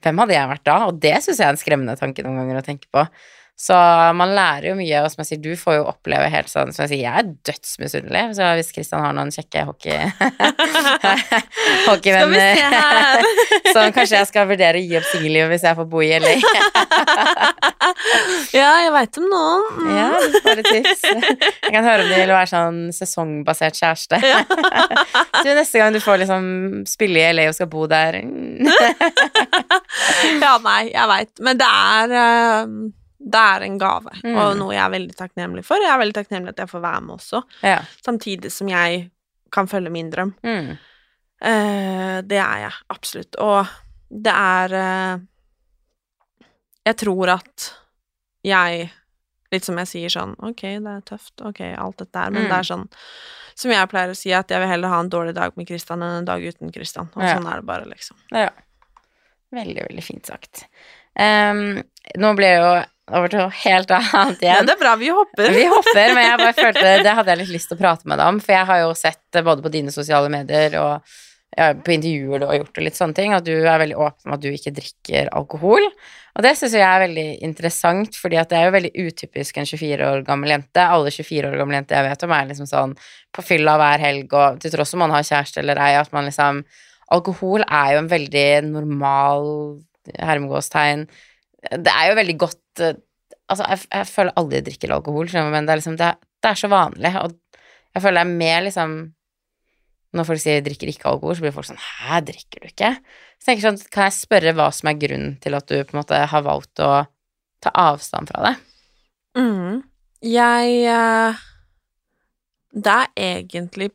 hvem 0.02 0.22
hadde 0.24 0.34
jeg 0.34 0.50
vært 0.50 0.64
da? 0.66 0.78
Og 0.90 0.96
det 1.02 1.12
syns 1.22 1.38
jeg 1.38 1.46
er 1.46 1.54
en 1.54 1.60
skremmende 1.62 1.94
tanke 2.00 2.24
noen 2.26 2.40
ganger 2.42 2.58
å 2.58 2.64
tenke 2.66 2.90
på. 2.90 3.04
Så 3.58 3.74
man 4.14 4.36
lærer 4.38 4.68
jo 4.70 4.76
mye, 4.78 4.99
og 5.01 5.10
som 5.10 5.24
jeg 5.24 5.28
sier, 5.32 5.39
du 5.41 5.58
får 5.58 5.80
jo 5.80 5.86
oppleve 5.89 6.28
helt 6.30 6.49
sånn 6.51 6.70
Som 6.76 6.84
jeg 6.84 6.91
sier, 6.91 6.99
jeg 7.08 7.24
er 7.24 7.30
dødsmisunnelig. 7.49 8.22
Så 8.38 8.49
hvis 8.60 8.68
Kristian 8.76 9.01
har 9.01 9.16
noen 9.18 9.32
kjekke 9.34 9.64
hockey 9.66 9.97
hockeyvenner 11.88 12.62
Så 13.74 13.88
kanskje 13.95 14.20
jeg 14.20 14.30
skal 14.30 14.45
vurdere 14.51 14.78
å 14.78 14.84
gi 14.84 14.99
opp 14.99 15.08
singellivet 15.10 15.49
hvis 15.55 15.66
jeg 15.66 15.78
får 15.80 15.88
bo 15.89 16.03
i 16.05 16.12
LA. 16.22 16.36
ja, 18.60 18.70
jeg 18.84 18.93
veit 18.93 19.20
om 19.24 19.26
noen. 19.32 19.66
Mm. 19.74 19.89
Ja, 19.95 20.12
bare 20.45 20.66
tips. 20.68 21.01
Jeg 21.08 21.74
kan 21.74 21.89
høre 21.89 22.05
om 22.05 22.12
de 22.12 22.22
vil 22.22 22.36
være 22.36 22.51
sånn 22.51 22.80
sesongbasert 22.95 23.82
kjæreste. 23.82 24.22
du, 24.22 25.49
neste 25.49 25.82
gang 25.82 25.97
du 25.97 26.01
får 26.03 26.22
liksom 26.24 26.47
spille 26.89 27.26
i 27.26 27.34
LA 27.34 27.49
og 27.49 27.58
skal 27.58 27.72
bo 27.74 27.89
der 27.89 28.22
Ja, 30.45 30.55
nei, 30.62 30.80
jeg 30.93 31.12
veit. 31.16 31.34
Men 31.41 31.66
det 31.66 31.74
er 31.74 32.18
uh 32.22 33.03
det 33.28 33.44
er 33.54 33.66
en 33.68 33.78
gave, 33.82 34.14
mm. 34.24 34.36
og 34.40 34.58
noe 34.60 34.76
jeg 34.76 34.84
er 34.84 34.94
veldig 34.94 35.16
takknemlig 35.20 35.64
for. 35.68 35.84
Jeg 35.84 35.92
er 35.92 36.02
veldig 36.02 36.16
takknemlig 36.16 36.54
at 36.54 36.62
jeg 36.64 36.72
får 36.72 36.84
være 36.86 37.02
med 37.06 37.16
også, 37.18 37.42
ja. 37.66 37.80
samtidig 38.06 38.52
som 38.54 38.70
jeg 38.72 39.08
kan 39.54 39.68
følge 39.68 39.92
min 39.94 40.12
drøm. 40.14 40.34
Mm. 40.44 40.78
Uh, 41.38 42.18
det 42.26 42.40
er 42.42 42.64
jeg, 42.66 42.78
absolutt. 42.94 43.38
Og 43.44 43.68
det 44.10 44.34
er 44.34 44.74
uh, 44.74 45.26
Jeg 46.88 46.96
tror 47.04 47.34
at 47.36 47.66
jeg 48.48 48.88
Litt 49.54 49.68
som 49.68 49.78
jeg 49.80 49.90
sier 49.92 50.12
sånn 50.12 50.34
Ok, 50.48 50.64
det 50.64 50.94
er 50.94 51.04
tøft, 51.08 51.36
ok, 51.44 51.60
alt 51.76 52.02
dette 52.02 52.24
her, 52.24 52.32
men 52.32 52.46
mm. 52.46 52.50
det 52.50 52.58
er 52.58 52.68
sånn 52.72 52.86
Som 53.60 53.74
jeg 53.76 53.92
pleier 53.92 54.14
å 54.14 54.18
si, 54.18 54.32
at 54.36 54.50
jeg 54.52 54.64
vil 54.64 54.72
heller 54.72 54.92
ha 54.96 55.02
en 55.04 55.12
dårlig 55.12 55.36
dag 55.38 55.56
med 55.60 55.68
Kristian 55.70 56.02
enn 56.02 56.24
en 56.24 56.28
dag 56.30 56.42
uten 56.44 56.74
Kristian. 56.74 57.12
Og 57.16 57.26
ja. 57.26 57.36
sånn 57.36 57.48
er 57.50 57.62
det 57.62 57.68
bare, 57.70 57.88
liksom. 57.90 58.18
Ja. 58.34 58.50
Veldig, 59.58 59.84
veldig 59.88 60.04
fint 60.06 60.30
sagt. 60.30 60.66
Um, 61.18 61.80
nå 62.22 62.34
ble 62.38 62.52
jo 62.54 62.68
over 63.08 63.32
til 63.32 63.39
noe 63.39 63.53
helt 63.64 63.93
annet 63.95 64.41
igjen. 64.43 64.58
Ja, 64.58 64.66
det 64.68 64.74
er 64.76 64.82
bra, 64.82 64.95
vi 64.99 65.14
hopper. 65.16 65.53
Vi 65.55 65.64
hopper, 65.72 66.12
men 66.16 66.26
jeg 66.26 66.41
bare 66.41 66.58
følte 66.64 66.97
det 67.05 67.16
hadde 67.20 67.34
jeg 67.34 67.41
litt 67.43 67.55
lyst 67.55 67.72
til 67.72 67.78
å 67.80 67.84
prate 67.84 68.10
med 68.10 68.20
deg 68.20 68.34
om, 68.34 68.41
for 68.43 68.58
jeg 68.58 68.70
har 68.72 68.84
jo 68.84 68.91
sett 68.99 69.41
både 69.47 69.64
på 69.64 69.74
dine 69.74 69.93
sosiale 69.95 70.32
medier 70.34 70.78
og 70.82 71.16
på 71.58 71.93
intervjuer 71.95 72.41
du 72.41 72.45
har 72.45 72.58
gjort 72.60 72.78
og 72.78 72.84
litt 72.86 72.97
sånne 72.97 73.18
ting, 73.18 73.34
at 73.34 73.45
du 73.47 73.53
er 73.55 73.80
veldig 73.82 73.95
åpen 73.97 74.30
om 74.30 74.34
at 74.36 74.41
du 74.43 74.49
ikke 74.51 74.76
drikker 74.78 75.30
alkohol. 75.34 75.88
Og 76.38 76.43
det 76.45 76.51
syns 76.60 76.76
jeg 76.78 76.86
er 76.86 77.01
veldig 77.01 77.26
interessant, 77.47 78.18
fordi 78.20 78.38
at 78.38 78.51
det 78.51 78.60
er 78.60 78.68
jo 78.68 78.74
veldig 78.76 78.91
utypisk 79.08 79.58
en 79.58 79.66
24 79.66 80.10
år 80.12 80.26
gammel 80.28 80.53
jente. 80.53 80.84
Alle 80.84 81.14
24 81.14 81.49
år 81.49 81.58
gamle 81.58 81.80
jenter 81.80 81.97
jeg 81.97 82.10
vet 82.12 82.26
om, 82.28 82.36
er 82.36 82.51
liksom 82.51 82.70
sånn 82.70 82.93
på 83.34 83.45
fylla 83.45 83.74
hver 83.82 84.03
helg, 84.03 84.36
og 84.38 84.60
til 84.62 84.76
tross 84.76 84.93
om 84.93 85.01
man 85.05 85.16
har 85.16 85.26
kjæreste 85.26 85.64
eller 85.64 85.82
ei, 85.82 85.95
at 85.97 86.14
man 86.14 86.30
liksom 86.30 86.62
Alkohol 87.16 87.64
er 87.64 87.93
jo 87.95 87.99
en 88.01 88.12
veldig 88.12 88.47
normal 88.68 89.45
hermegåstegn 90.20 91.05
det 91.72 91.91
er 91.93 92.09
jo 92.11 92.18
veldig 92.22 92.39
godt 92.45 92.86
eh, 92.86 93.03
Altså, 93.47 93.63
jeg, 93.63 93.88
jeg 93.93 94.07
føler 94.11 94.36
aldri 94.36 94.57
jeg 94.57 94.63
drikker 94.65 94.91
alkohol, 94.91 95.30
men 95.53 95.68
det 95.68 95.72
er 95.72 95.80
liksom 95.80 95.95
det, 95.95 96.07
det, 96.43 96.49
er 96.49 96.57
så 96.59 96.68
vanlig, 96.68 97.13
og 97.15 97.38
jeg 97.95 98.03
føler 98.03 98.18
det 98.20 98.24
er 98.26 98.39
mer 98.41 98.65
liksom 98.65 98.95
Når 100.18 100.28
folk 100.28 100.41
sier 100.43 100.63
'drikker 100.63 100.91
ikke 100.91 101.07
alkohol', 101.07 101.38
så 101.38 101.45
blir 101.45 101.53
folk 101.55 101.68
sånn 101.70 101.80
'hæ, 101.80 102.20
drikker 102.28 102.63
du 102.63 102.68
ikke?' 102.68 102.91
Så 103.38 103.51
jeg 103.51 103.59
tenker 103.61 103.65
sånn, 103.68 103.80
kan 103.93 104.07
jeg 104.07 104.18
spørre 104.18 104.53
hva 104.57 104.68
som 104.74 104.89
er 104.89 104.99
grunnen 104.99 105.38
til 105.43 105.55
at 105.55 105.68
du 105.70 105.78
på 105.78 105.95
en 105.95 105.99
måte 106.01 106.20
har 106.32 106.43
valgt 106.43 106.82
å 106.84 107.05
ta 107.63 107.72
avstand 107.72 108.32
fra 108.32 108.49
det? 108.49 108.53
Mm. 109.38 109.84
Jeg 110.26 110.78
eh, 110.91 111.43
Det 112.74 112.95
er 112.97 113.07
egentlig 113.15 113.91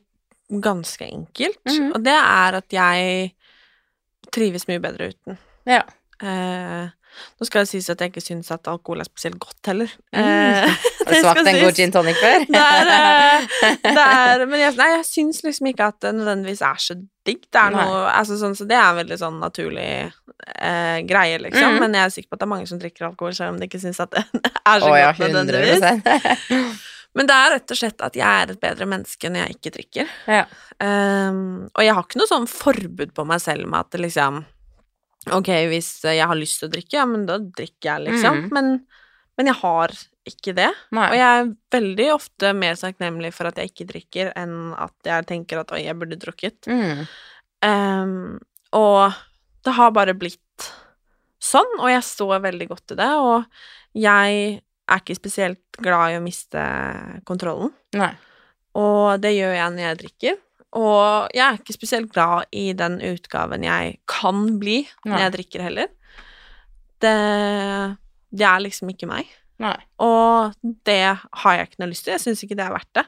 ganske 0.49 1.05
enkelt, 1.05 1.61
mm. 1.65 1.91
og 1.93 2.03
det 2.05 2.15
er 2.17 2.59
at 2.59 2.73
jeg 2.73 3.33
trives 4.33 4.67
mye 4.69 4.81
bedre 4.81 5.11
uten. 5.13 5.37
Ja. 5.69 5.83
Eh, 6.23 6.89
nå 7.39 7.47
skal 7.47 7.63
det 7.63 7.71
sies 7.71 7.89
at 7.91 8.01
jeg 8.01 8.11
ikke 8.11 8.23
syns 8.23 8.51
at 8.53 8.69
alkohol 8.71 9.03
er 9.03 9.07
spesielt 9.09 9.39
godt 9.41 9.71
heller. 9.71 9.91
Mm. 10.13 10.19
Eh, 10.21 10.83
Har 11.03 11.11
du 11.11 11.19
smakt 11.19 11.49
en 11.51 11.59
god 11.59 11.79
gin 11.79 11.93
tonic 11.93 12.19
før? 12.21 12.45
det 12.55 12.63
er, 12.63 13.47
det 13.83 14.05
er, 14.05 14.45
men 14.51 14.63
jeg, 14.63 14.75
nei, 14.79 14.89
jeg 14.97 15.07
syns 15.09 15.43
liksom 15.45 15.69
ikke 15.73 15.89
at 15.93 15.99
det 16.05 16.13
nødvendigvis 16.19 16.63
er 16.69 16.81
så 16.85 16.97
digg. 17.27 17.43
Det 17.47 17.59
er 17.59 17.75
noe, 17.75 17.99
altså, 18.11 18.39
sånn, 18.39 18.55
så 18.59 18.67
det 18.69 18.77
er 18.77 18.87
en 18.87 19.01
veldig 19.01 19.19
sånn 19.19 19.37
naturlig 19.41 19.89
eh, 19.89 20.97
greie, 21.09 21.37
liksom. 21.43 21.77
Mm. 21.77 21.83
Men 21.85 21.99
jeg 21.99 22.07
er 22.07 22.15
sikker 22.17 22.31
på 22.31 22.39
at 22.39 22.43
det 22.43 22.49
er 22.49 22.53
mange 22.55 22.71
som 22.71 22.81
drikker 22.81 23.09
alkohol, 23.11 23.37
selv 23.37 23.55
om 23.55 23.61
de 23.61 23.69
ikke 23.69 23.83
syns 23.83 24.01
at 24.03 24.15
det 24.15 24.25
er 24.25 24.83
så 24.83 24.89
oh, 24.89 24.97
godt 24.97 25.23
nødvendigvis. 25.27 26.89
Men 27.13 27.29
det 27.29 27.35
er 27.37 27.51
rett 27.53 27.73
og 27.73 27.77
slett 27.77 28.01
at 28.05 28.15
jeg 28.17 28.25
er 28.25 28.53
et 28.53 28.61
bedre 28.61 28.87
menneske 28.89 29.29
når 29.29 29.43
jeg 29.45 29.57
ikke 29.57 29.73
drikker. 29.75 30.13
Ja. 30.25 30.45
Um, 30.81 31.69
og 31.69 31.85
jeg 31.85 31.93
har 31.93 32.07
ikke 32.07 32.21
noe 32.21 32.31
sånn 32.31 32.49
forbud 32.49 33.13
på 33.13 33.25
meg 33.29 33.43
selv 33.43 33.69
med 33.69 33.85
at 33.85 34.01
liksom 34.01 34.41
Ok, 35.31 35.49
hvis 35.71 35.89
jeg 36.03 36.25
har 36.27 36.35
lyst 36.35 36.59
til 36.59 36.67
å 36.67 36.73
drikke, 36.73 36.97
ja, 36.97 37.05
men 37.07 37.27
da 37.29 37.37
drikker 37.39 37.89
jeg, 37.89 38.05
liksom. 38.09 38.41
Mm. 38.43 38.49
Men, 38.55 38.71
men, 39.39 39.49
jeg 39.51 39.59
har 39.61 39.93
ikke 40.27 40.55
det. 40.57 40.69
Nei. 40.95 41.05
Og 41.09 41.17
jeg 41.19 41.27
er 41.27 41.51
veldig 41.75 42.07
ofte 42.15 42.53
mer 42.57 42.79
takknemlig 42.79 43.31
for 43.35 43.49
at 43.49 43.59
jeg 43.59 43.71
ikke 43.71 43.89
drikker, 43.91 44.33
enn 44.39 44.73
at 44.75 45.09
jeg 45.09 45.29
tenker 45.31 45.61
at 45.63 45.71
oi, 45.75 45.83
jeg 45.85 45.99
burde 45.99 46.19
drukket. 46.19 46.67
Mm. 46.71 47.05
Um, 47.63 48.15
og 48.75 49.15
det 49.63 49.75
har 49.77 49.95
bare 49.95 50.15
blitt 50.17 50.69
sånn, 51.43 51.79
og 51.79 51.89
jeg 51.91 52.03
står 52.07 52.43
veldig 52.43 52.69
godt 52.71 52.95
i 52.95 52.99
det. 52.99 53.09
Og 53.23 53.99
jeg 54.03 54.59
er 54.59 55.01
ikke 55.01 55.17
spesielt 55.17 55.83
glad 55.83 56.13
i 56.13 56.19
å 56.19 56.23
miste 56.23 56.63
kontrollen. 57.27 57.71
Nei. 57.95 58.13
Og 58.79 59.21
det 59.21 59.35
gjør 59.35 59.53
jeg 59.55 59.75
når 59.75 59.85
jeg 59.85 59.99
drikker. 60.01 60.39
Og 60.79 61.29
jeg 61.35 61.43
er 61.45 61.59
ikke 61.59 61.75
spesielt 61.75 62.11
glad 62.13 62.49
i 62.55 62.71
den 62.77 62.97
utgaven 63.05 63.65
jeg 63.65 63.97
kan 64.09 64.57
bli 64.61 64.81
når 65.05 65.25
jeg 65.25 65.33
drikker 65.35 65.65
heller. 65.67 65.91
Det, 67.03 67.17
det 68.33 68.47
er 68.47 68.63
liksom 68.63 68.89
ikke 68.93 69.09
meg. 69.09 69.29
Nei. 69.61 69.75
Og 70.01 70.55
det 70.87 71.03
har 71.13 71.57
jeg 71.57 71.69
ikke 71.69 71.83
noe 71.83 71.91
lyst 71.91 72.07
til. 72.07 72.15
Jeg 72.15 72.23
syns 72.25 72.41
ikke 72.45 72.57
det 72.57 72.65
er 72.65 72.73
verdt 72.73 72.93
det. 72.97 73.05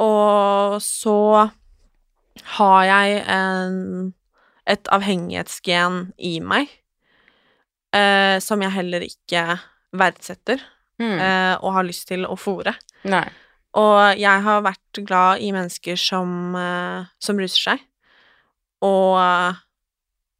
Og 0.00 0.78
så 0.84 1.48
har 2.56 2.82
jeg 2.86 3.22
en, 3.34 4.12
et 4.70 4.92
avhengighetsgen 4.94 6.04
i 6.16 6.38
meg 6.44 6.70
eh, 7.96 8.38
som 8.40 8.62
jeg 8.62 8.76
heller 8.78 9.04
ikke 9.04 9.44
verdsetter 9.98 10.62
mm. 11.02 11.16
eh, 11.18 11.54
og 11.58 11.74
har 11.76 11.88
lyst 11.88 12.08
til 12.08 12.24
å 12.28 12.38
fòre. 12.38 12.76
Nei. 13.10 13.26
Og 13.78 14.18
jeg 14.18 14.42
har 14.42 14.64
vært 14.66 15.00
glad 15.06 15.42
i 15.44 15.52
mennesker 15.54 15.98
som, 16.00 16.56
uh, 16.58 17.06
som 17.22 17.38
ruser 17.38 17.70
seg, 17.70 17.84
og 18.82 19.14
uh, 19.20 19.60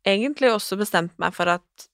egentlig 0.09 0.51
også 0.51 0.79
bestemt 0.81 1.15
meg 1.21 1.35
for 1.37 1.53
at 1.53 1.87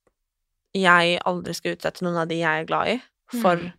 jeg 0.77 1.19
aldri 1.29 1.57
skal 1.57 1.75
utsette 1.77 2.05
noen 2.05 2.23
av 2.23 2.31
de 2.31 2.41
jeg 2.41 2.63
er 2.63 2.69
glad 2.69 2.95
i, 2.95 2.97
for 3.35 3.61
mm. 3.61 3.75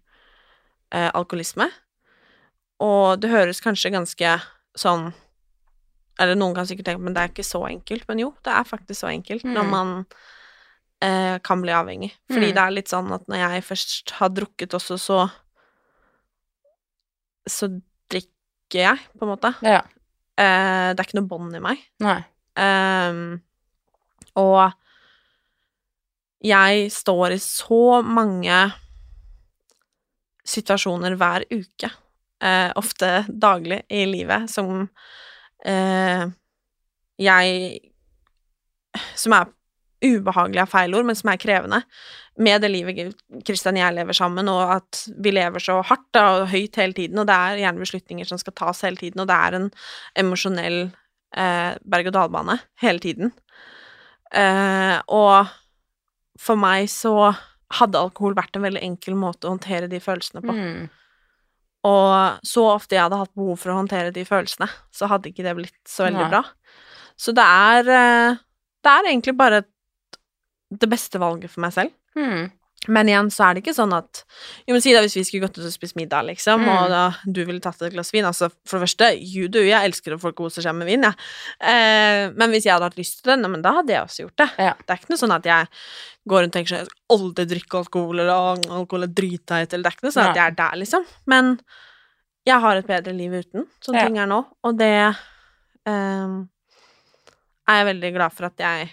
uh, 0.94 1.10
alkoholisme. 1.18 1.70
Og 2.84 3.18
det 3.24 3.34
høres 3.34 3.64
kanskje 3.64 3.90
ganske 3.90 4.36
sånn 4.78 5.08
Eller 6.22 6.38
noen 6.38 6.54
kan 6.54 6.68
sikkert 6.70 6.86
tenke 6.92 7.02
men 7.02 7.16
det 7.16 7.24
er 7.24 7.32
ikke 7.32 7.46
så 7.46 7.64
enkelt. 7.66 8.04
Men 8.10 8.22
jo, 8.22 8.28
det 8.46 8.54
er 8.54 8.68
faktisk 8.70 9.00
så 9.02 9.10
enkelt 9.10 9.46
mm. 9.46 9.54
når 9.56 9.70
man 9.70 9.94
kan 11.46 11.62
bli 11.62 11.70
avhengig. 11.78 12.08
Fordi 12.26 12.48
mm. 12.50 12.54
det 12.58 12.62
er 12.62 12.74
litt 12.74 12.90
sånn 12.90 13.12
at 13.14 13.28
når 13.30 13.38
jeg 13.38 13.66
først 13.68 14.14
har 14.18 14.32
drukket 14.34 14.74
også, 14.74 14.96
så 14.98 15.18
så 17.52 17.70
drikker 18.12 18.82
jeg, 18.84 19.06
på 19.18 19.26
en 19.26 19.32
måte. 19.32 19.54
Ja. 19.66 19.84
Eh, 20.38 20.90
det 20.94 21.00
er 21.00 21.06
ikke 21.08 21.20
noe 21.20 21.30
bånd 21.30 21.56
i 21.58 21.64
meg. 21.64 21.82
Nei. 22.04 22.20
Um, 22.58 23.38
og 24.38 24.74
jeg 26.46 26.90
står 26.94 27.36
i 27.36 27.40
så 27.42 28.02
mange 28.06 28.58
situasjoner 30.48 31.18
hver 31.20 31.46
uke, 31.52 31.90
eh, 32.44 32.70
ofte 32.80 33.26
daglig 33.28 33.82
i 33.90 34.06
livet, 34.08 34.50
som 34.52 34.88
eh, 35.66 36.28
jeg 37.18 37.80
Som 39.18 39.34
er 39.36 39.50
ubehagelige 40.04 40.64
er 40.64 40.70
feil 40.70 40.96
ord, 40.96 41.08
men 41.08 41.18
som 41.18 41.32
er 41.32 41.42
krevende, 41.42 41.82
med 42.38 42.62
det 42.62 42.70
livet 42.70 43.16
Kristian 43.48 43.80
og 43.80 43.82
jeg 43.82 43.96
lever 43.98 44.18
sammen, 44.18 44.50
og 44.52 44.76
at 44.76 45.02
vi 45.18 45.34
lever 45.34 45.64
så 45.64 45.80
hardt 45.82 46.20
og 46.22 46.48
høyt 46.52 46.78
hele 46.78 46.94
tiden, 46.94 47.18
og 47.22 47.28
det 47.30 47.38
er 47.38 47.62
gjerne 47.64 47.82
beslutninger 47.82 48.30
som 48.30 48.42
skal 48.42 48.56
tas 48.58 48.84
hele 48.86 49.00
tiden, 49.00 49.24
og 49.24 49.30
det 49.30 49.38
er 49.38 49.58
en 49.58 49.70
emosjonell 50.22 50.80
eh, 51.36 51.72
berg-og-dal-bane 51.82 52.60
hele 52.84 53.02
tiden. 53.04 53.34
Eh, 54.36 54.98
og 55.08 55.50
for 56.38 56.60
meg 56.62 56.92
så 56.94 57.34
hadde 57.80 58.00
alkohol 58.00 58.38
vært 58.38 58.56
en 58.56 58.64
veldig 58.68 58.84
enkel 58.86 59.18
måte 59.20 59.48
å 59.48 59.56
håndtere 59.56 59.90
de 59.92 60.00
følelsene 60.04 60.44
på. 60.46 60.54
Mm. 60.54 60.86
Og 61.88 62.46
så 62.48 62.64
ofte 62.70 62.96
jeg 62.96 63.06
hadde 63.06 63.20
hatt 63.22 63.34
behov 63.38 63.58
for 63.62 63.74
å 63.74 63.80
håndtere 63.80 64.14
de 64.16 64.26
følelsene, 64.28 64.70
så 64.94 65.10
hadde 65.12 65.32
ikke 65.32 65.46
det 65.46 65.56
blitt 65.58 65.80
så 65.90 66.08
veldig 66.08 66.24
Nei. 66.26 66.30
bra. 66.32 66.44
Så 67.18 67.34
det 67.34 67.44
er 67.44 67.90
eh, 67.90 68.38
Det 68.86 68.92
er 68.94 69.08
egentlig 69.10 69.34
bare 69.36 69.64
det 70.72 70.90
beste 70.92 71.20
valget 71.22 71.50
for 71.54 71.62
meg 71.64 71.74
selv. 71.74 71.92
Mm. 72.18 72.52
Men 72.94 73.08
igjen 73.10 73.30
så 73.34 73.48
er 73.48 73.56
det 73.58 73.64
ikke 73.64 73.74
sånn 73.74 73.92
at 73.98 74.20
Jo, 74.68 74.76
men 74.76 74.82
si 74.84 74.92
da 74.94 75.00
hvis 75.02 75.16
vi 75.18 75.24
skulle 75.26 75.48
gått 75.48 75.58
ut 75.58 75.66
og 75.66 75.74
spist 75.74 75.96
middag, 75.98 76.24
liksom, 76.28 76.62
Mm. 76.62 76.70
og 76.70 76.90
da 76.94 77.16
du 77.26 77.40
ville 77.44 77.60
tatt 77.60 77.82
et 77.82 77.92
glass 77.92 78.12
vin 78.14 78.24
Altså, 78.24 78.52
for 78.70 78.78
det 78.78 78.86
første, 78.88 79.08
you 79.18 79.48
do, 79.50 79.60
jeg 79.66 79.82
elsker 79.90 80.14
at 80.14 80.22
folk 80.22 80.36
koser 80.38 80.62
seg 80.62 80.76
med 80.78 80.86
vin, 80.88 81.02
jeg. 81.02 81.16
Eh, 81.60 82.30
men 82.38 82.52
hvis 82.54 82.66
jeg 82.68 82.74
hadde 82.76 82.86
hatt 82.86 83.00
lyst 83.00 83.24
til 83.24 83.32
det, 83.34 83.40
nei, 83.42 83.50
men 83.50 83.64
da 83.66 83.74
hadde 83.80 83.90
jeg 83.96 84.04
også 84.06 84.24
gjort 84.28 84.38
det. 84.44 84.50
Ja. 84.60 84.74
Det 84.78 84.90
er 84.94 85.02
ikke 85.02 85.10
noe 85.10 85.22
sånn 85.24 85.36
at 85.36 85.44
jeg 85.50 85.68
går 86.30 86.42
rundt 86.44 86.54
og 86.56 86.60
tenker 86.60 86.70
sånn 86.76 86.84
Jeg 86.86 86.92
skal 86.92 87.18
aldri 87.18 87.46
drikke 87.50 87.78
alkohol, 87.82 88.20
eller 88.20 88.62
alkohol 88.78 89.04
er 89.04 89.14
dritteit, 89.22 89.74
eller 89.74 89.84
det 89.84 89.92
er 89.92 89.98
ikke 89.98 90.08
noe 90.08 90.16
sånn 90.18 90.30
at 90.30 90.36
jeg 90.38 90.46
er 90.52 90.58
der, 90.62 90.78
liksom. 90.84 91.06
Men 91.26 91.60
jeg 92.46 92.62
har 92.62 92.76
et 92.78 92.88
bedre 92.88 93.14
liv 93.18 93.32
uten, 93.42 93.66
sånn 93.82 93.96
Ja. 93.98 94.06
ting 94.06 94.18
er 94.22 94.28
nå, 94.30 94.46
og 94.64 94.78
det 94.78 94.94
eh, 95.88 96.38
er 97.68 97.82
jeg 97.82 97.90
veldig 97.90 98.14
glad 98.16 98.32
for 98.38 98.46
at 98.52 98.58
jeg 98.62 98.92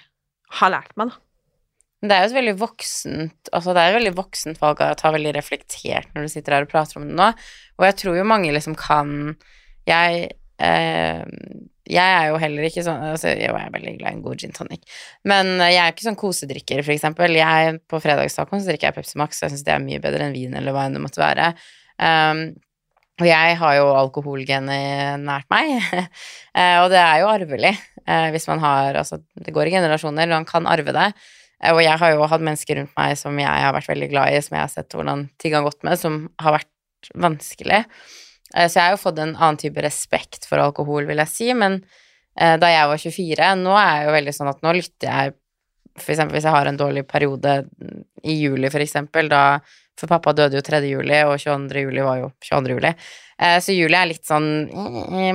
har 0.59 0.71
lært 0.73 0.97
meg, 0.97 1.11
da. 1.13 1.21
Men 2.05 2.11
det 2.11 2.17
er 2.17 2.25
jo 2.27 2.31
et 2.35 2.37
veldig 2.37 2.53
voksent 2.61 3.49
Altså 3.57 3.73
det 3.73 3.81
er 3.81 3.95
et 3.95 3.97
veldig 3.97 4.17
voksent 4.19 4.59
valg 4.61 4.83
å 4.85 4.91
ta 5.01 5.13
veldig 5.15 5.31
reflektert 5.39 6.11
når 6.13 6.27
du 6.27 6.33
sitter 6.35 6.59
her 6.59 6.67
og 6.67 6.73
prater 6.73 7.01
om 7.01 7.07
det 7.09 7.17
nå, 7.17 7.31
og 7.81 7.87
jeg 7.89 7.97
tror 8.03 8.19
jo 8.19 8.27
mange 8.29 8.53
liksom 8.53 8.77
kan 8.77 9.15
Jeg 9.89 10.27
eh, 10.61 11.23
jeg 11.85 12.01
er 12.17 12.31
jo 12.31 12.39
heller 12.41 12.65
ikke 12.65 12.85
sånn 12.85 13.03
altså, 13.11 13.29
jeg 13.37 13.51
er 13.53 13.73
veldig 13.73 13.97
glad 13.99 14.15
i 14.15 14.17
en 14.17 14.23
god 14.25 14.41
gin 14.41 14.55
tonic, 14.57 14.87
men 15.29 15.59
jeg 15.61 15.81
er 15.83 15.91
ikke 15.93 16.07
sånn 16.07 16.17
kosedrikker, 16.17 16.81
for 16.81 16.95
eksempel. 16.95 17.37
Jeg, 17.37 17.75
på 17.93 18.01
fredagstacoen 18.01 18.63
så 18.63 18.71
drikker 18.71 18.89
jeg 18.89 18.97
Pepsi 18.97 19.21
Max, 19.21 19.43
og 19.43 19.45
jeg 19.45 19.53
syns 19.53 19.67
det 19.67 19.75
er 19.75 19.83
mye 19.85 20.01
bedre 20.01 20.25
enn 20.25 20.33
vin, 20.33 20.57
eller 20.57 20.73
hva 20.73 20.87
enn 20.89 20.97
det 20.97 21.03
måtte 21.05 21.21
være. 21.21 21.51
Um, 22.01 22.41
og 23.21 23.29
jeg 23.29 23.59
har 23.61 23.77
jo 23.77 23.91
alkoholgenet 23.95 25.21
nært 25.23 25.47
meg, 25.53 25.77
eh, 26.59 26.79
og 26.81 26.89
det 26.91 26.99
er 26.99 27.21
jo 27.21 27.29
arvelig 27.31 27.75
eh, 27.77 28.29
hvis 28.35 28.49
man 28.51 28.65
har 28.65 28.99
Altså, 29.05 29.21
det 29.39 29.55
går 29.55 29.69
i 29.69 29.77
generasjoner, 29.77 30.33
man 30.33 30.49
kan 30.49 30.67
arve 30.67 30.97
det. 30.97 31.11
Eh, 31.63 31.73
Og 31.75 31.83
jeg 31.83 31.99
har 31.99 32.15
jo 32.15 32.27
hatt 32.31 32.41
mennesker 32.45 32.77
rundt 32.81 32.95
meg 32.97 33.17
som 33.21 33.39
jeg 33.39 33.47
har 33.67 33.75
vært 33.77 33.89
veldig 33.93 34.11
glad 34.11 34.33
i, 34.35 34.41
som 34.43 34.57
jeg 34.57 34.65
har 34.65 34.73
sett 34.73 34.95
hvordan 34.97 35.29
ting 35.39 35.55
har 35.55 35.63
gått 35.67 35.83
med, 35.85 35.99
som 36.01 36.29
har 36.41 36.59
vært 36.59 37.11
vanskelig. 37.15 37.85
Eh, 38.55 38.67
Så 38.69 38.79
jeg 38.81 38.85
har 38.89 38.97
jo 38.97 39.03
fått 39.05 39.19
en 39.19 39.37
annen 39.37 39.57
type 39.61 39.83
respekt 39.83 40.47
for 40.49 40.59
alkohol, 40.59 41.07
vil 41.07 41.19
jeg 41.23 41.29
si, 41.29 41.53
men 41.55 41.81
eh, 42.39 42.57
da 42.59 42.67
jeg 42.73 42.89
var 42.91 42.99
24 42.99 43.55
Nå 43.63 43.73
er 43.79 43.97
jeg 43.99 44.07
jo 44.09 44.13
veldig 44.19 44.35
sånn 44.35 44.53
at 44.53 44.63
nå 44.63 44.73
lytter 44.75 45.09
jeg 45.11 45.35
For 46.01 46.11
eksempel 46.11 46.35
hvis 46.35 46.45
jeg 46.49 46.55
har 46.57 46.67
en 46.67 46.77
dårlig 46.77 47.05
periode 47.07 47.53
i 48.25 48.35
juli, 48.35 48.67
for 48.71 48.83
eksempel, 48.83 49.29
da 49.31 49.61
For 49.97 50.11
pappa 50.11 50.33
døde 50.35 50.57
jo 50.59 50.63
3. 50.67 50.81
juli, 50.91 51.21
og 51.23 51.37
22. 51.39 51.85
juli 51.85 52.03
var 52.03 52.19
jo 52.19 52.33
22. 52.43 52.73
juli. 52.75 52.91
Så 53.63 53.71
juli 53.77 53.95
er 53.95 54.09
litt 54.11 54.27
sånn 54.27 54.49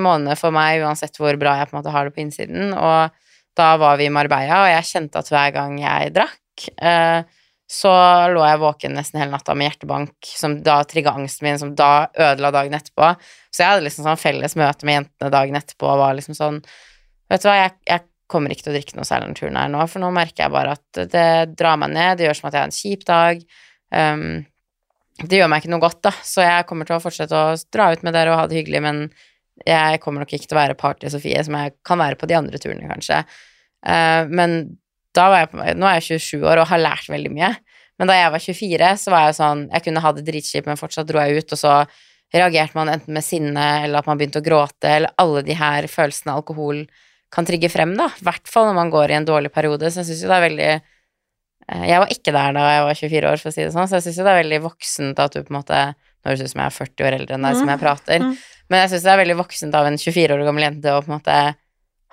måned 0.04 0.36
for 0.36 0.52
meg, 0.52 0.82
uansett 0.84 1.16
hvor 1.16 1.32
bra 1.40 1.54
jeg 1.56 1.70
på 1.70 1.76
en 1.76 1.80
måte 1.80 1.94
har 1.96 2.04
det 2.10 2.12
på 2.18 2.20
innsiden. 2.26 2.74
Og 2.76 3.10
da 3.60 3.74
var 3.82 4.00
vi 4.00 4.08
i 4.08 4.14
Marbella, 4.14 4.64
og 4.64 4.72
jeg 4.72 4.88
kjente 4.94 5.22
at 5.22 5.30
hver 5.34 5.52
gang 5.56 5.78
jeg 5.82 6.14
drakk, 6.16 6.70
eh, 6.82 7.22
så 7.70 7.92
lå 8.34 8.42
jeg 8.48 8.62
våken 8.64 8.96
nesten 8.98 9.20
hele 9.22 9.36
natta 9.36 9.54
med 9.54 9.70
hjertebank, 9.70 10.16
som 10.26 10.56
da 10.66 10.80
trigga 10.90 11.14
angsten 11.14 11.46
min, 11.46 11.60
som 11.62 11.76
da 11.78 12.08
ødela 12.18 12.50
dagen 12.56 12.74
etterpå. 12.74 13.12
Så 13.54 13.62
jeg 13.62 13.74
hadde 13.76 13.86
liksom 13.86 14.08
sånn 14.08 14.22
felles 14.22 14.58
møte 14.58 14.88
med 14.90 14.98
jentene 14.98 15.30
dagen 15.36 15.60
etterpå 15.60 15.86
og 15.92 16.02
var 16.02 16.18
liksom 16.18 16.38
sånn 16.38 16.64
Vet 17.30 17.44
du 17.44 17.46
hva, 17.46 17.60
jeg, 17.60 17.74
jeg 17.86 18.02
kommer 18.26 18.50
ikke 18.50 18.64
til 18.66 18.72
å 18.72 18.74
drikke 18.74 18.96
noe 18.98 19.06
særlig 19.06 19.28
den 19.28 19.36
turen 19.38 19.58
her 19.60 19.68
nå, 19.70 19.84
for 19.86 20.02
nå 20.02 20.08
merker 20.16 20.48
jeg 20.48 20.54
bare 20.56 20.72
at 20.80 21.00
det 21.14 21.26
drar 21.60 21.78
meg 21.78 21.92
ned, 21.94 22.18
det 22.18 22.26
gjør 22.26 22.40
som 22.40 22.48
at 22.50 22.56
jeg 22.56 22.64
har 22.64 22.72
en 22.72 22.74
kjip 22.74 23.04
dag. 23.06 23.44
Um, 23.94 24.24
det 25.22 25.38
gjør 25.38 25.52
meg 25.52 25.62
ikke 25.62 25.72
noe 25.76 25.84
godt, 25.84 26.00
da, 26.08 26.14
så 26.26 26.42
jeg 26.48 26.66
kommer 26.66 26.90
til 26.90 26.98
å 26.98 27.04
fortsette 27.04 27.38
å 27.38 27.54
dra 27.70 27.92
ut 27.94 28.02
med 28.08 28.18
dere 28.18 28.34
og 28.34 28.40
ha 28.40 28.48
det 28.50 28.58
hyggelig, 28.58 28.82
men 28.82 29.04
jeg 29.68 30.02
kommer 30.02 30.24
nok 30.24 30.34
ikke 30.34 30.50
til 30.50 30.58
å 30.58 30.62
være 30.64 30.78
party-Sofie, 30.80 31.42
som 31.46 31.58
jeg 31.60 31.76
kan 31.86 32.02
være 32.02 32.18
på 32.18 32.30
de 32.30 32.38
andre 32.40 32.62
turene, 32.62 32.90
kanskje. 32.90 33.22
Eh, 33.86 34.24
men 34.28 34.78
da 35.16 35.30
var 35.32 35.46
jeg 35.48 35.76
nå 35.80 35.88
er 35.90 36.00
jeg 36.00 36.20
27 36.20 36.46
år 36.46 36.62
og 36.62 36.68
har 36.72 36.82
lært 36.84 37.10
veldig 37.10 37.32
mye. 37.34 37.54
Men 38.00 38.08
da 38.08 38.16
jeg 38.16 38.32
var 38.32 38.40
24, 38.40 38.92
så 39.02 39.12
var 39.12 39.26
jeg 39.28 39.36
sånn 39.40 39.66
Jeg 39.74 39.84
kunne 39.84 40.00
ha 40.06 40.12
det 40.16 40.24
dritkjipt, 40.28 40.68
men 40.70 40.80
fortsatt 40.80 41.08
dro 41.10 41.20
jeg 41.20 41.42
ut, 41.44 41.52
og 41.56 41.60
så 41.60 41.74
reagerte 42.34 42.78
man 42.78 42.92
enten 42.94 43.14
med 43.18 43.26
sinne, 43.26 43.66
eller 43.84 44.00
at 44.00 44.08
man 44.08 44.20
begynte 44.20 44.40
å 44.40 44.46
gråte, 44.46 44.86
eller 44.88 45.12
alle 45.18 45.42
de 45.44 45.56
her 45.58 45.88
følelsene 45.90 46.36
alkohol 46.38 46.84
kan 47.34 47.46
trigge 47.46 47.70
frem, 47.70 47.96
da. 47.98 48.08
I 48.22 48.24
hvert 48.26 48.48
fall 48.50 48.70
når 48.70 48.78
man 48.78 48.92
går 48.94 49.12
i 49.12 49.18
en 49.18 49.26
dårlig 49.28 49.52
periode. 49.54 49.90
Så 49.92 50.02
jeg 50.04 50.12
syns 50.12 50.22
jo 50.24 50.30
det 50.30 50.38
er 50.38 50.46
veldig 50.48 50.70
eh, 50.76 51.84
Jeg 51.90 52.00
var 52.04 52.14
ikke 52.14 52.34
der 52.36 52.54
da 52.56 52.68
jeg 52.70 52.86
var 52.88 53.02
24 53.02 53.32
år, 53.34 53.42
for 53.42 53.50
å 53.52 53.56
si 53.58 53.64
det 53.66 53.74
sånn, 53.74 53.90
så 53.90 53.98
jeg 54.00 54.08
syns 54.08 54.22
jo 54.22 54.28
det 54.28 54.36
er 54.36 54.42
veldig 54.44 54.62
voksent 54.70 55.20
at 55.26 55.34
du 55.36 55.42
på 55.44 55.54
en 55.54 55.60
måte 55.60 55.82
Nå 56.20 56.28
høres 56.28 56.42
det 56.42 56.50
ut 56.50 56.52
som 56.52 56.60
jeg 56.60 56.68
er 56.72 56.76
40 56.76 57.06
år 57.08 57.16
eldre 57.16 57.36
enn 57.38 57.46
deg, 57.48 57.56
som 57.56 57.70
jeg 57.72 57.80
prater, 57.80 58.20
Mm. 58.20 58.32
men 58.70 58.82
jeg 58.82 58.90
syns 58.92 59.04
det 59.06 59.12
er 59.14 59.20
veldig 59.22 59.36
voksent 59.40 59.76
av 59.80 59.86
en 59.88 59.98
24 59.98 60.34
år 60.36 60.42
gammel 60.50 60.66
jente 60.66 60.92
å 60.92 61.00
på 61.00 61.08
en 61.08 61.16
måte 61.16 61.36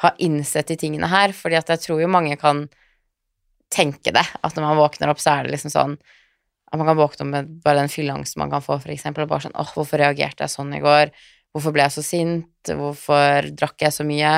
ha 0.03 0.13
innsett 0.23 0.69
de 0.69 0.77
tingene 0.81 1.09
her, 1.09 1.33
fordi 1.37 1.59
at 1.59 1.71
jeg 1.73 1.85
tror 1.87 2.03
jo 2.03 2.11
mange 2.13 2.37
kan 2.41 2.67
tenke 3.73 4.13
det, 4.15 4.25
at 4.25 4.57
når 4.57 4.67
man 4.69 4.81
våkner 4.81 5.11
opp, 5.11 5.23
så 5.23 5.39
er 5.39 5.47
det 5.47 5.57
liksom 5.57 5.73
sånn 5.73 5.97
at 5.97 6.79
man 6.81 6.89
kan 6.89 6.99
våkne 6.99 7.25
opp 7.25 7.31
med 7.31 7.51
bare 7.65 7.83
den 7.83 7.91
fylleangsten 7.91 8.43
man 8.43 8.53
kan 8.53 8.65
få, 8.65 8.79
for 8.83 8.93
eksempel, 8.93 9.25
og 9.25 9.33
bare 9.33 9.47
sånn 9.47 9.57
åh, 9.59 9.73
hvorfor 9.75 10.03
reagerte 10.03 10.45
jeg 10.45 10.53
sånn 10.53 10.75
i 10.77 10.83
går? 10.83 11.13
Hvorfor 11.55 11.75
ble 11.75 11.87
jeg 11.87 11.95
så 11.95 12.05
sint? 12.05 12.71
Hvorfor 12.71 13.49
drakk 13.57 13.87
jeg 13.87 13.95
så 13.95 14.07
mye? 14.07 14.33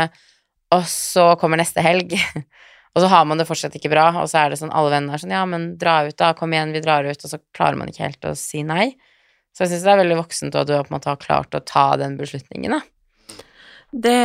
Og 0.77 0.85
så 0.93 1.31
kommer 1.41 1.61
neste 1.61 1.83
helg, 1.85 2.15
og 2.95 3.03
så 3.03 3.11
har 3.11 3.27
man 3.29 3.41
det 3.41 3.49
fortsatt 3.49 3.75
ikke 3.79 3.93
bra, 3.93 4.11
og 4.21 4.29
så 4.31 4.43
er 4.45 4.53
det 4.53 4.61
sånn 4.61 4.75
alle 4.77 4.93
venner 4.93 5.17
er 5.17 5.25
sånn 5.25 5.35
ja, 5.35 5.43
men 5.49 5.71
dra 5.81 6.03
ut 6.07 6.19
da, 6.21 6.35
kom 6.37 6.53
igjen, 6.55 6.75
vi 6.77 6.85
drar 6.85 7.09
ut, 7.09 7.25
og 7.25 7.33
så 7.33 7.41
klarer 7.57 7.81
man 7.81 7.91
ikke 7.91 8.07
helt 8.07 8.29
å 8.29 8.37
si 8.39 8.63
nei. 8.67 8.93
Så 9.57 9.65
jeg 9.65 9.73
syns 9.73 9.89
det 9.89 9.95
er 9.95 10.03
veldig 10.05 10.21
voksent, 10.21 10.55
at 10.55 10.69
du 10.69 10.77
på 10.77 10.85
en 10.85 10.95
måte 10.99 11.11
har 11.11 11.21
klart 11.21 11.57
å 11.57 11.65
ta 11.65 11.89
den 11.99 12.19
beslutningen, 12.21 12.77
da. 12.77 12.85
Det 13.89 14.19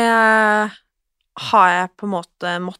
har 1.40 1.70
jeg 1.70 1.90
på 1.98 2.06
en 2.08 2.16
måte 2.20 2.58
måttet 2.62 2.80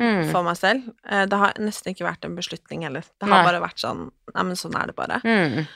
Mm. 0.00 0.30
for 0.32 0.42
meg 0.42 0.56
selv. 0.56 0.86
Eh, 1.04 1.26
Det 1.26 1.36
har 1.36 1.52
nesten 1.60 1.92
ikke 1.92 2.06
vært 2.08 2.24
en 2.24 2.34
beslutning 2.34 2.82
heller. 2.82 3.02
Det 3.20 3.28
har 3.28 3.42
Nei. 3.42 3.52
bare 3.52 3.60
vært 3.60 3.78
sånn 3.82 4.10
Nei, 4.34 4.42
men 4.42 4.56
sånn 4.56 4.74
er 4.74 4.86
det 4.86 4.94
bare. 4.96 5.20
Mm. 5.20 5.66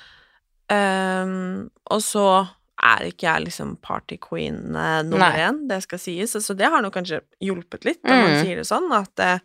Um, 0.72 1.70
og 1.90 2.00
så 2.00 2.48
er 2.82 3.04
ikke 3.10 3.26
jeg 3.28 3.44
liksom 3.44 3.74
party 3.82 4.16
queen 4.16 4.74
eh, 4.74 5.02
nummer 5.02 5.32
én, 5.36 5.66
det 5.68 5.82
skal 5.82 5.98
sies. 5.98 6.32
Så 6.32 6.56
det 6.56 6.64
har 6.72 6.80
nok 6.80 6.94
kanskje 6.94 7.20
hjulpet 7.42 7.84
litt, 7.84 8.02
når 8.02 8.22
man 8.22 8.30
Mm. 8.32 8.40
sier 8.42 8.56
det 8.56 8.64
sånn, 8.66 8.90
at 8.96 9.14
det, 9.16 9.42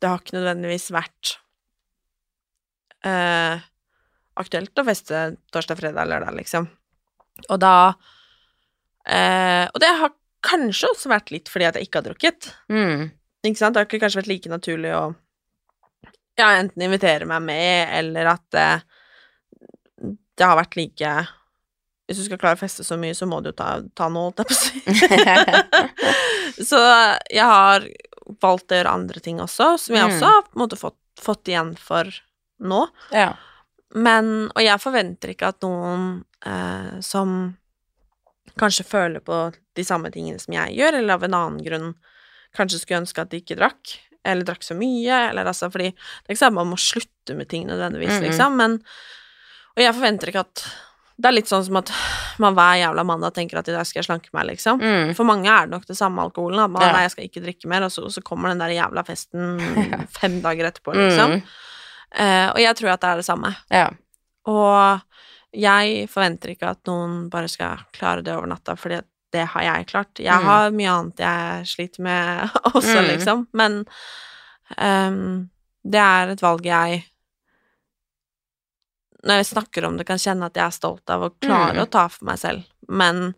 det 0.00 0.08
har 0.08 0.18
ikke 0.22 0.38
nødvendigvis 0.38 0.90
vært 0.94 1.36
uh, 3.04 3.58
aktuelt 4.40 4.74
å 4.78 4.84
feste 4.86 5.36
torsdag, 5.52 5.78
fredag, 5.80 6.06
lørdag, 6.08 6.34
liksom. 6.36 6.68
Og 7.48 7.58
da 7.62 7.74
uh, 9.08 9.66
Og 9.74 9.80
det 9.80 9.88
har 9.98 10.12
kanskje 10.46 10.88
også 10.92 11.08
vært 11.12 11.30
litt 11.34 11.48
fordi 11.52 11.66
at 11.68 11.76
jeg 11.78 11.84
ikke 11.88 11.98
har 12.00 12.06
drukket. 12.10 12.40
Mm. 12.72 13.00
Ikke 13.44 13.58
sant? 13.60 13.72
Det 13.74 13.80
har 13.82 13.86
ikke 13.88 14.02
kanskje 14.02 14.20
vært 14.22 14.32
like 14.32 14.48
naturlig 14.52 14.92
å 14.96 15.02
ja, 16.40 16.48
enten 16.56 16.82
invitere 16.86 17.24
meg 17.28 17.40
med, 17.44 17.74
eller 17.98 18.24
at 18.32 18.44
det, 18.54 18.68
det 20.40 20.46
har 20.46 20.56
vært 20.56 20.76
like 20.78 21.10
Hvis 22.08 22.18
du 22.20 22.24
skal 22.24 22.38
klare 22.40 22.56
å 22.56 22.62
feste 22.62 22.84
så 22.86 22.96
mye, 22.98 23.14
så 23.14 23.26
må 23.28 23.40
du 23.44 23.48
jo 23.50 23.56
ta, 23.58 23.68
ta 23.94 24.08
noe, 24.08 24.22
holdt 24.30 24.40
jeg 24.40 24.48
på 24.48 24.54
å 24.56 24.58
si. 24.64 24.80
så 26.70 26.80
jeg 27.30 27.44
har 27.46 27.84
valgt 28.42 28.72
å 28.72 28.76
gjøre 28.80 28.94
andre 28.96 29.20
ting 29.22 29.38
også, 29.42 29.66
som 29.78 29.94
jeg 29.96 30.04
Mm. 30.08 30.12
også 30.14 30.26
har 30.32 30.42
på 30.46 30.52
en 30.56 30.62
måte 30.64 30.76
fått, 30.80 30.96
fått 31.20 31.48
igjen 31.52 31.74
for 31.78 32.04
nå. 32.60 32.80
Ja. 33.14 33.32
Men 33.94 34.50
Og 34.54 34.62
jeg 34.62 34.78
forventer 34.82 35.28
ikke 35.34 35.48
at 35.50 35.62
noen 35.66 36.24
eh, 36.46 37.00
som 37.02 37.56
kanskje 38.58 38.84
føler 38.84 39.20
på 39.20 39.52
de 39.76 39.84
samme 39.84 40.10
tingene 40.10 40.40
som 40.40 40.54
jeg 40.54 40.76
gjør, 40.76 40.98
eller 40.98 41.14
av 41.14 41.22
en 41.24 41.34
annen 41.34 41.64
grunn 41.64 41.94
kanskje 42.56 42.80
skulle 42.80 43.02
ønske 43.04 43.20
at 43.22 43.30
de 43.30 43.40
ikke 43.40 43.56
drakk, 43.56 43.98
eller 44.24 44.44
drakk 44.44 44.62
så 44.66 44.74
mye, 44.76 45.30
eller 45.30 45.44
altså 45.46 45.70
fordi 45.72 45.92
Det 45.94 46.28
er 46.28 46.34
ikke 46.34 46.40
sånn 46.44 46.52
at 46.52 46.58
man 46.60 46.70
må 46.72 46.76
slutte 46.76 47.36
med 47.36 47.48
ting 47.48 47.66
nødvendigvis, 47.68 48.18
Mhm. 48.18 48.22
liksom, 48.28 48.56
men 48.56 48.82
Og 49.76 49.82
jeg 49.84 49.94
forventer 49.94 50.28
ikke 50.28 50.40
at 50.40 50.64
Det 51.20 51.28
er 51.28 51.32
litt 51.32 51.46
sånn 51.46 51.64
som 51.64 51.76
at 51.76 51.90
man 52.38 52.54
hver 52.54 52.80
jævla 52.80 53.04
mandag 53.04 53.34
tenker 53.34 53.58
at 53.58 53.68
i 53.68 53.72
dag 53.72 53.84
skal 53.86 54.00
jeg 54.02 54.06
slanke 54.08 54.30
meg, 54.32 54.46
liksom. 54.46 54.80
Mm. 54.80 55.14
For 55.14 55.22
mange 55.24 55.46
er 55.48 55.66
det 55.66 55.70
nok 55.70 55.84
det 55.86 55.96
samme 55.96 56.16
alkoholen. 56.22 56.58
At 56.64 56.70
man, 56.70 56.80
Ja. 56.82 56.92
nei, 56.92 57.02
jeg 57.02 57.10
skal 57.10 57.24
ikke 57.28 57.42
drikke 57.44 57.66
mer, 57.68 57.82
og 57.84 57.90
så, 57.92 58.04
og 58.04 58.10
så 58.10 58.22
kommer 58.24 58.48
den 58.48 58.58
der 58.58 58.72
jævla 58.72 59.04
festen 59.04 59.58
fem 60.20 60.40
dager 60.40 60.64
etterpå, 60.72 60.94
liksom. 60.96 61.30
Mm. 61.32 61.42
Uh, 62.18 62.48
og 62.54 62.58
jeg 62.58 62.74
tror 62.76 62.88
at 62.94 63.00
det 63.00 63.08
er 63.10 63.16
det 63.16 63.24
samme. 63.26 63.54
Ja. 63.70 63.90
Og 64.46 65.02
jeg 65.52 66.08
forventer 66.10 66.52
ikke 66.54 66.70
at 66.70 66.84
noen 66.86 67.28
bare 67.30 67.48
skal 67.48 67.78
klare 67.92 68.22
det 68.22 68.34
over 68.36 68.46
natta, 68.46 68.76
fordi 68.78 69.00
det 69.32 69.44
har 69.52 69.62
jeg 69.62 69.86
klart. 69.86 70.18
Jeg 70.18 70.40
Mm. 70.40 70.44
har 70.44 70.70
mye 70.70 70.90
annet 70.90 71.16
jeg 71.18 71.66
sliter 71.66 72.00
med 72.02 72.50
også, 72.74 73.00
Mm. 73.00 73.08
liksom. 73.08 73.46
Men 73.52 73.84
um, 74.78 75.50
det 75.84 76.00
er 76.00 76.28
et 76.30 76.40
valg 76.42 76.62
jeg 76.66 77.04
Når 79.22 79.34
jeg 79.36 79.46
snakker 79.50 79.84
om 79.84 79.96
det, 79.98 80.06
kan 80.08 80.16
kjenne 80.16 80.46
at 80.48 80.54
jeg 80.56 80.64
er 80.64 80.70
stolt 80.72 81.10
av 81.12 81.20
å 81.26 81.34
klare 81.44 81.74
Mm. 81.76 81.82
å 81.82 81.90
ta 81.90 82.06
for 82.08 82.24
meg 82.24 82.38
selv. 82.38 82.62
Men 82.88 83.34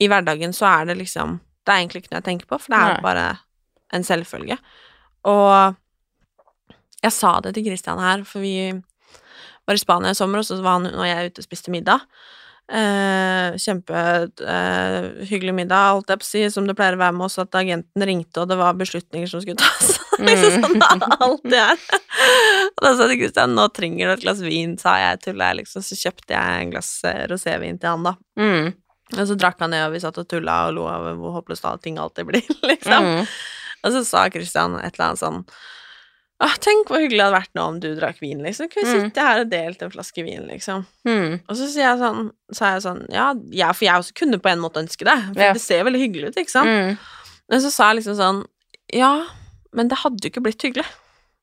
i 0.00 0.08
hverdagen 0.08 0.54
så 0.56 0.66
er 0.80 0.86
det 0.86 0.96
liksom 0.98 1.38
Det 1.38 1.66
Det 1.66 1.74
er 1.74 1.80
egentlig 1.86 2.02
ikke 2.02 2.10
noe 2.14 2.20
jeg 2.22 2.24
tenker 2.24 2.46
på, 2.48 2.58
for 2.58 2.72
det 2.72 2.78
er 2.80 2.94
Nei. 2.94 3.00
bare 3.02 3.38
en 3.92 4.02
selvfølge. 4.02 4.56
Og 5.24 5.76
jeg 7.02 7.12
sa 7.12 7.38
det 7.40 7.52
til 7.54 7.64
Christian 7.64 7.98
her, 7.98 8.24
for 8.24 8.40
vi 8.40 8.82
var 9.70 9.78
i 9.78 9.82
Spania 9.82 10.12
i 10.12 10.18
sommer, 10.18 10.42
og 10.42 10.48
så 10.48 10.60
var 10.60 10.78
han 10.78 10.90
og 10.90 11.06
jeg 11.06 11.30
ute 11.30 11.42
og 11.42 11.48
spiste 11.48 11.74
middag. 11.74 12.04
Eh, 12.70 13.56
Kjempehyggelig 13.58 15.54
middag, 15.56 15.96
holdt 15.96 16.12
jeg 16.12 16.20
på 16.20 16.26
å 16.26 16.28
si, 16.28 16.42
som 16.54 16.68
det 16.68 16.76
pleier 16.78 16.94
å 16.94 17.00
være 17.00 17.16
med 17.16 17.26
oss, 17.26 17.38
at 17.42 17.56
agenten 17.58 18.04
ringte, 18.06 18.42
og 18.42 18.50
det 18.50 18.58
var 18.60 18.78
beslutninger 18.78 19.30
som 19.30 19.42
skulle 19.42 19.58
tas. 19.58 19.96
liksom 20.26 20.66
sånn 20.66 20.78
det 20.82 21.16
alltid 21.16 21.56
er. 21.58 21.82
og 22.76 22.84
da 22.84 22.92
sa 22.92 23.06
jeg 23.06 23.14
til 23.14 23.20
Christian 23.24 23.56
nå 23.56 23.66
trenger 23.74 24.10
du 24.10 24.14
et 24.14 24.26
glass 24.26 24.44
vin, 24.44 24.76
sa 24.78 24.98
jeg, 25.02 25.22
tulla 25.24 25.50
jeg, 25.50 25.62
liksom. 25.62 25.86
Så 25.86 25.98
kjøpte 25.98 26.36
jeg 26.36 26.60
en 26.60 26.74
glass 26.76 26.92
eh, 27.08 27.24
rosévin 27.30 27.80
til 27.80 27.94
han, 27.94 28.06
da. 28.06 28.14
Mm. 28.38 28.70
Og 29.16 29.24
så 29.26 29.34
drakk 29.34 29.58
han 29.64 29.74
det, 29.74 29.82
og 29.88 29.96
vi 29.96 30.02
satt 30.04 30.20
og 30.22 30.28
tulla 30.30 30.60
og 30.68 30.76
lo 30.76 30.86
av 30.90 31.08
hvor 31.18 31.40
håpløst 31.40 31.66
alle 31.66 31.82
ting 31.82 31.98
alltid 31.98 32.30
blir, 32.30 32.54
liksom. 32.70 33.10
Mm. 33.10 33.34
Og 33.80 33.96
så 33.96 34.04
sa 34.06 34.28
Christian 34.30 34.78
et 34.78 34.94
eller 34.94 35.10
annet 35.10 35.24
sånn 35.24 35.42
Åh, 36.40 36.54
tenk 36.64 36.88
hvor 36.88 37.02
hyggelig 37.02 37.18
det 37.20 37.24
hadde 37.26 37.36
vært 37.36 37.54
nå 37.58 37.64
om 37.68 37.78
du 37.82 37.88
drakk 37.98 38.20
vin, 38.22 38.38
liksom. 38.40 38.68
Kunne 38.72 38.86
vi 38.88 38.98
Mm. 38.98 39.08
sitte 39.10 39.20
her 39.26 39.40
og 39.42 39.50
delt 39.50 39.82
en 39.84 39.90
flaske 39.92 40.22
vin, 40.24 40.46
liksom. 40.48 40.86
Mm. 41.04 41.34
Og 41.48 41.56
så 41.58 41.66
sier 41.68 41.84
jeg 41.90 41.98
sånn, 42.00 42.30
sa 42.56 42.70
jeg 42.74 42.82
sånn 42.86 43.02
ja, 43.12 43.34
ja, 43.52 43.72
for 43.72 43.84
jeg 43.84 43.94
også 44.00 44.14
kunne 44.16 44.38
på 44.40 44.48
en 44.48 44.62
måte 44.62 44.80
ønske 44.80 45.04
det, 45.04 45.18
for 45.34 45.42
Ja. 45.42 45.52
det 45.52 45.60
ser 45.60 45.84
veldig 45.84 46.00
hyggelig 46.00 46.28
ut, 46.30 46.36
ikke 46.40 46.50
sant? 46.54 46.66
Mm. 46.66 46.98
Men 47.50 47.60
så 47.60 47.70
sa 47.70 47.90
jeg 47.92 48.00
liksom 48.02 48.16
sånn 48.16 48.44
Ja, 48.92 49.26
men 49.72 49.88
det 49.88 49.98
hadde 49.98 50.18
jo 50.24 50.30
ikke 50.30 50.42
blitt 50.42 50.62
hyggelig. 50.62 50.86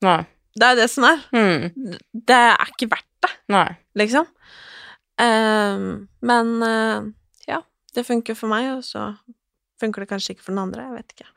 Nei. 0.02 0.26
Det 0.58 0.66
er 0.66 0.74
jo 0.74 0.80
det 0.82 0.90
som 0.90 1.04
er. 1.04 1.22
Mm. 1.32 1.98
Det 2.26 2.34
er 2.36 2.56
ikke 2.66 2.88
verdt 2.90 3.06
det, 3.22 3.30
Nei. 3.48 3.76
liksom. 3.96 4.26
Um, 5.18 6.08
men 6.22 6.62
uh, 6.62 7.02
ja, 7.48 7.62
det 7.94 8.04
funker 8.06 8.36
for 8.38 8.48
meg, 8.52 8.68
og 8.76 8.82
så 8.86 9.16
funker 9.80 10.02
det 10.04 10.10
kanskje 10.10 10.34
ikke 10.36 10.44
for 10.46 10.52
den 10.54 10.62
andre, 10.66 10.84
jeg 10.88 10.96
vet 10.98 11.14
ikke. 11.16 11.28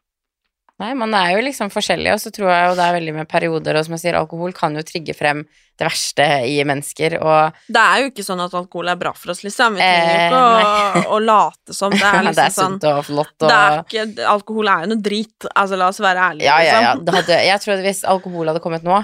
Nei, 0.82 0.91
man 0.97 1.13
er 1.17 1.36
jo 1.36 1.41
liksom 1.45 1.69
forskjellig, 1.73 2.09
og 2.15 2.21
så 2.23 2.32
tror 2.34 2.49
jeg 2.49 2.69
jo 2.71 2.77
det 2.79 2.86
er 2.88 2.95
veldig 2.97 3.13
med 3.19 3.29
perioder, 3.29 3.77
og 3.79 3.86
som 3.86 3.93
jeg 3.95 4.01
sier, 4.05 4.17
alkohol 4.17 4.53
kan 4.57 4.75
jo 4.77 4.84
trigge 4.88 5.13
frem 5.17 5.43
det 5.79 5.86
verste 5.88 6.25
i 6.49 6.57
mennesker, 6.67 7.15
og 7.21 7.55
Det 7.71 7.82
er 7.82 8.01
jo 8.03 8.09
ikke 8.11 8.25
sånn 8.25 8.41
at 8.43 8.53
alkohol 8.57 8.89
er 8.91 8.99
bra 9.01 9.13
for 9.17 9.32
oss, 9.34 9.41
liksom. 9.45 9.77
Vi 9.77 9.82
trenger 9.82 10.19
Eh, 10.19 10.25
ikke 10.27 11.05
å, 11.07 11.15
å 11.15 11.21
late 11.23 11.73
som. 11.77 11.93
Det 11.95 12.01
er 12.05 12.19
liksom 12.27 12.36
det 12.36 12.43
liksom 12.43 12.43
er 12.45 12.57
sånn 12.57 12.75
sunt 12.82 12.89
og 12.91 13.01
flott, 13.07 13.34
det 13.45 13.55
er 13.55 13.77
og 13.79 13.95
ikke, 13.95 14.27
Alkohol 14.34 14.69
er 14.73 14.84
jo 14.86 14.91
noe 14.91 15.01
drit. 15.07 15.47
Altså, 15.55 15.79
la 15.82 15.88
oss 15.93 16.01
være 16.03 16.27
ærlige, 16.32 16.49
Ja, 16.49 16.57
ja, 16.65 16.65
ja. 16.75 16.82
liksom. 16.91 17.05
Det 17.07 17.15
hadde, 17.19 17.39
jeg 17.47 17.63
tror 17.65 17.73
at 17.77 17.86
hvis 17.88 18.03
alkohol 18.15 18.51
hadde 18.53 18.63
kommet 18.65 18.86
nå, 18.86 18.99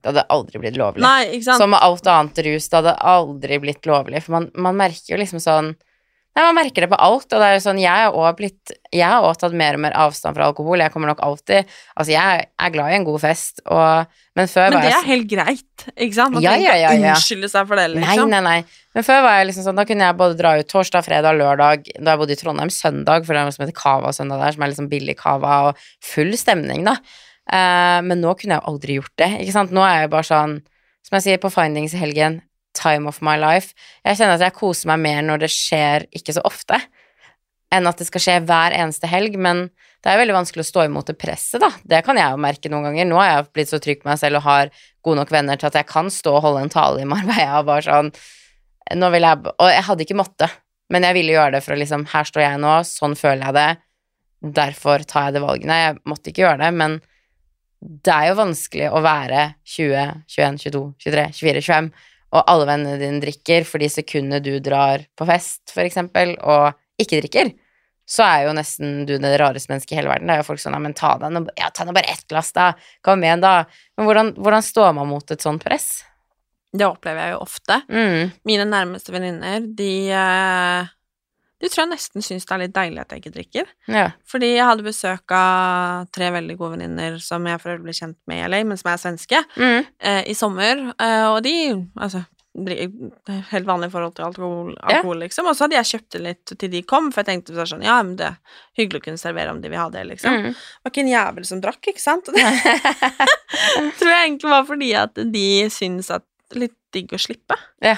det 0.00 0.08
hadde 0.14 0.26
aldri 0.32 0.60
blitt 0.62 0.80
lovlig. 0.80 1.02
Nei, 1.04 1.26
ikke 1.36 1.44
sant. 1.50 1.60
Som 1.60 1.74
med 1.76 1.82
alt 1.84 2.06
annet 2.08 2.38
rus, 2.46 2.68
det 2.72 2.78
hadde 2.80 2.96
aldri 3.14 3.58
blitt 3.60 3.88
lovlig, 3.88 4.22
for 4.24 4.38
man, 4.38 4.50
man 4.56 4.78
merker 4.80 5.12
jo 5.14 5.20
liksom 5.20 5.42
sånn 5.44 5.74
Nei, 6.30 6.44
man 6.46 6.54
merker 6.60 6.84
det 6.84 6.88
på 6.92 6.98
alt, 7.02 7.26
og 7.26 7.40
det 7.42 7.46
er 7.48 7.56
jo 7.56 7.62
sånn 7.64 7.78
Jeg 7.82 7.90
har 7.90 8.14
også 8.14 8.36
blitt 8.38 8.72
Jeg 8.94 9.02
har 9.10 9.24
også 9.26 9.42
tatt 9.42 9.54
mer 9.58 9.74
og 9.74 9.80
mer 9.82 9.96
avstand 9.98 10.36
fra 10.36 10.46
alkohol. 10.46 10.78
Jeg 10.78 10.92
kommer 10.94 11.10
nok 11.10 11.22
alltid 11.26 11.64
Altså, 11.96 12.12
jeg 12.12 12.44
er 12.46 12.70
glad 12.76 12.92
i 12.92 12.98
en 13.00 13.06
god 13.08 13.18
fest, 13.24 13.58
og 13.66 14.12
Men 14.38 14.46
før 14.52 14.68
Men 14.68 14.76
var 14.78 14.84
det 14.86 14.92
jeg 14.92 15.00
er 15.00 15.08
helt 15.08 15.26
greit, 15.32 15.86
ikke 15.96 16.14
sant? 16.14 16.36
Man 16.36 16.44
Ja, 16.44 16.52
trenger 16.54 16.70
ikke 16.70 16.82
ja, 16.84 16.92
ja. 16.94 17.14
unnskylde 17.16 17.50
seg 17.50 17.66
for 17.66 17.80
det, 17.82 17.88
Nei, 17.96 18.04
liksom. 18.04 18.30
nei, 18.30 18.40
nei. 18.46 18.84
Men 18.94 19.06
før 19.06 19.24
var 19.26 19.38
jeg 19.40 19.48
liksom 19.50 19.66
sånn 19.66 19.80
Da 19.82 19.86
kunne 19.90 20.06
jeg 20.06 20.18
både 20.22 20.38
dra 20.38 20.52
ut 20.60 20.70
torsdag, 20.70 21.06
fredag, 21.08 21.40
lørdag 21.40 21.90
Da 21.98 22.14
jeg 22.14 22.22
bodde 22.22 22.36
i 22.36 22.40
Trondheim, 22.44 22.70
søndag, 22.74 23.26
for 23.26 23.34
det 23.34 23.42
er 23.42 23.48
noe 23.50 23.56
som 23.58 23.64
heter 23.66 23.78
Cava-søndag 23.82 24.44
der, 24.44 24.54
som 24.54 24.62
er 24.66 24.72
liksom 24.74 24.90
billig 24.92 25.16
cava 25.18 25.56
og 25.70 25.82
full 26.12 26.30
stemning, 26.38 26.86
da. 26.86 26.94
Uh, 27.50 27.98
men 28.06 28.20
nå 28.22 28.36
kunne 28.38 28.54
jeg 28.54 28.62
jo 28.62 28.70
aldri 28.70 28.96
gjort 29.00 29.16
det, 29.18 29.30
ikke 29.42 29.56
sant. 29.56 29.72
Nå 29.74 29.82
er 29.82 29.96
jeg 29.96 30.06
jo 30.06 30.12
bare 30.14 30.28
sånn 30.28 30.52
Som 31.08 31.16
jeg 31.18 31.24
sier 31.26 31.40
på 31.42 31.50
Findings 31.50 31.96
i 31.96 32.00
helgen, 32.04 32.38
time 32.76 33.08
of 33.10 33.20
my 33.24 33.36
life. 33.40 33.74
Jeg 34.04 34.20
kjenner 34.20 34.38
at 34.38 34.46
jeg 34.46 34.56
koser 34.56 34.90
meg 34.92 35.02
mer 35.04 35.22
når 35.26 35.44
det 35.44 35.52
skjer 35.54 36.06
ikke 36.16 36.36
så 36.36 36.44
ofte, 36.46 36.78
enn 37.70 37.86
at 37.86 38.00
det 38.00 38.08
skal 38.08 38.22
skje 38.24 38.36
hver 38.48 38.74
eneste 38.74 39.10
helg, 39.10 39.36
men 39.38 39.68
det 40.00 40.08
er 40.10 40.20
veldig 40.22 40.34
vanskelig 40.38 40.64
å 40.64 40.70
stå 40.70 40.86
imot 40.86 41.10
det 41.10 41.18
presset, 41.20 41.60
da. 41.62 41.68
Det 41.84 42.00
kan 42.06 42.18
jeg 42.18 42.32
jo 42.32 42.40
merke 42.40 42.72
noen 42.72 42.88
ganger. 42.88 43.06
Nå 43.10 43.18
har 43.20 43.28
jeg 43.30 43.50
blitt 43.54 43.70
så 43.72 43.80
trygg 43.82 44.00
på 44.02 44.08
meg 44.08 44.18
selv 44.22 44.40
og 44.40 44.46
har 44.46 44.72
gode 45.04 45.20
nok 45.20 45.32
venner 45.34 45.60
til 45.60 45.68
at 45.68 45.76
jeg 45.76 45.88
kan 45.90 46.08
stå 46.12 46.32
og 46.38 46.44
holde 46.46 46.64
en 46.64 46.72
tale 46.72 47.02
i 47.02 47.08
Marbella 47.08 47.60
og 47.60 47.68
bare 47.70 47.86
sånn 47.86 48.12
Nå 48.96 49.06
vil 49.12 49.22
jeg 49.22 49.52
Og 49.52 49.68
jeg 49.70 49.82
hadde 49.86 50.02
ikke 50.02 50.16
måttet, 50.18 50.54
men 50.90 51.04
jeg 51.06 51.14
ville 51.14 51.34
gjøre 51.36 51.52
det 51.54 51.60
for 51.62 51.76
å 51.76 51.78
liksom 51.78 52.08
Her 52.10 52.26
står 52.26 52.42
jeg 52.42 52.62
nå, 52.64 52.72
sånn 52.88 53.12
føler 53.14 53.44
jeg 53.44 53.54
det, 53.54 53.68
derfor 54.56 55.04
tar 55.06 55.28
jeg 55.28 55.36
det 55.36 55.42
valget. 55.44 55.68
Nei, 55.68 55.78
jeg 55.84 55.98
måtte 56.10 56.32
ikke 56.32 56.42
gjøre 56.42 56.62
det, 56.64 56.70
men 56.80 56.96
det 57.80 58.12
er 58.12 58.30
jo 58.30 58.38
vanskelig 58.40 58.88
å 58.92 59.02
være 59.04 59.44
20, 59.76 60.24
21, 60.32 60.58
22, 60.64 60.82
23, 61.04 61.26
24, 61.38 61.62
25, 61.68 61.92
og 62.30 62.44
alle 62.46 62.68
vennene 62.68 63.00
dine 63.00 63.22
drikker, 63.22 63.66
for 63.66 63.82
de 63.82 63.88
sekundene 63.90 64.38
du 64.44 64.52
drar 64.62 65.02
på 65.18 65.26
fest, 65.28 65.64
for 65.72 65.82
eksempel, 65.82 66.36
og 66.38 66.76
ikke 67.00 67.22
drikker, 67.24 67.50
så 68.10 68.26
er 68.26 68.44
jo 68.48 68.54
nesten 68.58 69.04
du 69.06 69.16
det 69.22 69.32
rareste 69.38 69.70
mennesket 69.70 69.94
i 69.94 69.98
hele 70.00 70.10
verden. 70.10 70.30
Det 70.30 70.36
er 70.36 70.42
jo 70.42 70.48
folk 70.48 70.62
sånn, 70.62 70.74
ja, 70.74 70.82
men 70.82 70.94
ta 70.98 71.14
deg 71.20 71.34
nå, 71.34 71.44
ja, 71.58 71.70
ta 71.74 71.86
deg 71.86 71.94
bare 71.94 72.10
ett 72.10 72.24
glass, 72.30 72.52
da, 72.56 72.72
kom 73.06 73.22
igjen, 73.22 73.42
da. 73.42 73.64
Men 73.98 74.08
hvordan, 74.08 74.32
hvordan 74.38 74.66
står 74.66 74.94
man 74.98 75.10
mot 75.10 75.34
et 75.34 75.46
sånt 75.46 75.62
press? 75.62 75.90
Det 76.70 76.86
opplever 76.86 77.26
jeg 77.26 77.34
jo 77.34 77.42
ofte. 77.42 77.80
Mm, 77.90 78.32
Mine 78.46 78.66
nærmeste 78.70 79.14
venninner, 79.14 79.62
de 79.78 79.92
eh, 81.60 81.66
De 81.66 81.68
tror 81.68 81.84
jeg 81.84 81.90
nesten 81.92 82.24
syns 82.24 82.46
det 82.48 82.56
er 82.56 82.62
litt 82.64 82.74
deilig 82.74 83.00
at 83.04 83.12
jeg 83.12 83.20
ikke 83.22 83.34
drikker. 83.36 83.70
ja. 83.92 84.06
Fordi 84.26 84.54
jeg 84.56 84.64
hadde 84.66 84.82
besøk 84.88 85.30
av 85.36 86.08
tre 86.16 86.30
veldig 86.32 86.56
gode 86.58 86.78
venninner 86.78 87.20
som 87.20 87.44
jeg 87.46 87.60
for 87.60 87.74
øvrig 87.76 87.84
ble 87.90 87.92
kjent 88.00 88.16
med 88.26 88.40
i 88.40 88.48
LA, 88.48 88.64
men 88.64 88.76
som 88.80 88.90
er 88.92 89.00
svenske, 89.04 89.44
Mm, 89.56 89.86
eh, 90.00 90.22
i 90.30 90.34
sommer. 90.34 90.94
Eh, 90.98 91.26
og 91.30 91.42
de 91.44 91.56
Altså 92.00 92.24
Helt 92.50 93.64
vanlig 93.66 93.92
forhold 93.92 94.16
til 94.16 94.24
alkohol, 94.26 94.72
alkohol 94.82 95.20
liksom. 95.22 95.46
Og 95.46 95.54
så 95.54 95.64
hadde 95.68 95.76
jeg 95.76 95.86
kjøpt 95.92 96.16
det 96.16 96.20
litt 96.24 96.52
til 96.58 96.70
de 96.72 96.80
kom, 96.82 97.12
for 97.14 97.22
jeg 97.22 97.28
tenkte 97.44 97.54
så 97.54 97.62
sånn 97.70 97.84
Ja, 97.86 98.00
men 98.02 98.16
det 98.18 98.26
er 98.26 98.38
hyggelig 98.76 98.98
å 99.00 99.04
kunne 99.04 99.22
servere 99.22 99.52
om 99.54 99.60
de 99.62 99.70
vil 99.70 99.78
ha 99.78 99.86
det, 99.94 100.02
liksom. 100.08 100.34
mm. 100.34 100.48
Det 100.50 100.82
var 100.82 100.90
ikke 100.90 101.04
en 101.04 101.12
jævel 101.12 101.46
som 101.46 101.60
drakk, 101.62 101.78
ikke 101.92 102.02
sant? 102.02 102.26
Det 102.26 102.42
tror 104.00 104.10
jeg 104.10 104.24
egentlig 104.26 104.50
var 104.50 104.66
fordi 104.66 104.90
at 104.98 105.14
de 105.30 105.46
syns 105.70 106.10
at 106.10 106.26
det 106.50 106.58
litt 106.64 106.76
digg 106.92 107.12
å 107.14 107.20
slippe. 107.22 107.54
Ja. 107.86 107.94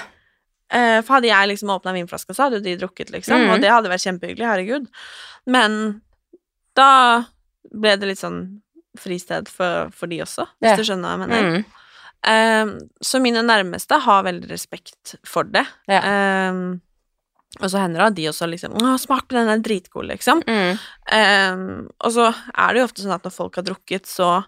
Eh, 0.73 0.99
for 1.05 1.19
hadde 1.19 1.29
jeg 1.29 1.49
liksom 1.51 1.69
åpna 1.69 1.93
vinflaska, 1.93 2.33
så 2.33 2.47
hadde 2.47 2.63
de 2.65 2.75
drukket, 2.81 3.11
liksom. 3.13 3.37
mm. 3.45 3.51
Og 3.53 3.61
det 3.61 3.69
hadde 3.69 3.91
vært 3.91 4.05
kjempehyggelig, 4.07 4.47
herregud. 4.49 4.87
Men 5.45 6.01
da 6.75 6.89
ble 7.71 7.95
det 8.01 8.09
litt 8.09 8.21
sånn 8.23 8.39
fristed 8.99 9.47
for, 9.49 9.89
for 9.93 10.09
de 10.09 10.19
også, 10.25 10.47
hvis 10.61 10.71
Ja. 10.73 10.75
du 10.77 10.83
skjønner 10.87 11.13
hva 11.13 11.17
jeg 11.17 11.29
mener. 11.29 11.43
Mm. 11.59 11.65
Eh, 12.23 12.73
så 13.03 13.19
mine 13.21 13.41
nærmeste 13.45 13.99
har 14.01 14.23
veldig 14.25 14.49
respekt 14.49 15.15
for 15.27 15.43
det. 15.43 15.65
Ja. 15.91 16.01
Eh, 16.01 16.59
og 17.61 17.69
så 17.69 17.77
hender 17.83 17.99
det 18.01 18.05
at 18.07 18.15
de 18.17 18.23
også 18.31 18.47
liksom 18.49 18.73
'Å, 18.73 18.97
smak 18.97 19.27
på 19.27 19.35
den, 19.37 19.45
den 19.45 19.59
er 19.59 19.63
dritgod', 19.67 20.07
liksom. 20.09 20.41
Mm. 20.47 20.79
Um, 21.13 21.89
og 22.01 22.11
så 22.11 22.33
er 22.57 22.73
det 22.73 22.79
jo 22.81 22.85
ofte 22.87 23.03
sånn 23.03 23.13
at 23.13 23.23
når 23.27 23.31
folk 23.35 23.55
har 23.55 23.63
drukket, 23.67 24.07
så 24.09 24.43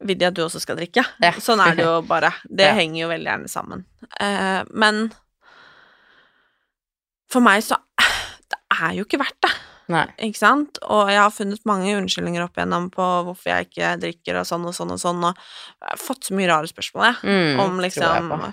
vil 0.00 0.16
de 0.16 0.24
at 0.24 0.32
du 0.34 0.40
også 0.46 0.58
skal 0.62 0.76
drikke. 0.76 1.04
Ja. 1.20 1.32
Sånn 1.32 1.60
er 1.60 1.74
det 1.76 1.84
jo 1.84 2.00
bare. 2.14 2.32
Det 2.48 2.64
Ja. 2.64 2.72
henger 2.72 3.02
jo 3.02 3.08
veldig 3.12 3.28
gjerne 3.28 3.48
sammen. 3.52 3.84
Uh, 4.18 4.64
men 4.72 5.12
for 7.30 7.40
meg 7.44 7.62
så 7.66 7.78
Det 8.50 8.58
er 8.80 8.94
jo 8.98 9.04
ikke 9.06 9.18
verdt 9.20 9.38
det, 9.44 9.50
Nei. 9.90 10.04
ikke 10.28 10.38
sant? 10.38 10.78
Og 10.90 11.08
jeg 11.10 11.18
har 11.20 11.30
funnet 11.34 11.64
mange 11.68 11.96
unnskyldninger 11.98 12.42
opp 12.44 12.56
igjennom 12.58 12.86
på 12.94 13.06
hvorfor 13.26 13.50
jeg 13.50 13.66
ikke 13.68 13.94
drikker 14.02 14.38
og 14.40 14.46
sånn 14.48 14.66
og 14.70 14.74
sånn 14.76 14.94
og 14.94 15.00
sånn, 15.02 15.24
og 15.26 15.34
jeg 15.34 15.90
har 15.90 16.00
fått 16.00 16.28
så 16.30 16.36
mye 16.38 16.48
rare 16.50 16.70
spørsmål, 16.70 17.08
jeg. 17.10 17.18
Mm, 17.26 17.60
om 17.64 17.74
jeg 17.80 17.90
liksom. 17.90 18.46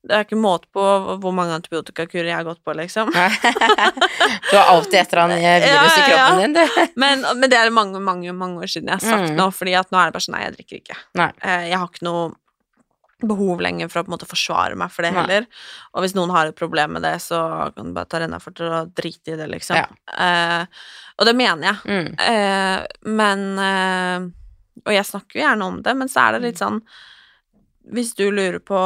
Det 0.00 0.14
er 0.16 0.22
ikke 0.24 0.38
måte 0.40 0.64
på 0.72 0.82
hvor 1.20 1.34
mange 1.36 1.52
antibiotikakurer 1.58 2.30
jeg 2.30 2.36
har 2.38 2.46
gått 2.48 2.62
på, 2.64 2.72
liksom. 2.78 3.10
du 4.50 4.54
har 4.56 4.70
alltid 4.74 4.94
et 5.00 5.12
eller 5.12 5.22
annet 5.26 5.42
virus 5.66 5.98
i 5.98 6.04
kroppen 6.06 6.38
din, 6.40 6.54
du. 6.56 6.80
Men, 7.02 7.24
men 7.36 7.50
det 7.52 7.58
er 7.60 7.70
mange, 7.74 8.00
mange 8.00 8.32
mange 8.36 8.62
år 8.64 8.70
siden 8.72 8.88
jeg 8.90 8.98
har 9.00 9.04
sagt 9.06 9.30
Mm. 9.30 9.36
nå, 9.36 9.50
fordi 9.54 9.74
at 9.78 9.90
nå 9.92 9.98
er 10.00 10.08
det 10.10 10.16
bare 10.16 10.24
sånn 10.24 10.34
Nei, 10.38 10.44
jeg 10.46 10.56
drikker 10.56 10.76
ikke. 10.80 10.96
Nei. 11.20 11.30
Eh, 11.44 11.64
Jeg 11.70 11.78
har 11.82 11.88
ikke 11.90 12.06
noe 12.06 12.30
behov 13.28 13.60
lenger 13.60 13.88
for 13.90 14.00
å 14.00 14.04
på 14.06 14.10
en 14.10 14.14
måte 14.16 14.28
forsvare 14.30 14.76
meg 14.80 14.90
for 14.90 15.02
det 15.02 15.10
Nei. 15.12 15.20
heller. 15.22 15.46
Og 15.94 16.02
hvis 16.04 16.14
noen 16.16 16.30
har 16.30 16.46
et 16.46 16.56
problem 16.56 16.92
med 16.96 17.02
det, 17.02 17.16
så 17.20 17.40
kan 17.76 17.90
du 17.90 17.92
bare 17.96 18.06
ta 18.08 18.20
renna 18.22 18.40
for 18.40 18.52
til 18.56 18.66
å 18.70 18.80
drite 18.94 19.34
i 19.34 19.36
det, 19.36 19.46
liksom. 19.52 19.76
Ja. 19.76 19.86
Eh, 20.16 20.66
og 21.20 21.26
det 21.28 21.36
mener 21.36 21.68
jeg. 21.68 21.78
Mm. 21.84 22.10
Eh, 22.18 22.86
men 23.20 23.46
eh, 23.58 24.28
Og 24.86 24.92
jeg 24.94 25.04
snakker 25.04 25.36
jo 25.36 25.44
gjerne 25.44 25.66
om 25.68 25.82
det, 25.84 25.94
men 25.96 26.08
så 26.08 26.22
er 26.28 26.32
det 26.38 26.42
litt 26.46 26.58
sånn 26.62 26.80
Hvis 27.92 28.14
du 28.16 28.30
lurer 28.30 28.58
på 28.64 28.78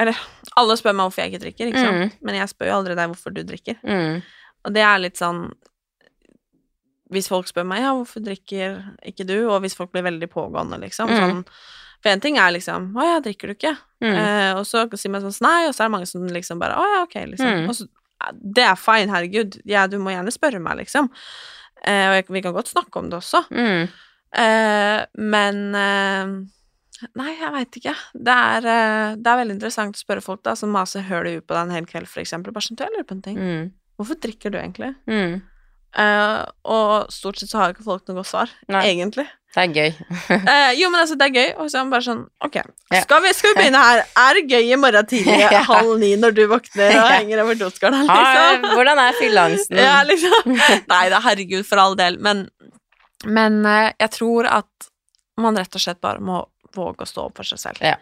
Eller 0.00 0.16
alle 0.58 0.74
spør 0.76 0.96
meg 0.96 1.06
hvorfor 1.06 1.22
jeg 1.22 1.30
ikke 1.34 1.44
drikker, 1.44 1.70
ikke 1.70 1.84
sant? 1.86 2.00
Mm. 2.14 2.26
Men 2.26 2.34
jeg 2.40 2.48
spør 2.50 2.66
jo 2.72 2.76
aldri 2.80 2.96
deg 2.98 3.08
hvorfor 3.12 3.34
du 3.36 3.42
drikker. 3.46 3.76
Mm. 3.86 4.22
Og 4.66 4.74
det 4.74 4.82
er 4.82 4.98
litt 5.04 5.20
sånn 5.20 5.44
Hvis 7.10 7.28
folk 7.30 7.48
spør 7.50 7.66
meg 7.66 7.82
ja, 7.82 7.92
hvorfor 7.96 8.22
drikker 8.22 8.80
ikke 9.06 9.26
du, 9.26 9.36
og 9.50 9.60
hvis 9.64 9.74
folk 9.78 9.90
blir 9.94 10.04
veldig 10.06 10.28
pågående, 10.30 10.78
liksom 10.82 11.10
Mm. 11.10 11.18
sånn, 11.20 11.44
For 12.00 12.12
en 12.12 12.22
ting 12.24 12.38
er 12.40 12.52
liksom 12.54 12.94
Å 12.96 13.04
ja, 13.04 13.16
drikker 13.24 13.50
du 13.50 13.56
ikke? 13.56 13.74
Mm. 14.00 14.14
Eh, 14.14 14.50
og 14.56 14.62
så 14.68 14.86
sier 14.96 15.12
man 15.12 15.24
sånn 15.24 15.44
nei, 15.44 15.68
og 15.68 15.74
så 15.76 15.84
er 15.84 15.90
det 15.90 15.94
mange 15.98 16.08
som 16.08 16.22
liksom 16.24 16.60
bare 16.62 16.78
Å 16.80 16.86
ja, 16.94 17.00
ok, 17.04 17.16
liksom. 17.34 17.64
Mm. 17.66 17.74
Så, 17.76 17.88
det 18.58 18.64
er 18.68 18.76
fine, 18.76 19.08
herregud. 19.12 19.58
Ja, 19.68 19.86
du 19.88 19.98
må 20.00 20.12
gjerne 20.12 20.32
spørre 20.34 20.60
meg, 20.60 20.82
liksom. 20.82 21.08
Eh, 21.80 22.06
og 22.10 22.16
jeg, 22.18 22.28
vi 22.36 22.42
kan 22.44 22.56
godt 22.56 22.72
snakke 22.72 23.00
om 23.00 23.08
det 23.12 23.20
også. 23.20 23.46
Mm. 23.48 23.86
Eh, 24.40 24.98
men 25.32 25.62
eh, 25.76 26.34
Nei, 27.16 27.30
jeg 27.32 27.48
veit 27.54 27.76
ikke. 27.80 27.94
Det 28.12 28.32
er, 28.34 28.66
eh, 28.68 29.14
det 29.16 29.30
er 29.30 29.38
veldig 29.40 29.54
interessant 29.56 29.96
å 29.96 30.02
spørre 30.02 30.24
folk 30.24 30.42
da 30.44 30.52
som 30.58 30.72
maser 30.74 31.06
høl 31.08 31.30
i 31.30 31.38
huet 31.38 31.46
på 31.48 31.56
deg 31.56 31.62
en 31.64 31.78
hel 31.78 31.86
kveld, 31.88 32.10
for 32.10 32.20
eksempel. 32.20 32.52
Bare 32.52 32.66
sånn, 32.66 32.76
du, 32.76 32.84
jeg 32.84 32.92
lurer 32.92 33.06
på 33.08 33.16
en 33.16 33.22
ting. 33.24 33.38
Mm. 33.40 33.70
Hvorfor 34.00 34.18
drikker 34.20 34.52
du 34.52 34.58
egentlig? 34.60 34.90
Mm. 35.08 35.38
Eh, 36.04 36.42
og 36.76 37.08
stort 37.12 37.40
sett 37.40 37.52
så 37.52 37.62
har 37.62 37.72
ikke 37.72 37.86
folk 37.88 38.04
noe 38.08 38.20
godt 38.20 38.30
svar, 38.30 38.52
Nei. 38.70 38.84
egentlig. 38.92 39.24
Det 39.50 39.62
er 39.64 39.72
gøy. 39.74 39.94
Eh, 40.50 40.72
jo, 40.78 40.90
men 40.92 41.00
altså, 41.00 41.16
det 41.18 41.26
er 41.26 41.34
gøy, 41.34 41.48
og 41.58 41.70
så 41.70 41.78
er 41.78 41.82
han 41.82 41.90
bare 41.90 42.04
sånn 42.06 42.20
Ok, 42.46 42.58
skal, 43.02 43.22
vi, 43.24 43.32
skal 43.34 43.50
vi 43.50 43.56
begynne 43.58 43.80
her? 43.82 44.02
Er 44.22 44.38
det 44.38 44.44
gøy 44.52 44.68
i 44.70 44.78
morgen 44.78 45.08
tidlig 45.10 45.40
Ja. 45.56 45.64
halv 45.66 45.96
ni 46.02 46.12
når 46.20 46.36
du 46.36 46.42
våkner 46.52 46.94
og 47.00 47.10
henger 47.16 47.42
over 47.42 47.58
doskåla, 47.58 48.04
Har, 48.06 48.22
liksom? 48.22 48.68
hvordan 48.78 49.02
er 49.02 49.18
fylleangsten? 49.18 49.82
Ja, 49.88 49.96
liksom. 50.06 50.54
Nei 50.92 51.02
da, 51.10 51.18
herregud, 51.26 51.66
for 51.66 51.82
all 51.82 51.98
del. 51.98 52.20
Men, 52.22 52.44
men 53.26 53.58
eh, 53.66 53.90
jeg 54.04 54.14
tror 54.20 54.48
at 54.50 54.90
man 55.40 55.58
rett 55.58 55.74
og 55.74 55.82
slett 55.82 56.00
bare 56.04 56.22
må 56.22 56.44
våge 56.76 57.02
å 57.02 57.08
stå 57.10 57.26
opp 57.26 57.40
for 57.40 57.48
seg 57.50 57.58
selv. 57.64 57.82
Ja. 57.82 57.96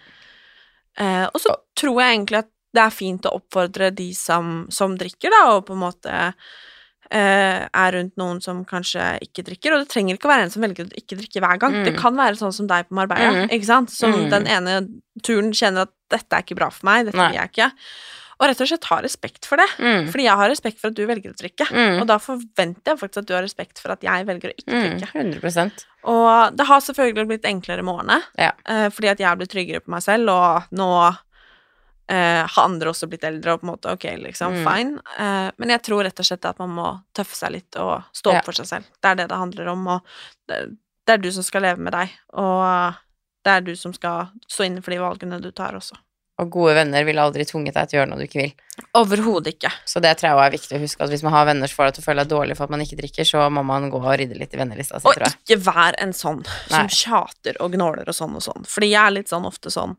Eh, 1.00 1.24
og 1.32 1.40
så 1.40 1.54
tror 1.78 2.02
jeg 2.02 2.16
egentlig 2.18 2.42
at 2.42 2.50
det 2.76 2.82
er 2.84 2.92
fint 2.92 3.24
å 3.24 3.30
oppfordre 3.38 3.88
de 3.96 4.10
som, 4.12 4.66
som 4.74 4.96
drikker, 5.00 5.32
da, 5.32 5.44
og 5.56 5.64
på 5.70 5.72
en 5.76 5.80
måte 5.86 6.16
er 7.10 7.92
rundt 7.92 8.16
noen 8.16 8.40
som 8.42 8.64
kanskje 8.64 9.18
ikke 9.24 9.44
drikker. 9.46 9.72
Og 9.74 9.80
det 9.84 9.88
trenger 9.88 10.14
ikke 10.18 10.28
å 10.28 10.34
være 10.34 10.42
en 10.48 10.50
som 10.50 10.62
velger 10.62 10.84
å 10.84 10.92
ikke 10.98 11.16
drikke 11.18 11.40
hver 11.40 11.58
gang. 11.58 11.72
Mm. 11.80 11.84
Det 11.84 11.96
kan 11.98 12.14
være 12.16 12.36
sånn 12.36 12.52
som 12.52 12.66
deg 12.66 12.88
på 12.88 12.94
Marbella, 12.98 13.46
Mm. 13.46 13.50
ikke 13.50 13.64
sant? 13.64 13.90
Som 13.90 14.12
Mm. 14.12 14.30
den 14.30 14.46
ene 14.46 14.88
turen 15.22 15.52
kjenner 15.52 15.82
at 15.82 15.92
'dette 16.10 16.32
er 16.32 16.42
ikke 16.42 16.56
bra 16.56 16.68
for 16.70 16.84
meg', 16.86 17.06
'dette 17.06 17.14
vil 17.16 17.34
jeg 17.40 17.50
ikke'. 17.52 17.72
Og 18.40 18.46
rett 18.46 18.60
og 18.60 18.68
slett 18.68 18.84
ha 18.84 19.00
respekt 19.02 19.44
for 19.46 19.56
det. 19.56 19.66
Mm. 19.80 20.08
Fordi 20.12 20.22
jeg 20.22 20.36
har 20.36 20.48
respekt 20.48 20.78
for 20.78 20.88
at 20.88 20.94
du 20.94 21.04
velger 21.08 21.32
å 21.32 21.36
drikke. 21.36 21.66
Mm. 21.74 22.00
Og 22.00 22.06
da 22.06 22.18
forventer 22.18 22.84
jeg 22.86 22.98
faktisk 23.00 23.18
at 23.18 23.26
du 23.26 23.34
har 23.34 23.42
respekt 23.42 23.78
for 23.80 23.90
at 23.90 24.00
jeg 24.00 24.26
velger 24.26 24.52
å 24.52 24.54
ikke 24.54 24.74
Mm. 24.74 25.00
drikke. 25.00 25.08
100 25.12 25.84
Og 26.04 26.56
det 26.56 26.66
har 26.66 26.80
selvfølgelig 26.80 27.26
blitt 27.26 27.42
enklere 27.42 27.82
med 27.82 27.94
årene, 27.98 28.22
Ja. 28.38 28.52
eh, 28.64 28.88
fordi 28.90 29.08
at 29.10 29.18
jeg 29.18 29.26
har 29.26 29.36
blitt 29.36 29.50
tryggere 29.50 29.80
på 29.80 29.88
meg 29.88 30.02
selv, 30.02 30.28
og 30.30 30.62
nå 30.72 31.18
eh, 32.08 32.46
har 32.46 32.64
andre 32.64 32.88
også 32.90 33.08
blitt 33.08 33.24
eldre, 33.28 33.52
og 33.52 33.60
på 33.60 33.68
en 33.68 33.72
måte 33.76 33.92
ok, 33.92 34.04
liksom, 34.24 34.54
Mm. 34.62 34.64
fine. 34.72 35.00
Eh, 35.18 35.50
men 35.58 35.68
jeg 35.74 35.82
tror 35.82 36.04
rett 36.04 36.18
og 36.20 36.24
slett 36.26 36.44
at 36.48 36.58
man 36.58 36.70
må 36.70 37.02
tøffe 37.14 37.36
seg 37.36 37.52
litt 37.52 37.76
og 37.76 38.02
stå 38.12 38.30
opp 38.30 38.34
Ja. 38.40 38.40
for 38.42 38.52
seg 38.52 38.66
selv. 38.66 38.84
Det 39.02 39.10
er 39.10 39.14
det 39.16 39.28
det 39.28 39.36
handler 39.38 39.68
om, 39.68 39.86
og 39.88 40.02
det, 40.48 40.76
det 41.06 41.12
er 41.14 41.18
du 41.18 41.30
som 41.32 41.42
skal 41.42 41.62
leve 41.62 41.78
med 41.78 41.92
deg, 41.92 42.10
og 42.34 42.94
det 43.44 43.52
er 43.52 43.60
du 43.60 43.74
som 43.76 43.92
skal 43.92 44.30
stå 44.48 44.64
inne 44.66 44.82
for 44.82 44.90
de 44.90 44.98
valgene 44.98 45.40
du 45.40 45.50
tar 45.52 45.72
også. 45.76 45.96
Og 46.40 46.50
gode 46.54 46.74
venner 46.76 47.02
ville 47.02 47.18
aldri 47.18 47.42
tvunget 47.44 47.74
deg 47.74 47.88
til 47.88 47.98
å 47.98 48.00
gjøre 48.04 48.10
noe 48.12 48.18
du 48.20 48.26
ikke 48.28 48.42
vil. 48.44 48.52
Overhodet 48.94 49.56
ikke. 49.56 49.72
Så 49.84 49.98
det 50.00 50.12
tror 50.20 50.28
jeg 50.28 50.36
også 50.38 50.46
er 50.46 50.52
viktig 50.54 50.76
å 50.78 50.82
huske, 50.84 51.00
at 51.02 51.10
hvis 51.10 51.22
man 51.26 51.32
har 51.34 51.46
venner 51.48 51.66
som 51.66 51.76
får 51.80 51.88
deg 51.88 51.94
til 51.96 52.02
å 52.02 52.06
føle 52.06 52.22
deg 52.24 52.30
dårlig 52.30 52.56
for 52.56 52.64
at 52.68 52.70
man 52.70 52.80
ikke 52.84 52.98
drikker, 53.00 53.26
så 53.26 53.50
må 53.50 53.64
man 53.66 53.90
gå 53.90 53.98
og 53.98 54.06
rydde 54.20 54.38
litt 54.38 54.54
i 54.54 54.60
vennelista 54.60 55.00
si, 55.00 55.08
tror 55.08 55.24
jeg. 55.26 55.34
Og 55.34 55.42
ikke 55.50 55.58
vær 55.66 55.98
en 55.98 56.12
sånn 56.14 56.44
som 56.46 56.78
Nei. 56.78 56.86
tjater 56.94 57.58
og 57.60 57.72
gnåler 57.74 58.06
og 58.06 58.14
sånn 58.14 58.36
og 58.38 58.42
sånn. 58.46 58.64
Fordi 58.70 58.90
jeg 58.92 59.02
er 59.02 59.10
litt 59.18 59.28
sånn 59.28 59.44
ofte 59.50 59.72
sånn 59.74 59.96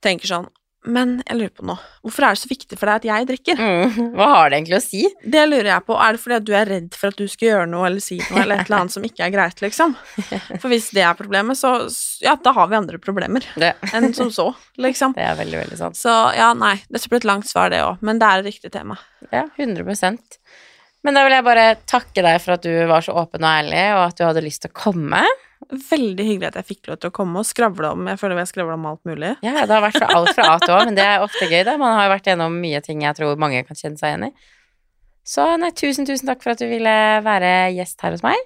Tenker 0.00 0.26
sånn 0.32 0.48
Men 0.82 1.20
jeg 1.28 1.38
lurer 1.38 1.52
på 1.54 1.66
noe. 1.68 1.78
Hvorfor 2.02 2.26
er 2.26 2.34
det 2.34 2.40
så 2.40 2.48
viktig 2.50 2.76
for 2.78 2.90
deg 2.90 3.02
at 3.02 3.04
jeg 3.06 3.26
drikker? 3.28 3.60
Mm. 3.62 4.08
Hva 4.16 4.26
har 4.32 4.50
det 4.50 4.58
egentlig 4.58 4.78
å 4.80 4.82
si? 4.82 5.02
Det 5.22 5.44
lurer 5.46 5.68
jeg 5.70 5.86
på. 5.86 5.94
Er 5.94 6.16
det 6.16 6.22
fordi 6.24 6.38
at 6.40 6.46
du 6.48 6.52
er 6.58 6.70
redd 6.72 6.96
for 6.98 7.12
at 7.12 7.20
du 7.20 7.30
skal 7.30 7.48
gjøre 7.48 7.68
noe 7.70 7.86
eller 7.86 8.02
si 8.02 8.18
noe 8.18 8.42
eller 8.42 8.62
et 8.62 8.66
eller 8.66 8.78
annet 8.80 8.96
som 8.96 9.06
ikke 9.06 9.26
er 9.28 9.34
greit, 9.34 9.62
liksom? 9.62 9.94
For 10.62 10.66
hvis 10.72 10.90
det 10.96 11.04
er 11.06 11.14
problemet, 11.18 11.58
så 11.60 11.76
ja, 12.24 12.34
da 12.34 12.54
har 12.56 12.70
vi 12.70 12.78
andre 12.80 12.98
problemer 13.02 13.46
Det, 13.54 13.72
enn 13.94 14.10
som 14.16 14.32
så, 14.34 14.48
liksom. 14.82 15.14
det 15.18 15.26
er 15.28 15.38
veldig, 15.38 15.60
veldig 15.62 15.78
sant. 15.84 15.98
Så 15.98 16.16
ja, 16.36 16.50
nei. 16.58 16.74
Dette 16.90 17.12
ble 17.12 17.22
et 17.22 17.30
langt 17.30 17.50
svar, 17.50 17.70
det 17.70 17.84
òg, 17.86 18.02
men 18.02 18.18
det 18.18 18.28
er 18.28 18.42
et 18.42 18.50
riktig 18.50 18.74
tema. 18.74 18.98
Ja, 19.30 19.46
100 19.54 19.86
Men 21.02 21.16
da 21.18 21.24
vil 21.26 21.34
jeg 21.34 21.46
bare 21.46 21.64
takke 21.90 22.22
deg 22.22 22.36
for 22.42 22.54
at 22.56 22.66
du 22.66 22.74
var 22.90 23.02
så 23.04 23.14
åpen 23.18 23.42
og 23.42 23.50
ærlig, 23.50 23.86
og 23.96 24.04
at 24.04 24.20
du 24.20 24.22
hadde 24.26 24.44
lyst 24.44 24.62
til 24.64 24.70
å 24.70 24.76
komme. 24.84 25.22
Veldig 25.72 26.26
hyggelig 26.26 26.50
at 26.50 26.58
jeg 26.60 26.68
fikk 26.68 26.90
lov 26.90 27.00
til 27.02 27.10
å 27.10 27.14
komme 27.14 27.40
og 27.40 27.46
skravle 27.46 27.92
om 27.94 28.08
Jeg 28.10 28.18
føler 28.20 28.36
vi 28.36 28.42
har 28.42 28.48
skravla 28.50 28.74
om 28.76 28.88
alt 28.90 29.02
mulig. 29.08 29.34
Ja, 29.46 29.62
det 29.62 29.72
har 29.72 29.84
vært 29.84 29.98
fra 29.98 30.10
alt 30.14 30.32
fra 30.36 30.48
A 30.54 30.56
til 30.62 30.74
Å, 30.74 30.80
men 30.88 30.98
det 30.98 31.06
er 31.06 31.24
ofte 31.24 31.48
gøy, 31.48 31.62
da. 31.68 31.76
Man 31.80 31.94
har 31.96 32.08
jo 32.08 32.14
vært 32.16 32.32
gjennom 32.32 32.58
mye 32.62 32.82
ting 32.84 33.04
jeg 33.06 33.18
tror 33.18 33.38
mange 33.40 33.62
kan 33.66 33.78
kjenne 33.78 34.00
seg 34.00 34.14
igjen 34.14 34.28
i. 34.30 34.32
Så 35.26 35.46
nei, 35.62 35.70
tusen, 35.78 36.06
tusen 36.08 36.28
takk 36.30 36.42
for 36.42 36.54
at 36.54 36.62
du 36.62 36.66
ville 36.70 36.96
være 37.22 37.52
gjest 37.76 38.02
her 38.02 38.14
hos 38.16 38.26
meg. 38.26 38.42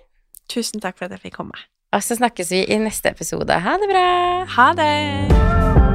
Tusen 0.52 0.84
takk 0.84 0.98
for 1.00 1.08
at 1.08 1.16
jeg 1.16 1.24
fikk 1.24 1.40
komme. 1.40 1.56
Og 1.96 2.04
så 2.04 2.18
snakkes 2.18 2.52
vi 2.52 2.62
i 2.68 2.78
neste 2.82 3.12
episode. 3.14 3.56
Ha 3.64 3.76
det 3.80 3.90
bra! 3.90 4.06
Ha 4.58 4.70
det! 4.76 5.85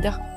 regarder 0.00 0.29